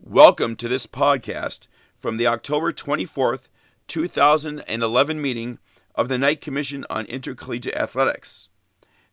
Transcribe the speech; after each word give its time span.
Welcome 0.00 0.56
to 0.56 0.68
this 0.68 0.86
podcast 0.86 1.60
from 1.98 2.18
the 2.18 2.26
October 2.26 2.72
24th, 2.72 3.48
2011 3.88 5.20
meeting 5.20 5.58
of 5.94 6.08
the 6.08 6.18
Knight 6.18 6.40
Commission 6.40 6.84
on 6.90 7.06
Intercollegiate 7.06 7.74
Athletics. 7.74 8.48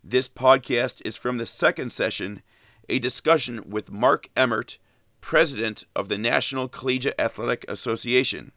This 0.04 0.28
podcast 0.28 1.02
is 1.06 1.16
from 1.16 1.38
the 1.38 1.46
second 1.46 1.94
session, 1.94 2.44
a 2.90 3.00
discussion 3.00 3.70
with 3.70 3.90
Mark 3.92 4.30
Emmert, 4.36 4.78
President 5.22 5.86
of 5.96 6.10
the 6.10 6.18
National 6.18 6.68
Collegiate 6.68 7.16
Athletic 7.18 7.64
Association. 7.68 8.52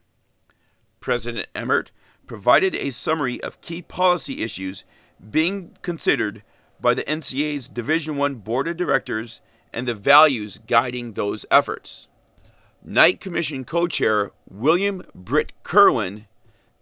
President 1.01 1.49
Emmert 1.55 1.93
provided 2.27 2.75
a 2.75 2.91
summary 2.91 3.41
of 3.43 3.61
key 3.61 3.81
policy 3.81 4.43
issues 4.43 4.85
being 5.31 5.79
considered 5.83 6.43
by 6.81 6.95
the 6.95 7.05
NCAA's 7.05 7.69
Division 7.69 8.21
I 8.21 8.29
Board 8.31 8.67
of 8.67 8.77
Directors 8.77 9.41
and 9.73 9.87
the 9.87 9.95
values 9.95 10.59
guiding 10.67 11.13
those 11.13 11.47
efforts. 11.51 12.09
Knight 12.87 13.19
Commission 13.19 13.64
co-chair 13.64 14.31
William 14.46 15.07
Brit 15.14 15.53
Kirwan, 15.63 16.27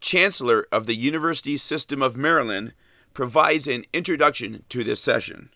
Chancellor 0.00 0.66
of 0.72 0.86
the 0.86 0.96
University 0.96 1.56
System 1.56 2.02
of 2.02 2.16
Maryland, 2.16 2.72
provides 3.14 3.68
an 3.68 3.84
introduction 3.92 4.64
to 4.68 4.82
this 4.82 5.00
session. 5.00 5.50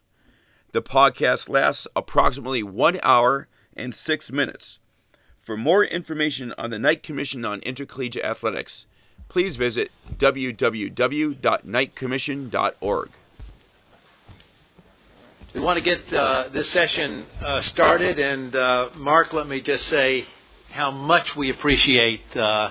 The 0.71 0.83
podcast 0.83 1.49
lasts 1.49 1.89
approximately 1.97 2.63
one 2.63 3.01
hour 3.03 3.49
and 3.77 3.93
six 3.93 4.31
minutes. 4.31 4.79
For 5.43 5.57
more 5.57 5.85
information 5.85 6.55
on 6.57 6.71
the 6.71 6.79
Knight 6.79 7.03
Commission 7.03 7.45
on 7.45 7.59
Intercollegiate 7.61 8.25
Athletics, 8.25 8.87
please 9.29 9.57
visit 9.57 9.91
www.knightcommission.org. 10.17 13.11
We 15.55 15.61
want 15.61 15.77
to 15.77 15.81
get 15.81 16.13
uh, 16.13 16.49
this 16.53 16.71
session 16.71 17.27
uh, 17.43 17.63
started, 17.63 18.21
and 18.21 18.55
uh, 18.55 18.91
Mark, 18.95 19.33
let 19.33 19.49
me 19.49 19.61
just 19.61 19.89
say 19.89 20.27
how 20.71 20.91
much 20.91 21.35
we 21.37 21.51
appreciate 21.51 22.37
uh, 22.37 22.71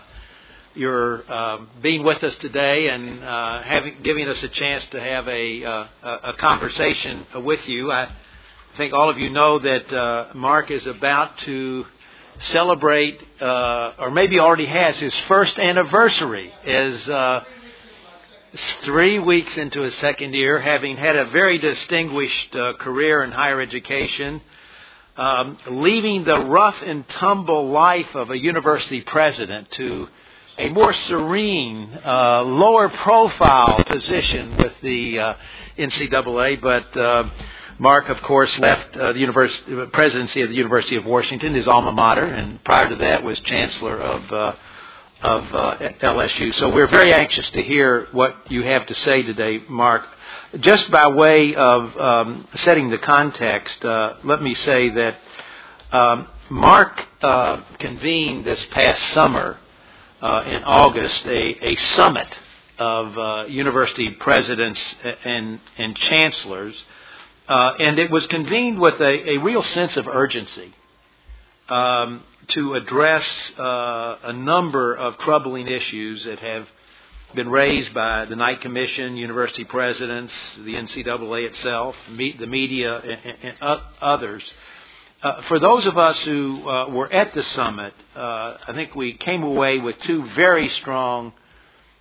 your 0.75 1.31
um, 1.31 1.69
being 1.81 2.03
with 2.03 2.23
us 2.23 2.35
today 2.35 2.89
and 2.89 3.23
uh, 3.23 3.61
having 3.63 3.95
giving 4.03 4.27
us 4.27 4.41
a 4.43 4.49
chance 4.49 4.85
to 4.87 4.99
have 4.99 5.27
a, 5.27 5.63
uh, 5.63 5.87
a 6.23 6.33
conversation 6.33 7.25
with 7.35 7.67
you. 7.67 7.91
I 7.91 8.09
think 8.77 8.93
all 8.93 9.09
of 9.09 9.17
you 9.17 9.29
know 9.29 9.59
that 9.59 10.35
Mark 10.35 10.71
is 10.71 10.85
about 10.85 11.37
to 11.39 11.85
celebrate, 12.51 13.21
or 13.41 14.11
maybe 14.11 14.39
already 14.39 14.65
has, 14.65 14.97
his 14.97 15.17
first 15.21 15.57
anniversary 15.57 16.53
as 16.65 17.09
three 18.83 19.19
weeks 19.19 19.57
into 19.57 19.81
his 19.81 19.95
second 19.95 20.33
year, 20.33 20.59
having 20.59 20.97
had 20.97 21.15
a 21.15 21.25
very 21.25 21.57
distinguished 21.57 22.55
uh, 22.55 22.73
career 22.73 23.23
in 23.23 23.31
higher 23.31 23.61
education, 23.61 24.41
um, 25.17 25.57
leaving 25.69 26.23
the 26.25 26.45
rough 26.45 26.75
and 26.85 27.07
tumble 27.07 27.69
life 27.69 28.13
of 28.15 28.29
a 28.31 28.37
university 28.37 29.01
president 29.01 29.71
to 29.71 30.07
a 30.57 30.69
more 30.69 30.93
serene, 30.93 31.99
uh, 32.05 32.41
lower 32.43 32.89
profile 32.89 33.83
position 33.83 34.55
with 34.57 34.73
the 34.81 35.19
uh, 35.19 35.33
NCAA. 35.77 36.61
But 36.61 36.97
uh, 36.97 37.29
Mark, 37.77 38.07
of 38.09 38.21
course, 38.21 38.57
left 38.59 38.95
uh, 38.95 39.11
the 39.13 39.89
presidency 39.91 40.41
of 40.41 40.49
the 40.49 40.55
University 40.55 40.95
of 40.95 41.05
Washington, 41.05 41.53
his 41.55 41.67
alma 41.67 41.91
mater, 41.91 42.25
and 42.25 42.63
prior 42.63 42.89
to 42.89 42.95
that 42.95 43.23
was 43.23 43.37
chancellor 43.41 43.99
of 43.99 44.31
uh, 44.31 44.55
of 45.21 45.43
uh, 45.53 45.77
LSU. 46.01 46.53
So 46.55 46.69
we're 46.69 46.87
very 46.87 47.13
anxious 47.13 47.49
to 47.51 47.61
hear 47.61 48.07
what 48.11 48.35
you 48.51 48.63
have 48.63 48.85
to 48.87 48.93
say 48.95 49.23
today, 49.23 49.63
Mark. 49.69 50.03
Just 50.59 50.89
by 50.91 51.07
way 51.07 51.55
of 51.55 51.97
um, 51.97 52.47
setting 52.55 52.89
the 52.89 52.97
context, 52.97 53.83
uh, 53.83 54.15
let 54.23 54.41
me 54.41 54.53
say 54.53 54.89
that 54.89 55.15
um, 55.91 56.27
Mark 56.49 57.05
uh, 57.21 57.61
convened 57.79 58.45
this 58.45 58.63
past 58.71 59.01
summer 59.13 59.57
uh, 60.21 60.43
in 60.45 60.63
August 60.63 61.25
a, 61.25 61.67
a 61.69 61.75
summit 61.75 62.27
of 62.77 63.17
uh, 63.17 63.45
university 63.47 64.11
presidents 64.11 64.95
and, 65.23 65.59
and 65.77 65.95
chancellors, 65.95 66.75
uh, 67.47 67.73
and 67.79 67.99
it 67.99 68.11
was 68.11 68.27
convened 68.27 68.79
with 68.79 68.99
a, 68.99 69.29
a 69.31 69.37
real 69.37 69.63
sense 69.63 69.97
of 69.97 70.07
urgency. 70.07 70.73
Um, 71.69 72.23
to 72.49 72.73
address 72.75 73.25
uh, 73.57 74.17
a 74.23 74.33
number 74.33 74.93
of 74.93 75.17
troubling 75.19 75.67
issues 75.67 76.25
that 76.25 76.39
have 76.39 76.67
been 77.33 77.49
raised 77.49 77.93
by 77.93 78.25
the 78.25 78.35
Knight 78.35 78.61
Commission, 78.61 79.17
university 79.17 79.65
presidents, 79.65 80.33
the 80.57 80.73
NCAA 80.75 81.47
itself, 81.47 81.95
the 82.07 82.47
media, 82.47 82.97
and, 82.97 83.57
others. 84.01 84.43
Uh, 85.21 85.41
for 85.43 85.59
those 85.59 85.85
of 85.85 85.97
us 85.97 86.17
who 86.23 86.67
uh, 86.69 86.89
were 86.89 87.11
at 87.11 87.33
the 87.33 87.43
summit, 87.43 87.93
uh, 88.15 88.57
I 88.67 88.73
think 88.73 88.95
we 88.95 89.13
came 89.13 89.43
away 89.43 89.79
with 89.79 89.97
two 89.99 90.25
very 90.35 90.67
strong 90.69 91.33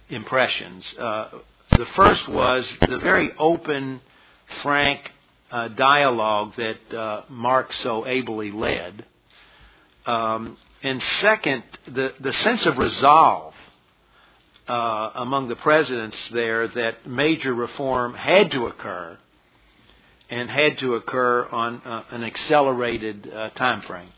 impressions. 0.08 0.84
Uh, 0.98 1.30
the 1.76 1.86
first 1.96 2.28
was 2.28 2.68
the 2.88 2.98
very 2.98 3.32
open, 3.38 4.00
frank 4.62 5.10
uh, 5.50 5.68
dialogue 5.68 6.52
that 6.56 7.24
Mark 7.28 7.72
so 7.74 8.06
ably 8.06 8.50
led. 8.52 9.04
Um, 10.06 10.56
and 10.82 11.02
second, 11.20 11.62
the, 11.86 12.12
the 12.20 12.32
sense 12.32 12.66
of 12.66 12.76
resolve 12.78 13.54
uh, 14.68 15.10
among 15.14 15.48
the 15.48 15.56
presidents 15.56 16.16
there 16.32 16.68
that 16.68 17.06
major 17.06 17.54
reform 17.54 18.14
had 18.14 18.50
to 18.52 18.66
occur 18.66 19.18
and 20.30 20.50
had 20.50 20.78
to 20.78 20.94
occur 20.94 21.46
on 21.50 21.82
uh, 21.84 22.04
an 22.10 22.24
accelerated 22.24 23.30
uh, 23.32 23.50
time 23.50 23.82
frame. 23.82 24.08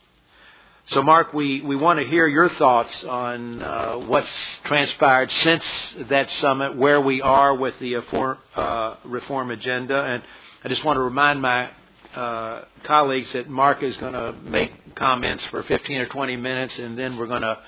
So, 0.91 1.03
Mark, 1.03 1.33
we, 1.33 1.63
we 1.63 1.75
want 1.75 1.99
to 1.99 2.07
hear 2.07 2.29
your 2.29 2.49
thoughts 2.49 3.03
on 3.05 3.61
uh, 3.61 3.95
what's 3.95 4.31
transpired 4.65 5.33
since 5.33 5.65
that 6.09 6.31
summit, 6.31 6.77
where 6.77 7.01
we 7.01 7.21
are 7.21 7.57
with 7.57 7.77
the 7.81 7.97
uh, 7.97 8.95
reform 9.05 9.51
agenda, 9.51 10.01
and 10.01 10.23
I 10.63 10.69
just 10.69 10.85
want 10.85 10.97
to 10.97 11.01
remind 11.01 11.43
my 11.43 11.71
uh, 12.17 12.65
colleagues 12.85 13.33
that 13.35 13.49
Mark 13.49 13.83
is 13.83 13.97
going 13.99 14.15
to 14.15 14.33
make 14.43 14.95
comments 14.95 15.45
for 15.47 15.63
15 15.63 15.99
or 15.99 16.07
20 16.07 16.37
minutes, 16.37 16.79
and 16.79 16.99
then 16.99 17.17
we're 17.17 17.27
going 17.27 17.43
to 17.43 17.59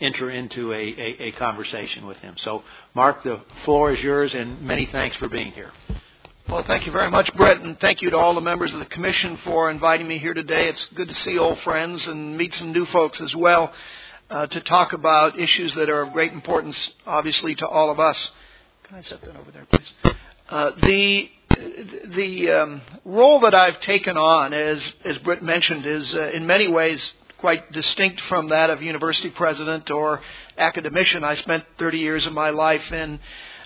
enter 0.00 0.30
into 0.30 0.72
a, 0.72 0.76
a, 0.76 1.22
a, 1.28 1.32
conversation 1.32 2.06
with 2.06 2.16
him. 2.18 2.34
So, 2.38 2.64
Mark, 2.94 3.22
the 3.22 3.40
floor 3.64 3.92
is 3.92 4.02
yours, 4.02 4.34
and 4.34 4.60
many 4.60 4.86
thanks 4.86 5.16
for 5.16 5.28
being 5.28 5.52
here. 5.52 5.72
Well, 6.48 6.64
thank 6.64 6.84
you 6.84 6.92
very 6.92 7.10
much, 7.10 7.32
Brett, 7.34 7.60
and 7.60 7.80
thank 7.80 8.02
you 8.02 8.10
to 8.10 8.18
all 8.18 8.34
the 8.34 8.40
members 8.40 8.72
of 8.74 8.78
the 8.80 8.86
Commission 8.86 9.38
for 9.44 9.70
inviting 9.70 10.06
me 10.06 10.18
here 10.18 10.34
today. 10.34 10.68
It's 10.68 10.84
good 10.94 11.08
to 11.08 11.14
see 11.14 11.38
old 11.38 11.58
friends 11.60 12.06
and 12.06 12.36
meet 12.36 12.54
some 12.54 12.72
new 12.72 12.84
folks 12.86 13.20
as 13.20 13.34
well 13.34 13.72
uh, 14.28 14.46
to 14.48 14.60
talk 14.60 14.92
about 14.92 15.38
issues 15.38 15.74
that 15.74 15.88
are 15.88 16.02
of 16.02 16.12
great 16.12 16.32
importance, 16.32 16.76
obviously, 17.06 17.54
to 17.54 17.66
all 17.66 17.90
of 17.90 17.98
us. 17.98 18.30
Can 18.82 18.98
I 18.98 19.02
set 19.02 19.22
that 19.22 19.36
over 19.36 19.50
there, 19.50 19.66
please? 19.70 20.14
Uh, 20.50 20.72
the 20.82 21.30
the 22.14 22.50
um, 22.50 22.82
role 23.04 23.40
that 23.40 23.54
I've 23.54 23.80
taken 23.80 24.16
on, 24.16 24.52
as 24.52 24.80
as 25.04 25.18
Brit 25.18 25.42
mentioned, 25.42 25.86
is 25.86 26.14
uh, 26.14 26.30
in 26.30 26.46
many 26.46 26.68
ways 26.68 27.12
quite 27.38 27.70
distinct 27.72 28.20
from 28.22 28.48
that 28.48 28.70
of 28.70 28.82
university 28.82 29.30
president 29.30 29.90
or 29.90 30.20
academician. 30.56 31.22
I 31.22 31.34
spent 31.34 31.64
30 31.78 31.98
years 31.98 32.26
of 32.26 32.32
my 32.32 32.50
life 32.50 32.90
in 32.90 33.20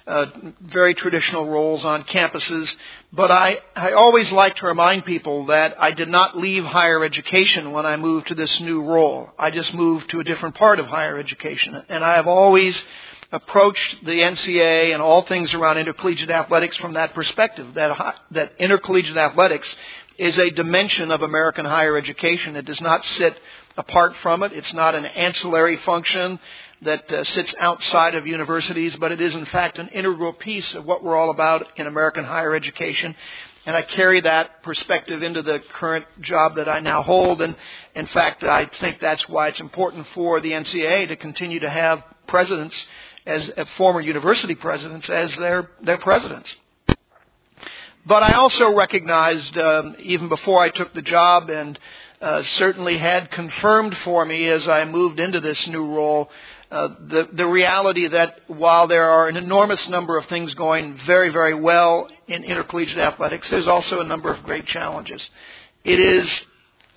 uh, 0.09 0.27
very 0.61 0.95
traditional 0.95 1.49
roles 1.49 1.85
on 1.85 2.03
campuses, 2.05 2.75
but 3.13 3.31
I, 3.31 3.59
I 3.77 3.93
always 3.93 4.33
like 4.33 4.57
to 4.57 4.67
remind 4.67 5.05
people 5.05 5.47
that 5.47 5.77
I 5.81 5.93
did 5.93 6.09
not 6.09 6.37
leave 6.37 6.65
higher 6.65 7.05
education 7.05 7.73
when 7.73 7.87
I 7.87 7.97
moved 7.97 8.29
to 8.29 8.35
this 8.35 8.59
new 8.61 8.83
role. 8.83 9.31
I 9.39 9.51
just 9.51 9.73
moved 9.75 10.11
to 10.11 10.21
a 10.21 10.25
different 10.25 10.55
part 10.55 10.81
of 10.81 10.87
higher 10.87 11.19
education, 11.19 11.81
and 11.89 12.03
I 12.03 12.17
have 12.17 12.27
always 12.27 12.83
approached 13.31 14.05
the 14.05 14.13
NCAA 14.13 14.93
and 14.93 15.03
all 15.03 15.23
things 15.23 15.53
around 15.55 15.79
intercollegiate 15.79 16.31
athletics 16.31 16.77
from 16.77 16.95
that 16.95 17.15
perspective, 17.15 17.75
that, 17.75 18.17
that 18.31 18.53
intercollegiate 18.59 19.17
athletics 19.17 19.75
is 20.17 20.39
a 20.39 20.51
dimension 20.51 21.11
of 21.11 21.23
American 21.23 21.65
higher 21.65 21.97
education. 21.97 22.57
It 22.57 22.65
does 22.65 22.81
not 22.81 23.05
sit 23.05 23.39
apart 23.77 24.17
from 24.23 24.43
it. 24.43 24.53
It's 24.53 24.73
not 24.73 24.95
an 24.95 25.05
ancillary 25.05 25.77
function 25.79 26.41
that 26.83 27.11
uh, 27.13 27.25
sits 27.25 27.55
outside 27.59 28.15
of 28.15 28.27
universities, 28.27 28.97
but 28.97 29.13
it 29.13 29.21
is 29.21 29.35
in 29.35 29.47
fact 29.47 29.79
an 29.79 29.89
integral 29.89 30.33
piece 30.33 30.75
of 30.75 30.85
what 30.85 31.03
we're 31.05 31.17
all 31.17 31.31
about 31.31 31.67
in 31.79 31.87
American 31.87 32.25
higher 32.25 32.55
education. 32.55 33.15
And 33.67 33.77
I 33.77 33.83
carry 33.83 34.21
that 34.23 34.63
perspective 34.63 35.23
into 35.23 35.43
the 35.43 35.61
current 35.75 36.07
job 36.23 36.57
that 36.57 36.69
I 36.69 36.81
now 36.81 37.03
hold. 37.03 37.43
And 37.43 37.55
in 37.95 38.07
fact, 38.07 38.43
I 38.43 38.65
think 38.65 38.99
that's 38.99 39.29
why 39.29 39.49
it's 39.49 39.61
important 39.61 40.07
for 40.15 40.41
the 40.41 40.53
NCAA 40.53 41.09
to 41.09 41.17
continue 41.17 41.61
to 41.61 41.69
have 41.69 42.03
presidents 42.27 42.75
as 43.29 43.51
former 43.77 44.01
university 44.01 44.55
presidents 44.55 45.09
as 45.11 45.35
their, 45.37 45.71
their 45.83 45.99
presidents. 45.99 46.55
But 48.07 48.23
I 48.23 48.33
also 48.33 48.75
recognized, 48.75 49.57
um, 49.59 49.97
even 49.99 50.31
before 50.31 50.61
I 50.61 50.71
took 50.71 50.95
the 50.95 51.03
job, 51.03 51.51
and 51.51 51.79
uh, 52.23 52.43
certainly 52.43 52.97
had 52.97 53.31
confirmed 53.31 53.97
for 53.99 54.25
me 54.25 54.49
as 54.49 54.67
I 54.67 54.87
moved 54.87 55.21
into 55.21 55.41
this 55.41 55.67
new 55.69 55.95
role, 55.95 56.31
uh, 56.71 56.89
the, 57.01 57.29
the 57.33 57.47
reality 57.47 58.09
that 58.09 58.41
while 58.47 58.87
there 58.87 59.09
are 59.11 59.29
an 59.29 59.37
enormous 59.37 59.87
number 59.89 60.17
of 60.17 60.25
things 60.27 60.55
going 60.55 60.99
very, 61.07 61.29
very 61.29 61.55
well 61.55 62.09
in 62.27 62.45
intercollegiate 62.45 62.99
athletics, 62.99 63.51
there's 63.51 63.69
also 63.69 64.01
a 64.01 64.05
number 64.05 64.33
of 64.33 64.43
great 64.43 64.67
challenges. 64.67 65.29
It 65.85 66.01
is 66.01 66.27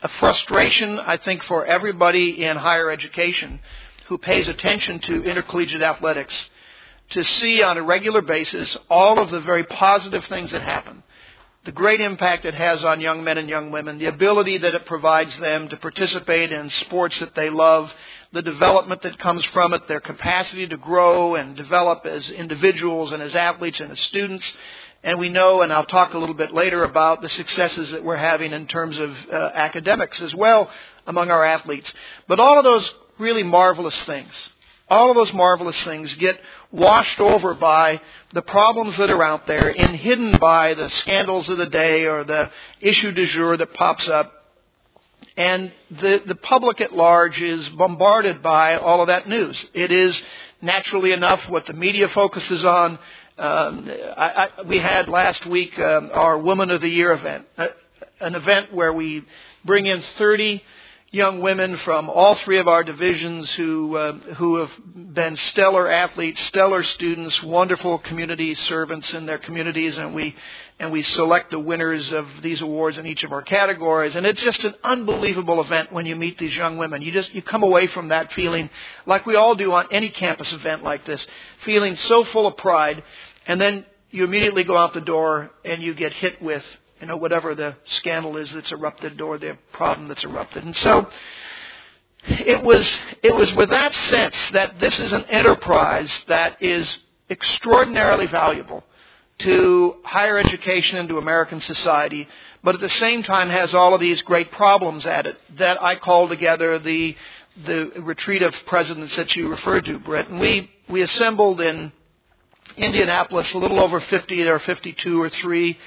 a 0.01 0.07
frustration, 0.07 0.97
I 0.97 1.17
think, 1.17 1.43
for 1.43 1.65
everybody 1.65 2.43
in 2.43 2.57
higher 2.57 2.89
education 2.89 3.59
who 4.11 4.17
pays 4.17 4.49
attention 4.49 4.99
to 4.99 5.23
intercollegiate 5.23 5.81
athletics 5.81 6.35
to 7.11 7.23
see 7.23 7.63
on 7.63 7.77
a 7.77 7.81
regular 7.81 8.21
basis 8.21 8.77
all 8.89 9.17
of 9.17 9.29
the 9.29 9.39
very 9.39 9.63
positive 9.63 10.25
things 10.25 10.51
that 10.51 10.61
happen. 10.61 11.01
The 11.63 11.71
great 11.71 12.01
impact 12.01 12.43
it 12.43 12.53
has 12.53 12.83
on 12.83 12.99
young 12.99 13.23
men 13.23 13.37
and 13.37 13.47
young 13.47 13.71
women, 13.71 13.99
the 13.99 14.07
ability 14.07 14.57
that 14.57 14.75
it 14.75 14.85
provides 14.85 15.37
them 15.39 15.69
to 15.69 15.77
participate 15.77 16.51
in 16.51 16.69
sports 16.71 17.19
that 17.19 17.35
they 17.35 17.49
love, 17.49 17.89
the 18.33 18.41
development 18.41 19.01
that 19.03 19.17
comes 19.17 19.45
from 19.45 19.73
it, 19.73 19.87
their 19.87 20.01
capacity 20.01 20.67
to 20.67 20.75
grow 20.75 21.35
and 21.35 21.55
develop 21.55 22.05
as 22.05 22.29
individuals 22.31 23.13
and 23.13 23.23
as 23.23 23.33
athletes 23.33 23.79
and 23.79 23.93
as 23.93 23.99
students. 24.01 24.45
And 25.03 25.19
we 25.19 25.29
know, 25.29 25.61
and 25.61 25.71
I'll 25.71 25.85
talk 25.85 26.13
a 26.15 26.17
little 26.17 26.35
bit 26.35 26.53
later 26.53 26.83
about 26.83 27.21
the 27.21 27.29
successes 27.29 27.91
that 27.91 28.03
we're 28.03 28.17
having 28.17 28.51
in 28.51 28.67
terms 28.67 28.97
of 28.97 29.15
uh, 29.31 29.51
academics 29.53 30.19
as 30.19 30.35
well 30.35 30.69
among 31.07 31.31
our 31.31 31.45
athletes. 31.45 31.93
But 32.27 32.41
all 32.41 32.57
of 32.57 32.65
those 32.65 32.93
really 33.21 33.43
marvelous 33.43 33.97
things 34.03 34.33
all 34.91 35.09
of 35.09 35.15
those 35.15 35.31
marvelous 35.33 35.81
things 35.83 36.13
get 36.15 36.37
washed 36.69 37.21
over 37.21 37.53
by 37.53 38.01
the 38.33 38.41
problems 38.41 38.97
that 38.97 39.09
are 39.09 39.23
out 39.23 39.47
there 39.47 39.69
and 39.69 39.95
hidden 39.95 40.37
by 40.37 40.73
the 40.73 40.89
scandals 40.89 41.47
of 41.47 41.57
the 41.57 41.69
day 41.69 42.05
or 42.05 42.25
the 42.25 42.51
issue 42.81 43.13
du 43.13 43.25
jour 43.25 43.55
that 43.55 43.73
pops 43.73 44.07
up. 44.09 44.33
And 45.37 45.71
the, 45.89 46.21
the 46.27 46.35
public 46.35 46.81
at 46.81 46.93
large 46.93 47.41
is 47.41 47.69
bombarded 47.69 48.43
by 48.43 48.75
all 48.75 48.99
of 48.99 49.07
that 49.07 49.29
news. 49.29 49.65
It 49.73 49.91
is 49.91 50.21
naturally 50.61 51.13
enough 51.13 51.47
what 51.47 51.65
the 51.65 51.73
media 51.73 52.09
focuses 52.09 52.65
on. 52.65 52.99
Um, 53.37 53.89
I, 54.17 54.49
I, 54.57 54.61
we 54.63 54.77
had 54.79 55.07
last 55.07 55.45
week 55.45 55.79
um, 55.79 56.11
our 56.13 56.37
Woman 56.37 56.69
of 56.69 56.81
the 56.81 56.89
Year 56.89 57.13
event, 57.13 57.45
uh, 57.57 57.67
an 58.19 58.35
event 58.35 58.73
where 58.73 58.91
we 58.91 59.23
bring 59.63 59.85
in 59.85 60.03
30 60.17 60.61
young 61.11 61.41
women 61.41 61.75
from 61.79 62.09
all 62.09 62.35
three 62.35 62.57
of 62.57 62.69
our 62.69 62.85
divisions 62.85 63.51
who 63.51 63.97
uh, 63.97 64.13
who 64.35 64.55
have 64.55 64.71
been 65.13 65.35
stellar 65.35 65.89
athletes, 65.89 66.41
stellar 66.43 66.83
students, 66.83 67.43
wonderful 67.43 67.99
community 67.99 68.55
servants 68.55 69.13
in 69.13 69.25
their 69.25 69.37
communities, 69.37 69.97
and 69.97 70.15
we 70.15 70.33
and 70.79 70.89
we 70.91 71.03
select 71.03 71.51
the 71.51 71.59
winners 71.59 72.13
of 72.13 72.25
these 72.41 72.61
awards 72.61 72.97
in 72.97 73.05
each 73.05 73.23
of 73.23 73.33
our 73.33 73.41
categories. 73.41 74.15
And 74.15 74.25
it's 74.25 74.41
just 74.41 74.63
an 74.63 74.73
unbelievable 74.85 75.59
event 75.59 75.91
when 75.91 76.05
you 76.05 76.15
meet 76.15 76.37
these 76.37 76.55
young 76.55 76.77
women. 76.77 77.01
You 77.01 77.11
just 77.11 77.33
you 77.35 77.41
come 77.41 77.63
away 77.63 77.87
from 77.87 78.07
that 78.07 78.31
feeling 78.31 78.69
like 79.05 79.25
we 79.25 79.35
all 79.35 79.55
do 79.55 79.73
on 79.73 79.87
any 79.91 80.09
campus 80.09 80.51
event 80.53 80.81
like 80.81 81.05
this, 81.05 81.27
feeling 81.65 81.97
so 81.97 82.23
full 82.23 82.47
of 82.47 82.55
pride, 82.55 83.03
and 83.47 83.59
then 83.59 83.85
you 84.11 84.23
immediately 84.23 84.63
go 84.63 84.77
out 84.77 84.93
the 84.93 85.01
door 85.01 85.51
and 85.65 85.81
you 85.81 85.93
get 85.93 86.13
hit 86.13 86.41
with 86.41 86.63
you 87.01 87.07
know, 87.07 87.17
whatever 87.17 87.55
the 87.55 87.75
scandal 87.85 88.37
is 88.37 88.51
that's 88.51 88.71
erupted 88.71 89.19
or 89.19 89.37
the 89.37 89.57
problem 89.73 90.07
that's 90.07 90.23
erupted. 90.23 90.63
And 90.63 90.75
so 90.77 91.09
it 92.27 92.63
was, 92.63 92.87
it 93.23 93.35
was 93.35 93.51
with 93.53 93.71
that 93.71 93.93
sense 93.93 94.35
that 94.53 94.79
this 94.79 94.99
is 94.99 95.11
an 95.11 95.25
enterprise 95.25 96.11
that 96.27 96.61
is 96.61 96.99
extraordinarily 97.29 98.27
valuable 98.27 98.83
to 99.39 99.95
higher 100.03 100.37
education 100.37 100.99
and 100.99 101.09
to 101.09 101.17
American 101.17 101.59
society, 101.61 102.27
but 102.63 102.75
at 102.75 102.81
the 102.81 102.89
same 102.89 103.23
time 103.23 103.49
has 103.49 103.73
all 103.73 103.95
of 103.95 103.99
these 103.99 104.21
great 104.21 104.51
problems 104.51 105.05
at 105.05 105.25
it 105.25 105.37
that 105.57 105.81
I 105.81 105.95
call 105.95 106.29
together 106.29 106.77
the 106.77 107.17
the 107.65 107.91
retreat 107.97 108.41
of 108.43 108.53
presidents 108.65 109.13
that 109.17 109.35
you 109.35 109.49
referred 109.49 109.83
to, 109.85 109.99
Brett. 109.99 110.29
And 110.29 110.39
we 110.39 110.69
we 110.87 111.01
assembled 111.01 111.59
in 111.59 111.91
Indianapolis 112.77 113.51
a 113.53 113.57
little 113.57 113.79
over 113.79 113.99
50 113.99 114.47
or 114.47 114.59
52 114.59 115.21
or 115.21 115.29
3 115.29 115.77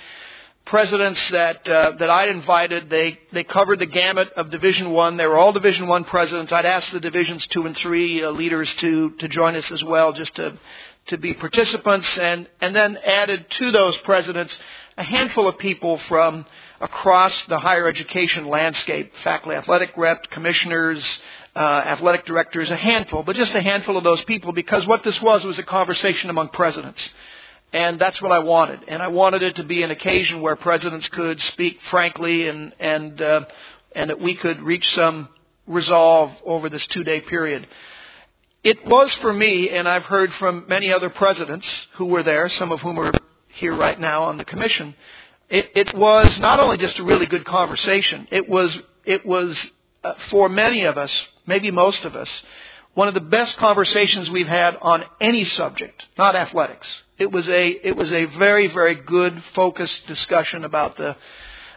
presidents 0.67 1.21
that 1.31 1.69
uh, 1.69 1.93
that 1.99 2.11
I'd 2.11 2.31
invited, 2.31 2.89
they 2.89 3.19
they 3.33 3.45
covered 3.45 3.79
the 3.79 3.87
gamut 3.87 4.33
of 4.33 4.51
Division 4.51 4.91
One. 4.91 5.17
They 5.17 5.27
were 5.27 5.37
all 5.37 5.53
Division 5.53 5.89
One 5.89 6.05
presidents. 6.05 6.53
I'd 6.53 6.65
asked 6.65 6.93
the 6.93 7.01
divisions 7.01 7.47
two 7.49 7.67
and 7.67 7.77
three 7.77 8.25
uh, 8.25 8.31
leaders 8.31 8.73
to 8.77 9.11
to 9.11 9.29
join 9.29 9.57
us 9.57 9.71
as 9.71 9.85
well, 9.85 10.13
just 10.13 10.35
to 10.37 10.57
to 11.09 11.19
be 11.19 11.35
participants, 11.35 12.17
and 12.17 12.49
and 12.61 12.75
then 12.75 12.97
added 13.05 13.51
to 13.51 13.71
those 13.73 13.97
presidents 13.99 14.57
a 14.97 15.03
handful 15.03 15.49
of 15.49 15.59
people 15.59 15.99
from 15.99 16.47
across 16.81 17.35
the 17.47 17.59
higher 17.59 17.87
education 17.87 18.47
landscape: 18.49 19.13
faculty, 19.23 19.57
athletic 19.57 19.97
rep, 19.97 20.31
commissioners. 20.31 21.05
Uh, 21.57 21.85
athletic 21.87 22.27
directors, 22.27 22.69
a 22.69 22.75
handful, 22.75 23.23
but 23.23 23.37
just 23.37 23.55
a 23.55 23.63
handful 23.63 23.97
of 23.97 24.03
those 24.03 24.21
people, 24.25 24.53
because 24.53 24.85
what 24.89 25.05
this 25.05 25.23
was 25.23 25.45
was 25.45 25.57
a 25.57 25.63
conversation 25.63 26.29
among 26.29 26.49
presidents. 26.49 27.01
And 27.75 27.99
that's 27.99 28.23
what 28.23 28.31
I 28.31 28.39
wanted. 28.39 28.85
And 28.87 29.03
I 29.03 29.09
wanted 29.09 29.43
it 29.43 29.57
to 29.57 29.65
be 29.65 29.83
an 29.83 29.91
occasion 29.91 30.41
where 30.41 30.55
presidents 30.55 31.09
could 31.09 31.41
speak 31.41 31.81
frankly 31.91 32.47
and, 32.47 32.73
and, 32.79 33.21
uh, 33.21 33.45
and 33.97 34.11
that 34.11 34.21
we 34.21 34.37
could 34.37 34.63
reach 34.63 34.95
some 34.95 35.29
resolve 35.67 36.31
over 36.47 36.69
this 36.69 36.87
two 36.87 37.03
day 37.03 37.21
period. 37.21 37.67
It 38.63 38.87
was 38.87 39.13
for 39.17 39.33
me, 39.33 39.71
and 39.71 39.89
I've 39.89 40.05
heard 40.05 40.33
from 40.35 40.67
many 40.69 40.93
other 40.93 41.11
presidents 41.11 41.67
who 41.95 42.07
were 42.07 42.23
there, 42.23 42.49
some 42.49 42.71
of 42.71 42.81
whom 42.81 42.97
are 43.01 43.13
here 43.49 43.75
right 43.75 43.99
now 43.99 44.23
on 44.23 44.39
the 44.39 44.45
commission. 44.45 44.95
It, 45.51 45.73
it 45.75 45.95
was 45.97 46.39
not 46.39 46.61
only 46.61 46.77
just 46.77 47.01
a 47.01 47.03
really 47.03 47.27
good 47.27 47.45
conversation, 47.45 48.29
it 48.31 48.49
was, 48.49 48.79
it 49.05 49.27
was 49.27 49.59
uh, 50.05 50.15
for 50.31 50.49
many 50.49 50.85
of 50.85 50.97
us, 50.97 51.11
maybe 51.45 51.73
most 51.73 52.05
of 52.05 52.15
us, 52.15 52.31
one 52.95 53.09
of 53.09 53.15
the 53.15 53.21
best 53.21 53.57
conversations 53.57 54.31
we've 54.31 54.49
had 54.49 54.77
on 54.81 55.05
any 55.21 55.45
subject, 55.45 56.03
not 56.17 56.37
athletics. 56.37 56.87
It 57.19 57.31
was 57.31 57.47
a 57.49 57.69
it 57.69 57.97
was 57.97 58.11
a 58.13 58.25
very 58.25 58.69
very 58.69 58.95
good 58.95 59.43
focused 59.55 60.07
discussion 60.07 60.65
about 60.65 60.97
the 60.97 61.17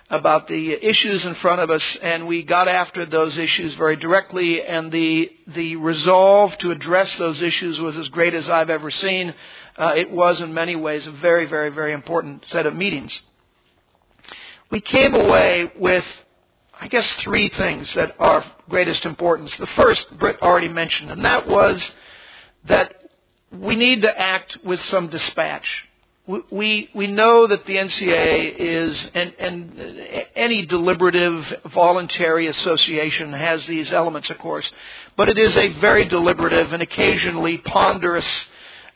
about 0.09 0.47
the 0.47 0.71
issues 0.73 1.25
in 1.25 1.35
front 1.35 1.59
of 1.59 1.69
us, 1.69 1.83
and 2.01 2.27
we 2.27 2.41
got 2.41 2.67
after 2.67 3.05
those 3.05 3.37
issues 3.37 3.75
very 3.75 3.97
directly. 3.97 4.63
And 4.63 4.91
the 4.91 5.31
the 5.47 5.75
resolve 5.75 6.57
to 6.59 6.71
address 6.71 7.13
those 7.17 7.41
issues 7.41 7.79
was 7.79 7.97
as 7.97 8.09
great 8.09 8.33
as 8.33 8.49
I've 8.49 8.69
ever 8.69 8.89
seen. 8.89 9.33
Uh, 9.77 9.93
it 9.95 10.09
was 10.09 10.39
in 10.39 10.53
many 10.53 10.75
ways 10.75 11.05
a 11.07 11.11
very 11.11 11.45
very 11.45 11.69
very 11.69 11.93
important 11.93 12.45
set 12.49 12.65
of 12.65 12.75
meetings. 12.75 13.19
We 14.69 14.81
came 14.81 15.15
away 15.15 15.71
with 15.77 16.05
I 16.79 16.88
guess 16.88 17.09
three 17.19 17.50
things 17.50 17.91
that 17.95 18.15
are 18.19 18.38
of 18.38 18.45
greatest 18.69 19.06
importance. 19.06 19.56
The 19.57 19.68
first, 19.68 20.06
Brit 20.19 20.41
already 20.41 20.68
mentioned, 20.68 21.12
and 21.12 21.25
that 21.25 21.47
was 21.47 21.81
that 22.65 23.09
we 23.51 23.75
need 23.75 24.03
to 24.03 24.19
act 24.19 24.57
with 24.63 24.79
some 24.85 25.07
dispatch. 25.07 25.85
We, 26.51 26.89
we 26.94 27.07
know 27.07 27.47
that 27.47 27.65
the 27.65 27.77
NCAA 27.77 28.56
is, 28.57 29.12
and, 29.13 29.33
and 29.39 29.79
any 30.35 30.65
deliberative, 30.65 31.62
voluntary 31.74 32.47
association 32.47 33.31
has 33.31 33.65
these 33.65 33.94
elements, 33.94 34.30
of 34.30 34.38
course, 34.38 34.69
but 35.15 35.30
it 35.30 35.38
is 35.38 35.56
a 35.56 35.69
very 35.80 36.04
deliberative 36.04 36.73
and 36.73 36.83
occasionally 36.83 37.59
ponderous 37.59 38.28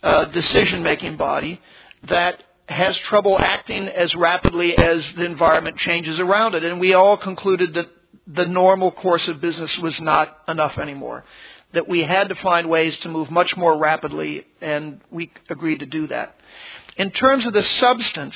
uh, 0.03 0.25
decision 0.25 0.83
making 0.83 1.15
body 1.15 1.61
that 2.03 2.43
has 2.71 2.97
trouble 2.99 3.37
acting 3.39 3.87
as 3.87 4.15
rapidly 4.15 4.77
as 4.77 5.05
the 5.13 5.25
environment 5.25 5.77
changes 5.77 6.19
around 6.19 6.55
it. 6.55 6.63
And 6.63 6.79
we 6.79 6.93
all 6.93 7.17
concluded 7.17 7.73
that 7.75 7.87
the 8.27 8.45
normal 8.45 8.91
course 8.91 9.27
of 9.27 9.41
business 9.41 9.77
was 9.77 9.99
not 9.99 10.35
enough 10.47 10.77
anymore. 10.77 11.23
That 11.73 11.87
we 11.87 12.03
had 12.03 12.29
to 12.29 12.35
find 12.35 12.69
ways 12.69 12.97
to 12.97 13.09
move 13.09 13.31
much 13.31 13.55
more 13.55 13.77
rapidly, 13.77 14.45
and 14.59 15.01
we 15.09 15.31
agreed 15.49 15.79
to 15.79 15.85
do 15.85 16.07
that. 16.07 16.35
In 16.97 17.11
terms 17.11 17.45
of 17.45 17.53
the 17.53 17.63
substance, 17.63 18.35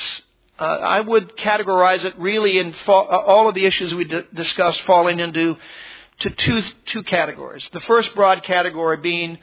uh, 0.58 0.64
I 0.64 1.02
would 1.02 1.36
categorize 1.36 2.04
it 2.06 2.18
really 2.18 2.58
in 2.60 2.74
uh, 2.88 2.92
all 2.92 3.50
of 3.50 3.56
the 3.56 3.66
issues 3.66 3.94
we 3.94 4.06
d- 4.06 4.22
discussed 4.34 4.82
falling 4.82 5.20
into 5.20 5.58
to 6.20 6.30
two 6.30 6.64
two 6.86 7.04
categories. 7.04 7.68
The 7.74 7.82
first 7.82 8.16
broad 8.16 8.44
category 8.44 8.98
being 8.98 9.38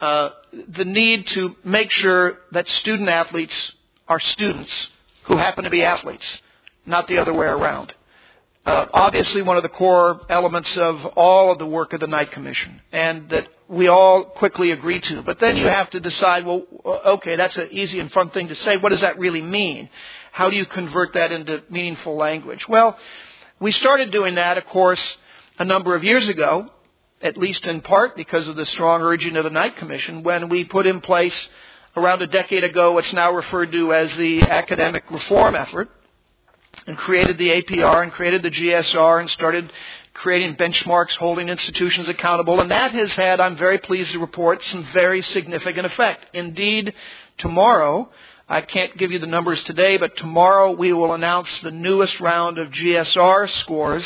uh, 0.00 0.30
the 0.68 0.84
need 0.84 1.28
to 1.28 1.56
make 1.62 1.92
sure 1.92 2.38
that 2.50 2.68
student 2.68 3.08
athletes 3.08 3.72
are 4.08 4.20
students 4.20 4.70
who 5.24 5.36
happen 5.36 5.64
to 5.64 5.70
be 5.70 5.82
athletes, 5.82 6.38
not 6.84 7.08
the 7.08 7.18
other 7.18 7.32
way 7.32 7.46
around. 7.46 7.94
Uh, 8.64 8.86
obviously, 8.92 9.42
one 9.42 9.56
of 9.56 9.62
the 9.62 9.68
core 9.68 10.20
elements 10.28 10.76
of 10.76 11.04
all 11.16 11.52
of 11.52 11.58
the 11.58 11.66
work 11.66 11.92
of 11.92 12.00
the 12.00 12.06
Knight 12.06 12.32
Commission, 12.32 12.80
and 12.90 13.28
that 13.30 13.46
we 13.68 13.86
all 13.86 14.24
quickly 14.24 14.72
agree 14.72 15.00
to. 15.00 15.22
But 15.22 15.38
then 15.38 15.56
you 15.56 15.66
have 15.66 15.88
to 15.90 16.00
decide, 16.00 16.44
well, 16.44 16.64
okay, 16.84 17.36
that's 17.36 17.56
an 17.56 17.68
easy 17.70 18.00
and 18.00 18.10
fun 18.10 18.30
thing 18.30 18.48
to 18.48 18.56
say. 18.56 18.76
What 18.76 18.88
does 18.90 19.02
that 19.02 19.18
really 19.18 19.42
mean? 19.42 19.88
How 20.32 20.50
do 20.50 20.56
you 20.56 20.66
convert 20.66 21.14
that 21.14 21.30
into 21.30 21.62
meaningful 21.70 22.16
language? 22.16 22.68
Well, 22.68 22.98
we 23.60 23.70
started 23.72 24.10
doing 24.10 24.34
that, 24.34 24.58
of 24.58 24.66
course, 24.66 25.16
a 25.58 25.64
number 25.64 25.94
of 25.94 26.02
years 26.02 26.28
ago, 26.28 26.68
at 27.22 27.36
least 27.36 27.66
in 27.66 27.80
part 27.80 28.16
because 28.16 28.46
of 28.48 28.56
the 28.56 28.66
strong 28.66 29.00
urging 29.00 29.36
of 29.36 29.44
the 29.44 29.50
Knight 29.50 29.76
Commission, 29.76 30.22
when 30.24 30.48
we 30.48 30.64
put 30.64 30.86
in 30.86 31.00
place 31.00 31.48
around 31.96 32.20
a 32.20 32.26
decade 32.26 32.62
ago 32.62 32.92
what's 32.92 33.12
now 33.12 33.32
referred 33.32 33.72
to 33.72 33.94
as 33.94 34.14
the 34.16 34.42
academic 34.42 35.10
reform 35.10 35.54
effort 35.54 35.88
and 36.86 36.96
created 36.98 37.38
the 37.38 37.62
APR 37.62 38.02
and 38.02 38.12
created 38.12 38.42
the 38.42 38.50
GSR 38.50 39.20
and 39.20 39.30
started 39.30 39.72
creating 40.12 40.56
benchmarks, 40.56 41.14
holding 41.16 41.48
institutions 41.48 42.08
accountable. 42.08 42.60
And 42.60 42.70
that 42.70 42.92
has 42.92 43.12
had, 43.14 43.40
I'm 43.40 43.56
very 43.56 43.78
pleased 43.78 44.12
to 44.12 44.18
report, 44.18 44.62
some 44.64 44.86
very 44.92 45.22
significant 45.22 45.86
effect. 45.86 46.26
Indeed, 46.34 46.92
tomorrow, 47.38 48.10
I 48.48 48.60
can't 48.60 48.96
give 48.96 49.10
you 49.10 49.18
the 49.18 49.26
numbers 49.26 49.62
today, 49.62 49.96
but 49.96 50.16
tomorrow 50.16 50.72
we 50.72 50.92
will 50.92 51.14
announce 51.14 51.48
the 51.60 51.70
newest 51.70 52.20
round 52.20 52.58
of 52.58 52.70
GSR 52.70 53.48
scores 53.50 54.04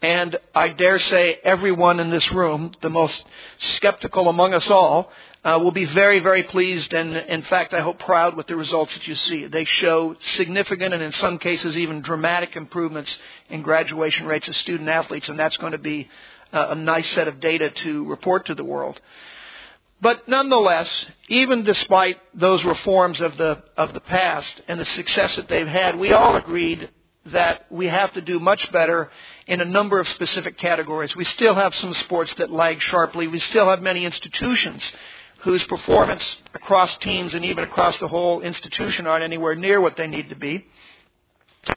And 0.00 0.36
I 0.54 0.68
dare 0.68 1.00
say 1.00 1.40
everyone 1.42 1.98
in 1.98 2.10
this 2.10 2.30
room, 2.30 2.70
the 2.82 2.90
most 2.90 3.24
skeptical 3.58 4.28
among 4.28 4.54
us 4.54 4.70
all, 4.70 5.10
uh, 5.48 5.58
will 5.58 5.72
be 5.72 5.86
very, 5.86 6.20
very 6.20 6.42
pleased 6.42 6.92
and, 6.92 7.16
in 7.16 7.42
fact, 7.42 7.72
I 7.72 7.80
hope 7.80 7.98
proud 8.00 8.36
with 8.36 8.46
the 8.48 8.56
results 8.56 8.92
that 8.92 9.06
you 9.06 9.14
see. 9.14 9.46
They 9.46 9.64
show 9.64 10.14
significant 10.34 10.92
and, 10.92 11.02
in 11.02 11.12
some 11.12 11.38
cases, 11.38 11.74
even 11.74 12.02
dramatic 12.02 12.54
improvements 12.54 13.16
in 13.48 13.62
graduation 13.62 14.26
rates 14.26 14.46
of 14.48 14.56
student 14.56 14.90
athletes, 14.90 15.28
and 15.30 15.38
that's 15.38 15.56
going 15.56 15.72
to 15.72 15.78
be 15.78 16.08
uh, 16.52 16.68
a 16.70 16.74
nice 16.74 17.10
set 17.12 17.28
of 17.28 17.40
data 17.40 17.70
to 17.70 18.04
report 18.04 18.44
to 18.46 18.54
the 18.54 18.64
world. 18.64 19.00
But 20.02 20.28
nonetheless, 20.28 21.06
even 21.28 21.64
despite 21.64 22.18
those 22.34 22.62
reforms 22.64 23.18
of 23.22 23.38
the, 23.38 23.62
of 23.74 23.94
the 23.94 24.00
past 24.00 24.60
and 24.68 24.78
the 24.78 24.84
success 24.84 25.34
that 25.36 25.48
they've 25.48 25.66
had, 25.66 25.98
we 25.98 26.12
all 26.12 26.36
agreed 26.36 26.90
that 27.26 27.64
we 27.70 27.86
have 27.86 28.12
to 28.12 28.20
do 28.20 28.38
much 28.38 28.70
better 28.70 29.10
in 29.46 29.62
a 29.62 29.64
number 29.64 29.98
of 29.98 30.08
specific 30.08 30.58
categories. 30.58 31.16
We 31.16 31.24
still 31.24 31.54
have 31.54 31.74
some 31.74 31.94
sports 31.94 32.34
that 32.34 32.50
lag 32.50 32.82
sharply. 32.82 33.28
We 33.28 33.38
still 33.38 33.68
have 33.70 33.80
many 33.80 34.04
institutions 34.04 34.82
whose 35.38 35.62
performance 35.64 36.36
across 36.54 36.96
teams 36.98 37.34
and 37.34 37.44
even 37.44 37.64
across 37.64 37.96
the 37.98 38.08
whole 38.08 38.40
institution 38.40 39.06
aren't 39.06 39.22
anywhere 39.22 39.54
near 39.54 39.80
what 39.80 39.96
they 39.96 40.06
need 40.06 40.28
to 40.30 40.34
be. 40.34 40.66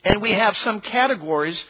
And 0.03 0.21
we 0.21 0.31
have 0.31 0.57
some 0.57 0.81
categories 0.81 1.63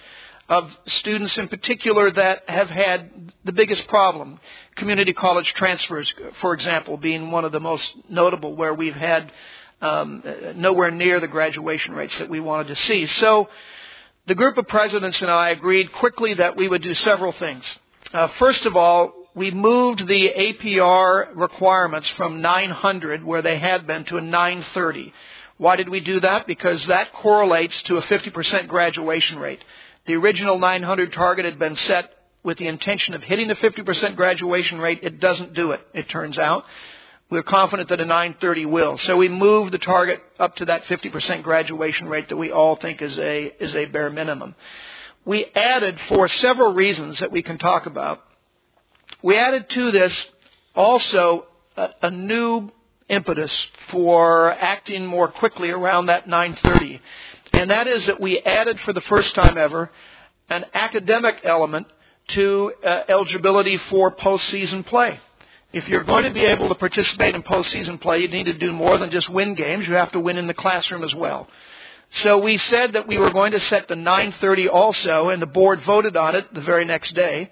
of 0.48 0.70
students 0.86 1.38
in 1.38 1.48
particular 1.48 2.12
that 2.12 2.50
have 2.50 2.70
had 2.70 3.32
the 3.46 3.52
biggest 3.52 3.88
problem. 3.88 4.40
Community 4.76 5.14
college 5.14 5.54
transfers, 5.54 6.14
for 6.40 6.54
example, 6.54 6.98
being 6.98 7.32
one 7.32 7.46
of 7.46 7.52
the 7.52 7.60
most 7.60 7.90
notable 8.10 8.56
where 8.56 8.74
we've 8.74 8.96
had 8.96 9.32
um, 9.82 10.24
nowhere 10.56 10.92
near 10.92 11.20
the 11.20 11.28
graduation 11.28 11.94
rates 11.94 12.18
that 12.20 12.30
we 12.30 12.40
wanted 12.40 12.68
to 12.68 12.76
see. 12.76 13.08
So 13.08 13.50
the 14.28 14.36
group 14.36 14.58
of 14.58 14.68
presidents 14.68 15.22
and 15.22 15.32
I 15.32 15.50
agreed 15.50 15.92
quickly 15.94 16.36
that 16.36 16.56
we 16.56 16.68
would 16.68 16.82
do 16.82 16.94
several 16.94 17.32
things. 17.32 17.64
Uh, 18.14 18.28
first 18.40 18.66
of 18.66 18.76
all, 18.76 19.14
we 19.34 19.52
moved 19.52 20.08
the 20.08 20.30
APR 20.30 21.36
requirements 21.36 22.10
from 22.12 22.42
900, 22.42 23.24
where 23.24 23.42
they 23.42 23.58
had 23.58 23.88
been, 23.88 24.04
to 24.06 24.18
a 24.18 24.22
930. 24.22 25.14
Why 25.58 25.76
did 25.76 25.90
we 25.90 26.00
do 26.00 26.20
that? 26.20 26.48
Because 26.48 26.86
that 26.88 27.14
correlates 27.14 27.82
to 27.84 27.98
a 27.98 28.02
50% 28.02 28.68
graduation 28.68 29.40
rate. 29.40 29.64
The 30.06 30.16
original 30.16 30.60
900 30.60 31.14
target 31.14 31.46
had 31.46 31.60
been 31.60 31.76
set 31.76 32.12
with 32.44 32.58
the 32.58 32.68
intention 32.68 33.14
of 33.14 33.24
hitting 33.24 33.48
the 33.48 33.56
50% 33.56 34.16
graduation 34.16 34.82
rate. 34.82 35.00
It 35.04 35.20
doesn't 35.20 35.54
do 35.54 35.72
it, 35.72 35.82
it 35.94 36.10
turns 36.10 36.38
out. 36.38 36.66
We're 37.30 37.44
confident 37.44 37.88
that 37.90 38.02
a 38.02 38.06
930 38.06 38.66
will. 38.66 38.98
So 38.98 39.16
we 39.16 39.30
moved 39.30 39.72
the 39.72 39.78
target 39.78 40.22
up 40.38 40.58
to 40.58 40.66
that 40.66 40.84
50% 40.86 41.44
graduation 41.44 42.10
rate 42.10 42.28
that 42.28 42.36
we 42.36 42.52
all 42.52 42.76
think 42.76 43.02
is 43.02 43.18
a, 43.18 43.54
is 43.64 43.74
a 43.74 43.86
bare 43.86 44.10
minimum. 44.10 44.56
We 45.24 45.46
added, 45.56 45.98
for 46.10 46.28
several 46.28 46.74
reasons 46.74 47.20
that 47.20 47.32
we 47.32 47.42
can 47.42 47.58
talk 47.58 47.86
about, 47.86 48.22
we 49.22 49.38
added 49.38 49.70
to 49.70 49.92
this 49.92 50.26
also 50.76 51.46
a, 51.78 51.90
a 52.04 52.12
new 52.12 52.70
impetus 53.10 53.52
for 53.90 54.54
acting 54.54 55.06
more 55.06 55.28
quickly 55.28 55.70
around 55.70 56.08
that 56.08 56.28
930 56.28 57.02
and 57.54 57.70
that 57.70 57.88
is 57.88 58.06
that 58.08 58.20
we 58.20 58.40
added 58.40 58.80
for 58.82 58.94
the 58.94 59.02
first 59.02 59.36
time 59.36 59.58
ever 59.58 59.92
an 60.50 60.66
academic 60.74 61.42
element 61.44 61.88
to 62.30 62.74
uh, 62.84 63.04
eligibility 63.08 63.78
for 63.78 64.12
postseason 64.12 64.86
play. 64.86 65.20
If 65.74 65.88
you're 65.88 66.04
going 66.04 66.26
to 66.26 66.32
be 66.32 66.44
able 66.46 66.68
to 66.70 66.76
participate 66.76 67.36
in 67.36 67.44
postseason 67.44 68.00
play, 68.02 68.20
you 68.20 68.28
need 68.28 68.46
to 68.46 68.54
do 68.54 68.74
more 68.74 68.98
than 68.98 69.10
just 69.12 69.30
win 69.30 69.56
games. 69.56 69.88
You 69.88 69.94
have 69.96 70.12
to 70.12 70.20
win 70.20 70.38
in 70.38 70.48
the 70.48 70.54
classroom 70.54 71.04
as 71.04 71.16
well. 71.16 71.48
So 72.14 72.40
we 72.40 72.58
said 72.58 72.94
that 72.94 73.08
we 73.08 73.18
were 73.18 73.32
going 73.32 73.54
to 73.54 73.60
set 73.62 73.88
the 73.88 73.96
9:30 73.96 74.70
also, 74.70 75.30
and 75.30 75.42
the 75.42 75.46
board 75.46 75.82
voted 75.84 76.18
on 76.18 76.36
it 76.36 76.54
the 76.54 76.60
very 76.62 76.84
next 76.84 77.14
day. 77.14 77.52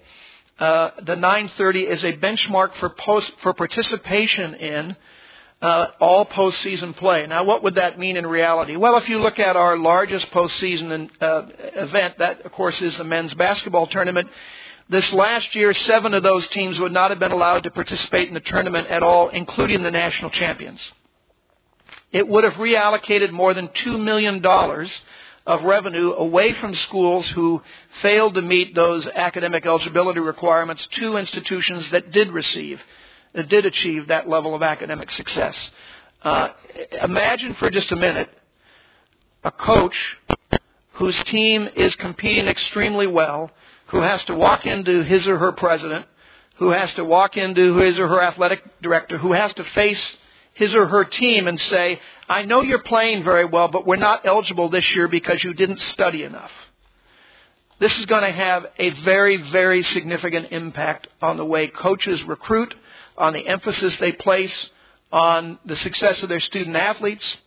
Uh, 0.60 0.90
the 1.02 1.16
9:30 1.16 1.86
is 1.88 2.04
a 2.04 2.12
benchmark 2.12 2.74
for 2.74 2.90
post 2.90 3.32
for 3.40 3.54
participation 3.54 4.54
in 4.54 4.96
uh, 5.62 5.86
all 6.00 6.26
postseason 6.26 6.94
play. 6.94 7.26
Now, 7.26 7.44
what 7.44 7.62
would 7.62 7.76
that 7.76 7.98
mean 7.98 8.18
in 8.18 8.26
reality? 8.26 8.76
Well, 8.76 8.98
if 8.98 9.08
you 9.08 9.20
look 9.20 9.38
at 9.38 9.56
our 9.56 9.78
largest 9.78 10.30
postseason 10.30 11.10
uh, 11.20 11.42
event, 11.76 12.18
that 12.18 12.42
of 12.42 12.52
course 12.52 12.80
is 12.82 12.94
the 12.98 13.04
men's 13.04 13.32
basketball 13.32 13.86
tournament. 13.86 14.28
This 14.90 15.10
last 15.14 15.54
year, 15.54 15.72
seven 15.72 16.12
of 16.12 16.22
those 16.22 16.46
teams 16.48 16.78
would 16.78 16.92
not 16.92 17.10
have 17.10 17.20
been 17.20 17.32
allowed 17.32 17.62
to 17.62 17.70
participate 17.70 18.28
in 18.28 18.34
the 18.34 18.40
tournament 18.40 18.88
at 18.88 19.02
all, 19.02 19.28
including 19.28 19.82
the 19.82 19.90
national 19.90 20.30
champions. 20.30 20.80
It 22.12 22.28
would 22.28 22.44
have 22.44 22.54
reallocated 22.54 23.30
more 23.30 23.54
than 23.54 23.68
$2 23.68 24.02
million 24.02 24.42
of 25.50 25.64
revenue 25.64 26.12
away 26.12 26.52
from 26.52 26.72
schools 26.76 27.26
who 27.30 27.60
failed 28.02 28.34
to 28.34 28.40
meet 28.40 28.72
those 28.72 29.04
academic 29.08 29.66
eligibility 29.66 30.20
requirements 30.20 30.86
to 30.92 31.16
institutions 31.16 31.90
that 31.90 32.12
did 32.12 32.30
receive 32.30 32.80
that 33.32 33.48
did 33.48 33.66
achieve 33.66 34.06
that 34.06 34.28
level 34.28 34.54
of 34.54 34.62
academic 34.62 35.10
success. 35.10 35.70
Uh, 36.22 36.50
imagine 37.02 37.54
for 37.54 37.68
just 37.68 37.90
a 37.90 37.96
minute 37.96 38.30
a 39.42 39.50
coach 39.50 40.16
whose 40.94 41.18
team 41.24 41.68
is 41.74 41.96
competing 41.96 42.46
extremely 42.46 43.08
well, 43.08 43.50
who 43.86 44.00
has 44.00 44.24
to 44.26 44.34
walk 44.34 44.66
into 44.66 45.02
his 45.02 45.26
or 45.26 45.38
her 45.38 45.50
president, 45.50 46.06
who 46.56 46.70
has 46.70 46.94
to 46.94 47.04
walk 47.04 47.36
into 47.36 47.76
his 47.76 47.98
or 47.98 48.06
her 48.06 48.22
athletic 48.22 48.62
director, 48.82 49.18
who 49.18 49.32
has 49.32 49.52
to 49.54 49.64
face 49.64 50.18
his 50.54 50.74
or 50.74 50.86
her 50.86 51.04
team 51.04 51.46
and 51.48 51.60
say, 51.60 52.00
I 52.28 52.42
know 52.42 52.62
you're 52.62 52.82
playing 52.82 53.24
very 53.24 53.44
well, 53.44 53.68
but 53.68 53.86
we're 53.86 53.96
not 53.96 54.26
eligible 54.26 54.68
this 54.68 54.94
year 54.94 55.08
because 55.08 55.42
you 55.42 55.54
didn't 55.54 55.80
study 55.80 56.22
enough. 56.22 56.52
This 57.78 57.96
is 57.98 58.06
going 58.06 58.24
to 58.24 58.32
have 58.32 58.66
a 58.78 58.90
very, 58.90 59.38
very 59.38 59.82
significant 59.82 60.48
impact 60.52 61.08
on 61.22 61.38
the 61.38 61.44
way 61.44 61.68
coaches 61.68 62.22
recruit, 62.24 62.74
on 63.16 63.32
the 63.32 63.46
emphasis 63.46 63.96
they 63.96 64.12
place 64.12 64.70
on 65.12 65.58
the 65.64 65.76
success 65.76 66.22
of 66.22 66.28
their 66.28 66.40
student 66.40 66.76
athletes, 66.76 67.38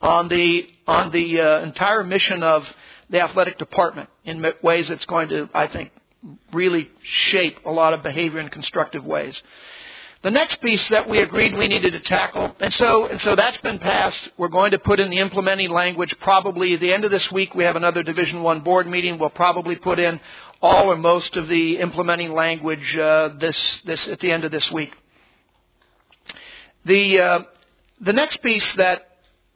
on 0.00 0.28
the 0.28 0.68
on 0.86 1.10
the 1.12 1.40
uh, 1.40 1.60
entire 1.60 2.04
mission 2.04 2.42
of 2.42 2.66
the 3.10 3.20
athletic 3.20 3.58
department 3.58 4.08
in 4.24 4.44
ways 4.62 4.88
that's 4.88 5.06
going 5.06 5.28
to, 5.28 5.48
I 5.54 5.66
think, 5.66 5.92
really 6.52 6.90
shape 7.02 7.58
a 7.64 7.70
lot 7.70 7.92
of 7.94 8.02
behavior 8.02 8.40
in 8.40 8.48
constructive 8.48 9.04
ways. 9.04 9.40
The 10.24 10.30
next 10.30 10.62
piece 10.62 10.88
that 10.88 11.06
we 11.06 11.18
agreed 11.18 11.54
we 11.54 11.68
needed 11.68 11.92
to 11.92 12.00
tackle, 12.00 12.56
and 12.58 12.72
so 12.72 13.04
and 13.08 13.20
so 13.20 13.36
that's 13.36 13.58
been 13.58 13.78
passed. 13.78 14.30
We're 14.38 14.48
going 14.48 14.70
to 14.70 14.78
put 14.78 14.98
in 14.98 15.10
the 15.10 15.18
implementing 15.18 15.68
language 15.68 16.18
probably 16.18 16.72
at 16.72 16.80
the 16.80 16.94
end 16.94 17.04
of 17.04 17.10
this 17.10 17.30
week. 17.30 17.54
We 17.54 17.64
have 17.64 17.76
another 17.76 18.02
Division 18.02 18.42
One 18.42 18.60
board 18.60 18.86
meeting. 18.86 19.18
We'll 19.18 19.28
probably 19.28 19.76
put 19.76 19.98
in 19.98 20.18
all 20.62 20.90
or 20.90 20.96
most 20.96 21.36
of 21.36 21.46
the 21.48 21.76
implementing 21.76 22.32
language 22.32 22.96
uh, 22.96 23.34
this 23.38 23.82
this 23.84 24.08
at 24.08 24.20
the 24.20 24.32
end 24.32 24.46
of 24.46 24.50
this 24.50 24.72
week. 24.72 24.94
The 26.86 27.20
uh, 27.20 27.40
the 28.00 28.14
next 28.14 28.38
piece 28.42 28.72
that 28.76 29.06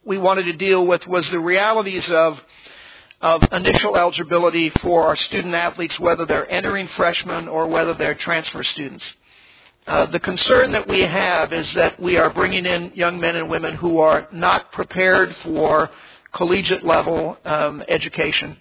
we 0.05 0.19
wanted 0.19 0.43
to 0.43 0.53
deal 0.53 0.87
with 0.87 1.07
was 1.07 1.27
the 1.31 1.41
realities 1.41 2.07
of 2.11 2.39
of 3.23 3.43
initial 3.53 3.97
eligibility 3.97 4.69
for 4.83 5.07
our 5.07 5.17
student 5.17 5.55
athletes, 5.55 5.99
whether 5.99 6.27
they're 6.27 6.51
entering 6.53 6.89
freshmen 6.89 7.49
or 7.49 7.69
whether 7.69 7.95
they're 7.95 8.15
transfer 8.15 8.63
students. 8.63 9.11
Uh, 9.89 10.07
the 10.07 10.21
concern 10.21 10.71
that 10.73 10.87
we 10.87 11.01
have 11.01 11.53
is 11.53 11.73
that 11.75 11.99
we 11.99 12.17
are 12.17 12.31
bringing 12.31 12.67
in 12.67 12.93
young 12.95 13.19
men 13.19 13.37
and 13.37 13.49
women 13.49 13.75
who 13.75 13.99
are 13.99 14.29
not 14.31 14.71
prepared 14.71 15.35
for 15.37 15.91
collegiate 16.33 16.85
level 16.85 17.39
um, 17.45 17.83
education 17.89 18.57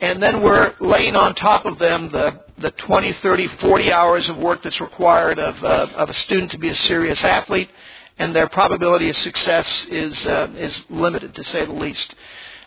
and 0.00 0.22
then 0.22 0.42
we're 0.42 0.74
laying 0.80 1.16
on 1.16 1.34
top 1.34 1.64
of 1.64 1.78
them 1.78 2.10
the, 2.10 2.40
the 2.58 2.70
20, 2.72 3.12
30, 3.12 3.46
40 3.46 3.92
hours 3.92 4.28
of 4.28 4.36
work 4.36 4.62
that's 4.62 4.80
required 4.80 5.38
of, 5.38 5.62
uh, 5.64 5.86
of 5.94 6.10
a 6.10 6.14
student 6.14 6.50
to 6.50 6.58
be 6.58 6.68
a 6.68 6.74
serious 6.74 7.22
athlete, 7.22 7.70
and 8.18 8.34
their 8.34 8.48
probability 8.48 9.08
of 9.08 9.16
success 9.16 9.86
is, 9.86 10.26
uh, 10.26 10.48
is 10.56 10.78
limited, 10.90 11.34
to 11.34 11.44
say 11.44 11.64
the 11.64 11.72
least. 11.72 12.14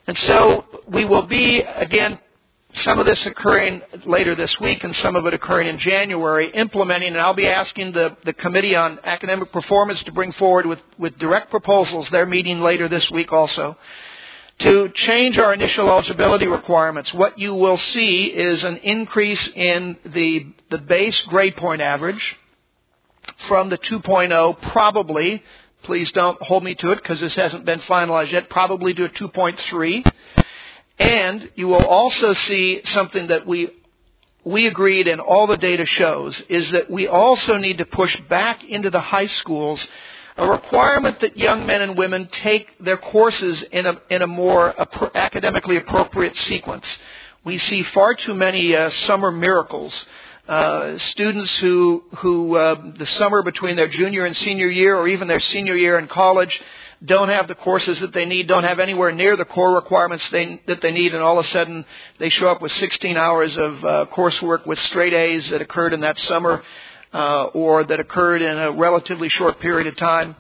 And 0.08 0.18
so 0.18 0.66
we 0.88 1.06
will 1.06 1.24
be, 1.24 1.62
again, 1.62 2.18
some 2.80 3.00
of 3.00 3.06
this 3.06 3.26
occurring 3.26 3.82
later 4.06 4.36
this 4.36 4.60
week 4.60 4.84
and 4.84 4.96
some 4.98 5.16
of 5.16 5.26
it 5.26 5.34
occurring 5.34 5.68
in 5.68 5.80
January, 5.80 6.50
implementing, 6.50 7.10
and 7.10 7.22
I'll 7.22 7.34
be 7.34 7.48
asking 7.48 7.94
the, 7.94 8.16
the 8.26 8.34
Committee 8.34 8.76
on 8.76 9.00
Academic 9.04 9.52
Performance 9.52 10.04
to 10.04 10.12
bring 10.12 10.32
forward 10.34 10.66
with, 10.66 10.80
with 10.98 11.18
direct 11.18 11.50
proposals. 11.50 12.10
They're 12.10 12.26
meeting 12.26 12.62
later 12.62 12.88
this 12.88 13.10
week 13.12 13.32
also 13.32 13.78
to 14.60 14.90
change 14.90 15.38
our 15.38 15.54
initial 15.54 15.88
eligibility 15.88 16.48
requirements, 16.48 17.14
what 17.14 17.38
you 17.38 17.54
will 17.54 17.78
see 17.78 18.26
is 18.26 18.64
an 18.64 18.78
increase 18.78 19.48
in 19.56 19.98
the, 20.04 20.48
the 20.72 20.80
base 20.80 21.20
grade 21.22 21.56
point 21.56 21.82
average 21.82 22.36
from 23.48 23.70
the 23.70 23.78
2.0 23.78 24.62
probably, 24.72 25.44
please 25.84 26.12
don't 26.14 26.42
hold 26.42 26.64
me 26.64 26.74
to 26.74 26.92
it 26.92 26.96
because 26.96 27.20
this 27.20 27.36
hasn't 27.36 27.66
been 27.66 27.80
finalized 27.82 28.32
yet, 28.32 28.50
probably 28.50 28.94
to 28.96 29.06
a 29.06 29.10
2.3. 29.10 30.12
And 31.00 31.52
you 31.56 31.68
will 31.68 31.86
also 31.86 32.34
see 32.34 32.82
something 32.86 33.28
that 33.28 33.46
we 33.46 33.72
we 34.44 34.66
agreed 34.66 35.10
and 35.10 35.20
all 35.20 35.46
the 35.46 35.58
data 35.58 35.86
shows 35.86 36.42
is 36.48 36.72
that 36.72 36.90
we 36.90 37.06
also 37.06 37.58
need 37.58 37.80
to 37.80 37.86
push 37.86 38.18
back 38.30 38.64
into 38.64 38.90
the 38.90 39.02
high 39.02 39.28
schools 39.28 39.86
a 40.38 40.48
requirement 40.48 41.20
that 41.20 41.36
young 41.36 41.66
men 41.66 41.82
and 41.82 41.98
women 41.98 42.28
take 42.32 42.78
their 42.80 42.98
courses 42.98 43.62
in 43.72 43.86
a, 43.86 44.00
in 44.10 44.22
a 44.22 44.28
more 44.28 44.74
academically 45.16 45.78
appropriate 45.78 46.36
sequence. 46.36 46.86
we 47.44 47.58
see 47.58 47.82
far 47.84 48.14
too 48.14 48.36
many 48.36 48.76
uh, 48.76 48.90
summer 49.08 49.32
miracles. 49.32 50.06
Uh, 50.48 50.98
students 51.00 51.58
who, 51.58 52.04
who 52.20 52.56
uh, 52.56 52.76
the 52.98 53.06
summer 53.06 53.42
between 53.42 53.76
their 53.76 53.88
junior 53.88 54.26
and 54.26 54.36
senior 54.38 54.70
year, 54.70 54.96
or 54.96 55.08
even 55.08 55.28
their 55.28 55.42
senior 55.42 55.76
year 55.76 56.00
in 56.00 56.08
college, 56.08 56.62
don't 57.04 57.30
have 57.30 57.48
the 57.48 57.56
courses 57.56 58.00
that 58.00 58.14
they 58.14 58.26
need, 58.26 58.48
don't 58.48 58.64
have 58.64 58.80
anywhere 58.80 59.12
near 59.12 59.36
the 59.36 59.46
core 59.46 59.76
requirements 59.76 60.28
they, 60.32 60.62
that 60.68 60.82
they 60.82 60.92
need, 60.92 61.14
and 61.14 61.22
all 61.22 61.40
of 61.40 61.46
a 61.46 61.50
sudden 61.50 61.86
they 62.20 62.30
show 62.30 62.48
up 62.48 62.62
with 62.62 62.72
16 62.74 63.16
hours 63.18 63.56
of 63.56 63.86
uh, 63.86 64.06
coursework 64.12 64.66
with 64.66 64.80
straight 64.80 65.14
A's 65.14 65.50
that 65.50 65.62
occurred 65.62 65.94
in 65.94 66.02
that 66.02 66.18
summer, 66.18 66.64
uh, 67.14 67.46
or 67.46 67.84
that 67.84 68.00
occurred 68.00 68.42
in 68.42 68.58
a 68.58 68.72
relatively 68.72 69.30
short 69.30 69.60
period 69.60 69.88
of 69.88 69.96
time. 69.96 70.36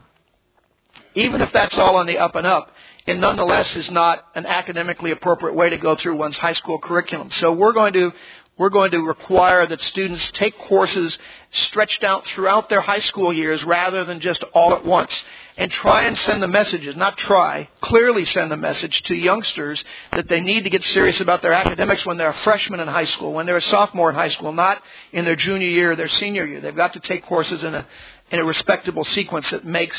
Even 1.15 1.41
if 1.41 1.51
that's 1.53 1.77
all 1.77 1.95
on 1.95 2.05
the 2.05 2.17
up 2.17 2.35
and 2.35 2.45
up, 2.45 2.71
it 3.05 3.17
nonetheless 3.17 3.75
is 3.75 3.89
not 3.89 4.25
an 4.35 4.45
academically 4.45 5.11
appropriate 5.11 5.55
way 5.55 5.69
to 5.69 5.77
go 5.77 5.95
through 5.95 6.17
one's 6.17 6.37
high 6.37 6.53
school 6.53 6.79
curriculum. 6.79 7.31
So 7.31 7.53
we're 7.53 7.73
going 7.73 7.93
to 7.93 8.11
we're 8.57 8.69
going 8.69 8.91
to 8.91 8.99
require 8.99 9.67
that 9.67 9.81
students 9.81 10.31
take 10.33 10.57
courses 10.57 11.17
stretched 11.51 12.03
out 12.03 12.25
throughout 12.27 12.69
their 12.69 12.81
high 12.81 13.01
school 13.01 13.31
years 13.31 13.63
rather 13.63 14.03
than 14.03 14.19
just 14.19 14.43
all 14.53 14.73
at 14.73 14.83
once. 14.83 15.13
And 15.57 15.71
try 15.71 16.03
and 16.03 16.17
send 16.19 16.43
the 16.43 16.47
messages, 16.47 16.95
not 16.95 17.17
try, 17.17 17.67
clearly 17.81 18.25
send 18.25 18.51
the 18.51 18.57
message 18.57 19.01
to 19.03 19.15
youngsters 19.15 19.83
that 20.11 20.27
they 20.27 20.39
need 20.39 20.65
to 20.65 20.69
get 20.69 20.83
serious 20.83 21.19
about 21.19 21.41
their 21.41 21.53
academics 21.53 22.05
when 22.05 22.17
they're 22.17 22.29
a 22.29 22.43
freshman 22.43 22.79
in 22.79 22.87
high 22.87 23.05
school, 23.05 23.33
when 23.33 23.47
they're 23.47 23.57
a 23.57 23.61
sophomore 23.61 24.09
in 24.09 24.15
high 24.15 24.29
school, 24.29 24.51
not 24.51 24.81
in 25.11 25.25
their 25.25 25.35
junior 25.35 25.67
year 25.67 25.91
or 25.93 25.95
their 25.95 26.09
senior 26.09 26.45
year. 26.45 26.61
They've 26.61 26.75
got 26.75 26.93
to 26.93 26.99
take 26.99 27.25
courses 27.25 27.63
in 27.63 27.73
a, 27.73 27.87
in 28.29 28.39
a 28.39 28.45
respectable 28.45 29.03
sequence 29.05 29.49
that 29.49 29.65
makes 29.65 29.97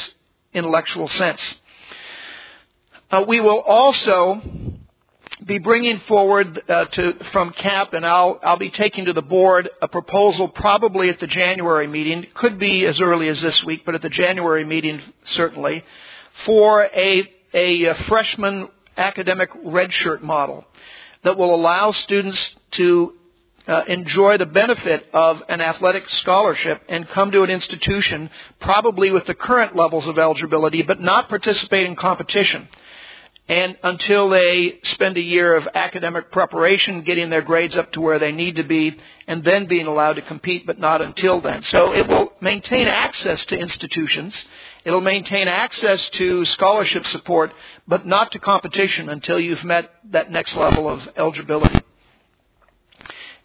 intellectual 0.53 1.09
sense. 1.09 1.41
Uh, 3.11 3.25
we 3.27 3.41
will 3.41 3.61
also 3.61 4.41
be 5.45 5.59
bringing 5.59 6.01
forward 6.01 6.61
uh, 6.69 6.87
to, 6.87 7.13
from 7.33 7.53
CAP, 7.53 7.93
and 7.93 8.05
I'll, 8.05 8.41
I'll 8.43 8.59
be 8.59 8.71
taking 8.71 9.05
to 9.05 9.13
the 9.13 9.23
board 9.23 9.71
a 9.81 9.89
proposal 9.89 10.49
probably 10.49 11.11
at 11.11 11.21
the 11.21 11.27
January 11.27 11.87
meeting. 11.87 12.27
Could 12.35 12.59
be 12.59 12.87
as 12.87 13.01
early 13.01 13.29
as 13.29 13.41
this 13.41 13.63
week, 13.65 13.85
but 13.85 13.95
at 13.95 14.03
the 14.03 14.11
January 14.11 14.65
meeting 14.65 15.01
certainly, 15.25 15.85
for 16.45 16.83
a, 16.83 17.31
a, 17.55 17.85
a 17.85 17.95
freshman 18.05 18.69
academic 18.97 19.53
redshirt 19.65 20.23
model 20.23 20.65
that 21.23 21.39
will 21.39 21.55
allow 21.55 21.93
students 21.93 22.57
to 22.73 23.15
uh, 23.69 23.85
enjoy 23.87 24.39
the 24.39 24.47
benefit 24.47 25.09
of 25.13 25.43
an 25.49 25.61
athletic 25.61 26.09
scholarship 26.09 26.83
and 26.89 27.07
come 27.11 27.31
to 27.31 27.43
an 27.43 27.51
institution 27.51 28.31
probably 28.61 29.13
with 29.13 29.27
the 29.27 29.35
current 29.35 29.77
levels 29.77 30.07
of 30.07 30.19
eligibility 30.19 30.83
but 30.83 31.01
not 31.01 31.29
participate 31.29 31.87
in 31.87 31.95
competition 31.95 32.67
and 33.49 33.79
until 33.83 34.29
they 34.29 34.79
spend 34.83 35.17
a 35.17 35.23
year 35.23 35.57
of 35.57 35.67
academic 35.75 36.31
preparation, 36.31 37.01
getting 37.01 37.31
their 37.31 37.41
grades 37.41 37.77
up 37.77 37.91
to 37.93 38.01
where 38.01 38.19
they 38.19 38.31
need 38.31 38.57
to 38.57 38.63
be, 38.63 38.95
and 39.27 39.43
then 39.43 39.67
being 39.67 39.87
allowed 39.87 40.15
to 40.15 40.23
compete, 40.23 40.67
but 40.67 40.79
not 40.79 41.01
until 41.01 41.41
then. 41.41 41.63
So 41.63 41.95
it 41.95 42.07
will 42.07 42.33
maintain 42.43 42.87
access 42.87 43.43
to 43.47 43.59
institutions. 43.59 44.35
It'll 44.85 45.01
maintain 45.01 45.49
access 45.49 46.11
to 46.11 46.45
scholarship 46.45 47.07
support, 47.07 47.53
but 47.87 48.07
not 48.07 48.33
to 48.33 48.39
competition 48.39 49.09
until 49.09 49.41
you've 49.41 49.65
met 49.65 49.91
that 50.11 50.31
next 50.31 50.55
level 50.55 50.87
of 50.87 51.09
eligibility. 51.17 51.81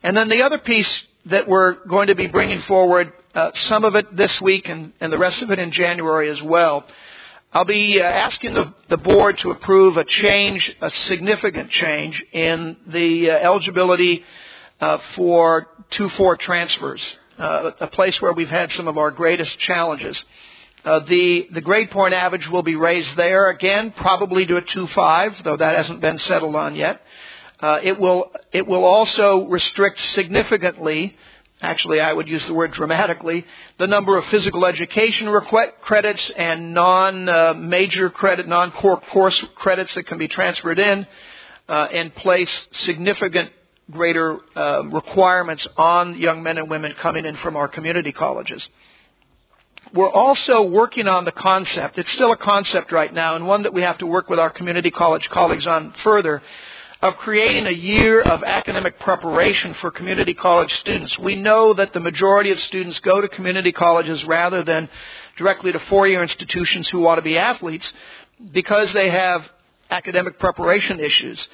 And 0.04 0.18
then 0.18 0.28
the 0.28 0.44
other 0.44 0.58
piece 0.58 1.08
that 1.28 1.48
we're 1.48 1.86
going 1.86 2.08
to 2.08 2.16
be 2.16 2.28
bringing 2.28 2.62
forward, 2.64 3.14
uh, 3.34 3.52
some 3.54 3.86
of 3.86 3.96
it 3.96 4.18
this 4.18 4.42
week 4.42 4.68
and, 4.68 4.92
and 5.00 5.14
the 5.14 5.18
rest 5.18 5.42
of 5.42 5.50
it 5.50 5.60
in 5.60 5.72
January 5.72 6.30
as 6.30 6.42
well, 6.42 6.86
I'll 7.56 7.66
be 7.66 8.02
uh, 8.02 8.04
asking 8.04 8.56
the, 8.56 8.74
the, 8.90 8.98
board 8.98 9.38
to 9.38 9.52
approve 9.52 9.98
a 9.98 10.04
change, 10.04 10.76
a 10.82 10.90
significant 10.90 11.70
change 11.70 12.26
in 12.32 12.78
the 12.88 13.30
uh, 13.30 13.36
eligibility 13.36 14.24
uh, 14.82 14.98
for 15.14 15.68
2-4 15.92 16.40
transfers, 16.40 17.14
uh, 17.38 17.70
a 17.80 17.86
place 17.86 18.20
where 18.20 18.34
we've 18.34 18.50
had 18.50 18.72
some 18.72 18.88
of 18.88 18.98
our 18.98 19.12
greatest 19.12 19.60
challenges. 19.60 20.20
Uh, 20.84 21.02
the, 21.02 21.48
the 21.52 21.62
grade 21.62 21.92
point 21.92 22.16
average 22.16 22.50
will 22.50 22.64
be 22.64 22.76
raised 22.76 23.16
there 23.18 23.52
again, 23.52 23.92
probably 23.92 24.48
to 24.48 24.58
a 24.58 24.62
2-5, 24.64 25.44
though 25.44 25.58
that 25.58 25.76
hasn't 25.76 26.02
been 26.02 26.18
settled 26.18 26.56
on 26.56 26.76
yet. 26.76 27.04
Uh, 27.60 27.80
it 27.84 28.00
will 28.00 28.32
it 28.52 28.66
will 28.66 28.84
also 28.84 29.48
restrict 29.48 30.02
significantly 30.02 31.16
actually 31.64 32.02
I 32.02 32.14
would 32.14 32.28
use 32.28 32.46
the 32.46 32.54
word 32.54 32.72
dramatically, 32.72 33.46
the 33.80 33.88
number 33.88 34.18
of 34.18 34.26
physical 34.26 34.66
education 34.66 35.28
credits 35.82 36.30
and 36.32 36.74
non-major 36.74 38.10
credit, 38.12 38.48
non-core 38.48 39.00
course 39.00 39.44
credits 39.56 39.96
that 39.96 40.04
can 40.04 40.18
be 40.18 40.28
transferred 40.28 40.78
in, 40.78 41.08
uh, 41.70 41.88
and 41.92 42.14
place 42.16 42.52
significant 42.74 43.52
greater 43.90 44.40
uh, 44.56 44.84
requirements 44.84 45.66
on 45.78 46.18
young 46.18 46.44
men 46.44 46.58
and 46.58 46.70
women 46.70 46.94
coming 47.00 47.26
in 47.26 47.36
from 47.38 47.56
our 47.56 47.68
community 47.68 48.12
colleges. 48.12 48.68
We're 49.94 50.12
also 50.12 50.64
working 50.64 51.08
on 51.08 51.26
the 51.26 51.32
concept. 51.32 51.98
It's 51.98 52.12
still 52.12 52.32
a 52.32 52.38
concept 52.38 52.92
right 52.92 53.14
now, 53.14 53.36
and 53.36 53.48
one 53.48 53.64
that 53.64 53.74
we 53.74 53.82
have 53.82 53.98
to 54.00 54.06
work 54.06 54.30
with 54.30 54.40
our 54.40 54.50
community 54.50 54.92
college 54.92 55.30
colleagues 55.30 55.68
on 55.68 55.94
further 56.04 56.42
of 57.04 57.18
creating 57.18 57.68
a 57.68 57.72
year 57.72 58.22
of 58.22 58.46
academic 58.46 58.98
preparation 58.98 59.74
for 59.74 59.92
community 59.92 60.34
college 60.34 60.74
students. 60.76 61.20
We 61.20 61.36
know 61.36 61.74
that 61.74 61.92
the 61.92 62.00
majority 62.00 62.52
of 62.52 62.62
students 62.62 62.98
go 63.02 63.20
to 63.20 63.28
community 63.28 63.74
colleges 63.74 64.24
rather 64.24 64.64
than 64.64 64.88
directly 65.36 65.74
to 65.74 65.80
four-year 65.80 66.24
institutions 66.24 66.88
who 66.88 67.02
want 67.02 67.18
to 67.18 67.22
be 67.22 67.38
athletes 67.38 67.92
because 68.54 68.94
they 68.94 69.10
have 69.10 69.46
academic 69.90 70.40
preparation 70.40 71.02
issues. 71.02 71.46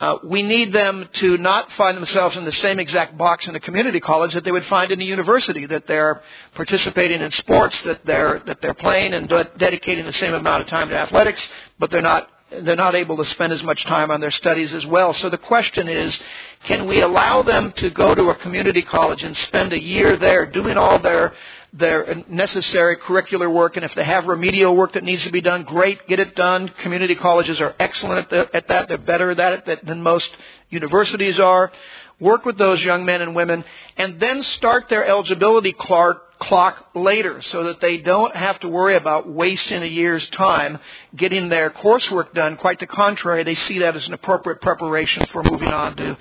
Uh, 0.00 0.18
we 0.22 0.42
need 0.42 0.72
them 0.72 1.08
to 1.14 1.38
not 1.38 1.72
find 1.72 1.96
themselves 1.96 2.36
in 2.36 2.44
the 2.44 2.52
same 2.52 2.78
exact 2.78 3.18
box 3.18 3.48
in 3.48 3.56
a 3.56 3.60
community 3.60 3.98
college 3.98 4.34
that 4.34 4.44
they 4.44 4.52
would 4.52 4.66
find 4.66 4.92
in 4.92 5.00
a 5.00 5.04
university, 5.04 5.66
that 5.66 5.88
they're 5.88 6.22
participating 6.54 7.20
in 7.20 7.32
sports, 7.32 7.80
that 7.82 8.04
they're, 8.06 8.40
that 8.46 8.60
they're 8.62 8.74
playing 8.74 9.12
and 9.12 9.28
de- 9.28 9.50
dedicating 9.58 10.06
the 10.06 10.12
same 10.12 10.34
amount 10.34 10.62
of 10.62 10.68
time 10.68 10.88
to 10.88 10.96
athletics, 10.96 11.42
but 11.80 11.90
they're 11.90 12.00
not 12.00 12.28
they're 12.50 12.76
not 12.76 12.94
able 12.94 13.16
to 13.16 13.24
spend 13.26 13.52
as 13.52 13.62
much 13.62 13.84
time 13.84 14.10
on 14.10 14.20
their 14.20 14.30
studies 14.30 14.72
as 14.72 14.86
well. 14.86 15.12
So 15.14 15.28
the 15.28 15.38
question 15.38 15.88
is, 15.88 16.18
can 16.64 16.86
we 16.86 17.00
allow 17.00 17.42
them 17.42 17.72
to 17.72 17.90
go 17.90 18.14
to 18.14 18.30
a 18.30 18.34
community 18.36 18.82
college 18.82 19.22
and 19.22 19.36
spend 19.36 19.72
a 19.72 19.82
year 19.82 20.16
there 20.16 20.46
doing 20.46 20.76
all 20.76 20.98
their 20.98 21.34
their 21.76 22.22
necessary 22.28 22.96
curricular 22.96 23.52
work, 23.52 23.74
and 23.74 23.84
if 23.84 23.92
they 23.96 24.04
have 24.04 24.28
remedial 24.28 24.76
work 24.76 24.92
that 24.92 25.02
needs 25.02 25.24
to 25.24 25.32
be 25.32 25.40
done, 25.40 25.64
great, 25.64 26.06
get 26.06 26.20
it 26.20 26.36
done. 26.36 26.68
Community 26.68 27.16
colleges 27.16 27.60
are 27.60 27.74
excellent 27.80 28.20
at, 28.20 28.30
the, 28.30 28.56
at 28.56 28.68
that; 28.68 28.86
they're 28.86 28.96
better 28.96 29.32
at 29.32 29.68
it 29.68 29.84
than 29.84 30.00
most 30.00 30.30
universities 30.70 31.40
are. 31.40 31.72
Work 32.20 32.44
with 32.44 32.58
those 32.58 32.80
young 32.80 33.04
men 33.04 33.22
and 33.22 33.34
women, 33.34 33.64
and 33.96 34.20
then 34.20 34.44
start 34.44 34.88
their 34.88 35.04
eligibility 35.04 35.72
clock 35.72 36.22
clock 36.38 36.90
later 36.94 37.40
so 37.42 37.64
that 37.64 37.80
they 37.80 37.98
don't 37.98 38.34
have 38.34 38.58
to 38.60 38.68
worry 38.68 38.96
about 38.96 39.28
wasting 39.28 39.82
a 39.82 39.86
year's 39.86 40.28
time 40.30 40.78
getting 41.16 41.48
their 41.48 41.70
coursework 41.70 42.32
done. 42.34 42.56
Quite 42.56 42.80
the 42.80 42.86
contrary, 42.86 43.44
they 43.44 43.54
see 43.54 43.78
that 43.80 43.96
as 43.96 44.06
an 44.06 44.14
appropriate 44.14 44.60
preparation 44.60 45.24
for 45.26 45.42
moving 45.42 45.68
on 45.68 45.96
to, 45.96 46.18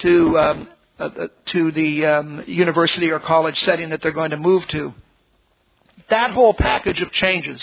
to, 0.00 0.38
um, 0.38 0.68
uh, 0.98 1.04
uh, 1.04 1.28
to 1.46 1.72
the 1.72 2.06
um, 2.06 2.44
university 2.46 3.10
or 3.10 3.20
college 3.20 3.58
setting 3.60 3.90
that 3.90 4.02
they're 4.02 4.12
going 4.12 4.30
to 4.30 4.36
move 4.36 4.66
to. 4.68 4.94
That 6.08 6.32
whole 6.32 6.54
package 6.54 7.00
of 7.00 7.12
changes, 7.12 7.62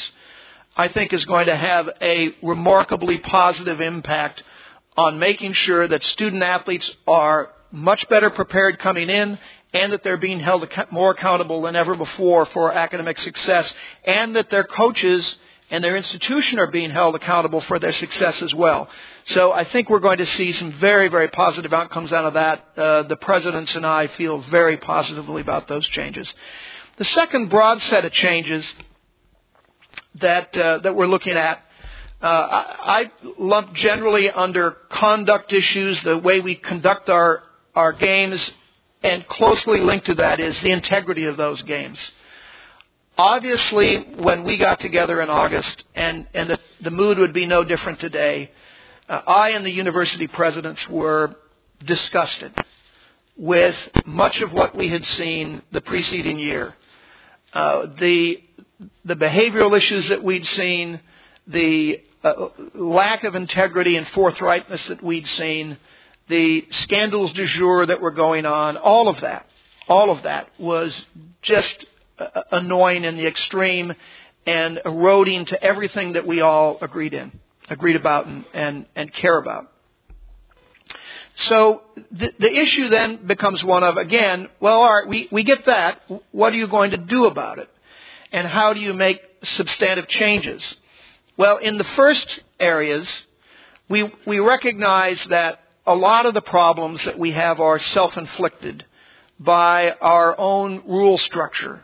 I 0.75 0.87
think, 0.87 1.11
is 1.13 1.25
going 1.25 1.47
to 1.47 1.55
have 1.55 1.89
a 2.01 2.33
remarkably 2.41 3.17
positive 3.17 3.81
impact 3.81 4.43
on 4.95 5.19
making 5.19 5.53
sure 5.53 5.87
that 5.87 6.03
student 6.03 6.41
athletes 6.41 6.89
are 7.05 7.51
much 7.71 8.07
better 8.09 8.29
prepared 8.29 8.79
coming 8.79 9.09
in 9.09 9.37
and 9.73 9.91
that 9.91 10.03
they're 10.03 10.17
being 10.17 10.39
held 10.39 10.67
more 10.91 11.11
accountable 11.11 11.61
than 11.61 11.75
ever 11.75 11.95
before 11.95 12.45
for 12.47 12.71
academic 12.71 13.17
success, 13.19 13.73
and 14.05 14.35
that 14.35 14.49
their 14.49 14.63
coaches 14.63 15.37
and 15.69 15.83
their 15.83 15.97
institution 15.97 16.59
are 16.59 16.71
being 16.71 16.89
held 16.89 17.13
accountable 17.15 17.59
for 17.61 17.77
their 17.77 17.91
success 17.91 18.41
as 18.41 18.55
well. 18.55 18.89
So 19.25 19.51
I 19.51 19.65
think 19.65 19.89
we're 19.89 19.99
going 19.99 20.19
to 20.19 20.25
see 20.25 20.53
some 20.53 20.71
very, 20.79 21.09
very 21.09 21.27
positive 21.27 21.73
outcomes 21.73 22.13
out 22.13 22.25
of 22.25 22.35
that. 22.35 22.65
Uh, 22.77 23.03
the 23.03 23.17
presidents 23.17 23.75
and 23.75 23.85
I 23.85 24.07
feel 24.07 24.39
very 24.43 24.77
positively 24.77 25.41
about 25.41 25.67
those 25.67 25.85
changes. 25.89 26.33
The 26.97 27.05
second 27.05 27.49
broad 27.49 27.81
set 27.81 28.05
of 28.05 28.13
changes 28.13 28.65
that 30.15 30.55
uh, 30.57 30.79
that 30.79 30.95
we're 30.95 31.07
looking 31.07 31.33
at, 31.33 31.63
uh, 32.21 32.25
I, 32.25 33.01
I 33.01 33.11
lump 33.37 33.73
generally 33.73 34.31
under 34.31 34.71
conduct 34.89 35.51
issues, 35.51 36.01
the 36.01 36.17
way 36.17 36.39
we 36.39 36.55
conduct 36.55 37.09
our 37.09 37.43
our 37.77 37.93
games 37.93 38.51
and 39.03 39.27
closely 39.27 39.79
linked 39.79 40.07
to 40.07 40.15
that 40.15 40.39
is 40.39 40.59
the 40.61 40.71
integrity 40.71 41.25
of 41.25 41.37
those 41.37 41.61
games. 41.61 41.99
Obviously, 43.15 43.97
when 44.15 44.43
we 44.43 44.57
got 44.57 44.79
together 44.79 45.21
in 45.21 45.29
August, 45.29 45.83
and, 45.93 46.25
and 46.33 46.49
the, 46.49 46.59
the 46.81 46.89
mood 46.89 47.19
would 47.19 47.33
be 47.33 47.45
no 47.45 47.63
different 47.63 47.99
today, 47.99 48.49
uh, 49.07 49.21
I 49.27 49.51
and 49.51 49.63
the 49.63 49.71
university 49.71 50.25
presidents 50.27 50.89
were 50.89 51.35
disgusted 51.85 52.51
with 53.37 53.75
much 54.05 54.41
of 54.41 54.51
what 54.53 54.75
we 54.75 54.89
had 54.89 55.05
seen 55.05 55.61
the 55.71 55.81
preceding 55.81 56.39
year. 56.39 56.73
Uh, 57.53 57.85
the, 57.99 58.41
the 59.05 59.15
behavioral 59.15 59.77
issues 59.77 60.09
that 60.09 60.23
we'd 60.23 60.47
seen, 60.47 60.99
the 61.45 62.01
uh, 62.23 62.33
lack 62.73 63.23
of 63.23 63.35
integrity 63.35 63.97
and 63.97 64.07
forthrightness 64.07 64.83
that 64.87 65.03
we'd 65.03 65.27
seen, 65.27 65.77
the 66.27 66.67
scandals 66.71 67.33
du 67.33 67.45
jour 67.45 67.85
that 67.85 68.01
were 68.01 68.11
going 68.11 68.45
on, 68.45 68.77
all 68.77 69.07
of 69.07 69.21
that, 69.21 69.49
all 69.87 70.09
of 70.09 70.23
that 70.23 70.49
was 70.59 71.05
just 71.41 71.85
uh, 72.19 72.43
annoying 72.51 73.03
in 73.03 73.17
the 73.17 73.25
extreme 73.25 73.93
and 74.45 74.81
eroding 74.85 75.45
to 75.45 75.61
everything 75.63 76.13
that 76.13 76.25
we 76.25 76.41
all 76.41 76.77
agreed 76.81 77.13
in, 77.13 77.31
agreed 77.69 77.95
about 77.95 78.25
and, 78.27 78.45
and, 78.53 78.85
and 78.95 79.13
care 79.13 79.37
about. 79.37 79.71
So 81.35 81.83
the, 82.11 82.33
the 82.39 82.51
issue 82.51 82.89
then 82.89 83.27
becomes 83.27 83.63
one 83.63 83.83
of, 83.83 83.97
again, 83.97 84.49
well, 84.59 84.81
all 84.81 84.93
right, 84.95 85.07
we, 85.07 85.27
we 85.31 85.43
get 85.43 85.65
that. 85.65 86.01
What 86.31 86.53
are 86.53 86.55
you 86.55 86.67
going 86.67 86.91
to 86.91 86.97
do 86.97 87.25
about 87.25 87.59
it? 87.59 87.69
And 88.31 88.47
how 88.47 88.73
do 88.73 88.79
you 88.79 88.93
make 88.93 89.21
substantive 89.43 90.07
changes? 90.07 90.75
Well, 91.37 91.57
in 91.57 91.77
the 91.77 91.83
first 91.83 92.41
areas, 92.59 93.07
we, 93.87 94.11
we 94.25 94.39
recognize 94.39 95.23
that 95.29 95.59
a 95.87 95.95
lot 95.95 96.25
of 96.25 96.33
the 96.33 96.41
problems 96.41 97.03
that 97.05 97.17
we 97.17 97.31
have 97.31 97.59
are 97.61 97.79
self-inflicted 97.79 98.85
by 99.39 99.91
our 100.01 100.37
own 100.37 100.83
rule 100.85 101.17
structure. 101.17 101.83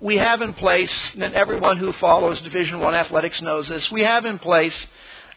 We 0.00 0.16
have 0.16 0.42
in 0.42 0.54
place, 0.54 0.92
and 1.14 1.34
everyone 1.34 1.76
who 1.76 1.92
follows 1.94 2.40
Division 2.40 2.78
One 2.78 2.94
athletics 2.94 3.42
knows 3.42 3.68
this, 3.68 3.90
we 3.90 4.02
have 4.02 4.24
in 4.24 4.38
place 4.38 4.86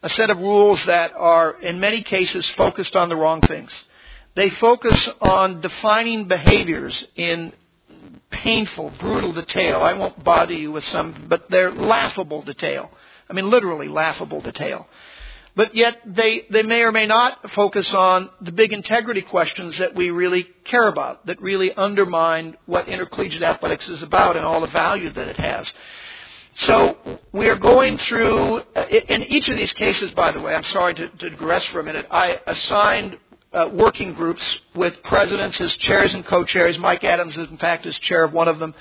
a 0.03 0.09
set 0.09 0.29
of 0.29 0.37
rules 0.37 0.85
that 0.85 1.13
are, 1.15 1.59
in 1.59 1.79
many 1.79 2.03
cases, 2.03 2.47
focused 2.51 2.95
on 2.95 3.09
the 3.09 3.15
wrong 3.15 3.41
things. 3.41 3.71
They 4.35 4.51
focus 4.51 5.09
on 5.19 5.61
defining 5.61 6.27
behaviors 6.27 7.03
in 7.15 7.53
painful, 8.29 8.91
brutal 8.99 9.33
detail. 9.33 9.81
I 9.81 9.93
won't 9.93 10.23
bother 10.23 10.53
you 10.53 10.71
with 10.71 10.85
some, 10.85 11.25
but 11.27 11.49
they're 11.49 11.71
laughable 11.71 12.43
detail. 12.43 12.91
I 13.27 13.33
mean, 13.33 13.49
literally 13.49 13.87
laughable 13.87 14.41
detail. 14.41 14.87
But 15.59 15.75
yet 15.75 15.99
they, 16.05 16.45
they 16.49 16.63
may 16.63 16.83
or 16.83 16.93
may 16.93 17.05
not 17.05 17.51
focus 17.51 17.93
on 17.93 18.29
the 18.39 18.53
big 18.53 18.71
integrity 18.71 19.21
questions 19.21 19.77
that 19.79 19.93
we 19.93 20.09
really 20.09 20.47
care 20.63 20.87
about, 20.87 21.25
that 21.25 21.41
really 21.41 21.73
undermine 21.73 22.55
what 22.65 22.87
intercollegiate 22.87 23.43
athletics 23.43 23.89
is 23.89 24.01
about 24.01 24.37
and 24.37 24.45
all 24.45 24.61
the 24.61 24.67
value 24.67 25.09
that 25.09 25.27
it 25.27 25.35
has. 25.35 25.69
So 26.59 27.19
we 27.33 27.49
are 27.49 27.57
going 27.57 27.97
through, 27.97 28.59
in 29.09 29.23
each 29.23 29.49
of 29.49 29.57
these 29.57 29.73
cases, 29.73 30.11
by 30.11 30.31
the 30.31 30.39
way, 30.39 30.55
I'm 30.55 30.63
sorry 30.63 30.93
to, 30.93 31.09
to 31.09 31.29
digress 31.29 31.65
for 31.65 31.81
a 31.81 31.83
minute, 31.83 32.07
I 32.09 32.39
assigned 32.47 33.17
uh, 33.51 33.69
working 33.73 34.13
groups 34.13 34.61
with 34.75 35.03
presidents 35.03 35.59
as 35.59 35.75
chairs 35.75 36.13
and 36.13 36.25
co-chairs. 36.25 36.79
Mike 36.79 37.03
Adams 37.03 37.35
is, 37.35 37.49
in 37.49 37.57
fact, 37.57 37.85
is 37.85 37.99
chair 37.99 38.23
of 38.23 38.31
one 38.31 38.47
of 38.47 38.59
them. 38.59 38.73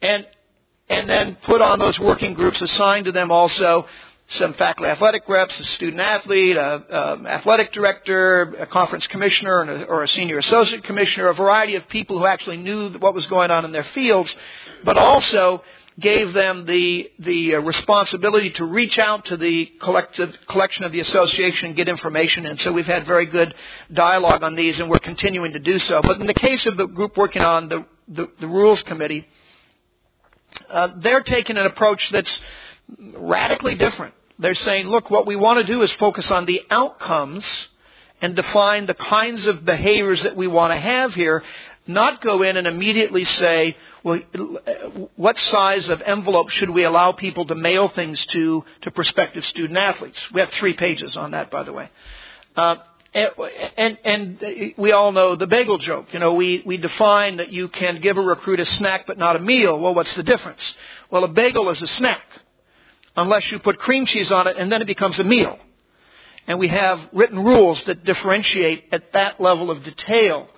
And, 0.00 0.26
and 0.88 1.06
then 1.06 1.36
put 1.42 1.60
on 1.60 1.78
those 1.80 2.00
working 2.00 2.32
groups, 2.32 2.62
assigned 2.62 3.04
to 3.04 3.12
them 3.12 3.30
also 3.30 3.86
some 4.34 4.54
faculty 4.54 4.90
athletic 4.90 5.28
reps, 5.28 5.58
a 5.58 5.64
student 5.64 6.00
athlete, 6.00 6.56
a, 6.56 6.84
a 6.90 7.26
athletic 7.28 7.72
director, 7.72 8.42
a 8.58 8.66
conference 8.66 9.06
commissioner, 9.06 9.62
a, 9.62 9.82
or 9.84 10.02
a 10.02 10.08
senior 10.08 10.38
associate 10.38 10.84
commissioner, 10.84 11.28
a 11.28 11.34
variety 11.34 11.74
of 11.76 11.88
people 11.88 12.18
who 12.18 12.26
actually 12.26 12.56
knew 12.56 12.90
what 12.98 13.14
was 13.14 13.26
going 13.26 13.50
on 13.50 13.64
in 13.64 13.72
their 13.72 13.84
fields, 13.94 14.34
but 14.84 14.96
also 14.96 15.62
gave 16.00 16.32
them 16.32 16.66
the 16.66 17.10
the 17.20 17.54
uh, 17.54 17.60
responsibility 17.60 18.50
to 18.50 18.64
reach 18.64 18.98
out 18.98 19.24
to 19.26 19.36
the 19.36 19.66
collective 19.80 20.36
collection 20.48 20.84
of 20.84 20.90
the 20.90 21.00
association 21.00 21.68
and 21.68 21.76
get 21.76 21.88
information. 21.88 22.46
And 22.46 22.60
so 22.60 22.72
we've 22.72 22.86
had 22.86 23.06
very 23.06 23.26
good 23.26 23.54
dialogue 23.92 24.42
on 24.42 24.56
these, 24.56 24.80
and 24.80 24.90
we're 24.90 24.98
continuing 24.98 25.52
to 25.52 25.60
do 25.60 25.78
so. 25.78 26.02
But 26.02 26.20
in 26.20 26.26
the 26.26 26.34
case 26.34 26.66
of 26.66 26.76
the 26.76 26.86
group 26.86 27.16
working 27.16 27.42
on 27.42 27.68
the 27.68 27.86
the, 28.08 28.28
the 28.40 28.48
rules 28.48 28.82
committee, 28.82 29.26
uh, 30.68 30.88
they're 30.96 31.22
taking 31.22 31.56
an 31.56 31.66
approach 31.66 32.10
that's 32.10 32.40
radically 33.16 33.76
different. 33.76 34.14
They're 34.38 34.54
saying, 34.54 34.88
look, 34.88 35.10
what 35.10 35.26
we 35.26 35.36
want 35.36 35.64
to 35.64 35.72
do 35.72 35.82
is 35.82 35.92
focus 35.92 36.30
on 36.30 36.44
the 36.44 36.62
outcomes 36.70 37.44
and 38.20 38.34
define 38.34 38.86
the 38.86 38.94
kinds 38.94 39.46
of 39.46 39.64
behaviors 39.64 40.22
that 40.22 40.36
we 40.36 40.46
want 40.46 40.72
to 40.72 40.78
have 40.78 41.14
here, 41.14 41.42
not 41.86 42.22
go 42.22 42.42
in 42.42 42.56
and 42.56 42.66
immediately 42.66 43.24
say, 43.24 43.76
well, 44.02 44.18
what 45.16 45.38
size 45.38 45.88
of 45.88 46.00
envelope 46.02 46.48
should 46.50 46.70
we 46.70 46.84
allow 46.84 47.12
people 47.12 47.44
to 47.46 47.54
mail 47.54 47.88
things 47.88 48.24
to 48.26 48.64
to 48.82 48.90
prospective 48.90 49.44
student 49.44 49.78
athletes? 49.78 50.18
We 50.32 50.40
have 50.40 50.50
three 50.50 50.74
pages 50.74 51.16
on 51.16 51.32
that, 51.32 51.50
by 51.50 51.62
the 51.62 51.72
way. 51.72 51.90
Uh, 52.56 52.76
and, 53.14 53.98
and, 54.04 54.74
we 54.76 54.90
all 54.90 55.12
know 55.12 55.36
the 55.36 55.46
bagel 55.46 55.78
joke. 55.78 56.12
You 56.12 56.18
know, 56.18 56.34
we, 56.34 56.62
we 56.66 56.78
define 56.78 57.36
that 57.36 57.52
you 57.52 57.68
can 57.68 58.00
give 58.00 58.18
a 58.18 58.20
recruit 58.20 58.58
a 58.58 58.66
snack 58.66 59.06
but 59.06 59.18
not 59.18 59.36
a 59.36 59.38
meal. 59.38 59.78
Well, 59.78 59.94
what's 59.94 60.14
the 60.14 60.24
difference? 60.24 60.74
Well, 61.10 61.22
a 61.22 61.28
bagel 61.28 61.70
is 61.70 61.80
a 61.80 61.86
snack 61.86 62.22
unless 63.16 63.50
you 63.50 63.58
put 63.58 63.78
cream 63.78 64.06
cheese 64.06 64.30
on 64.30 64.46
it 64.46 64.56
and 64.56 64.70
then 64.70 64.82
it 64.82 64.86
becomes 64.86 65.18
a 65.18 65.24
meal. 65.24 65.58
And 66.46 66.58
we 66.58 66.68
have 66.68 67.00
written 67.12 67.42
rules 67.42 67.82
that 67.84 68.04
differentiate 68.04 68.86
at 68.92 69.12
that 69.12 69.40
level 69.40 69.70
of 69.70 69.82
detail. 69.82 70.48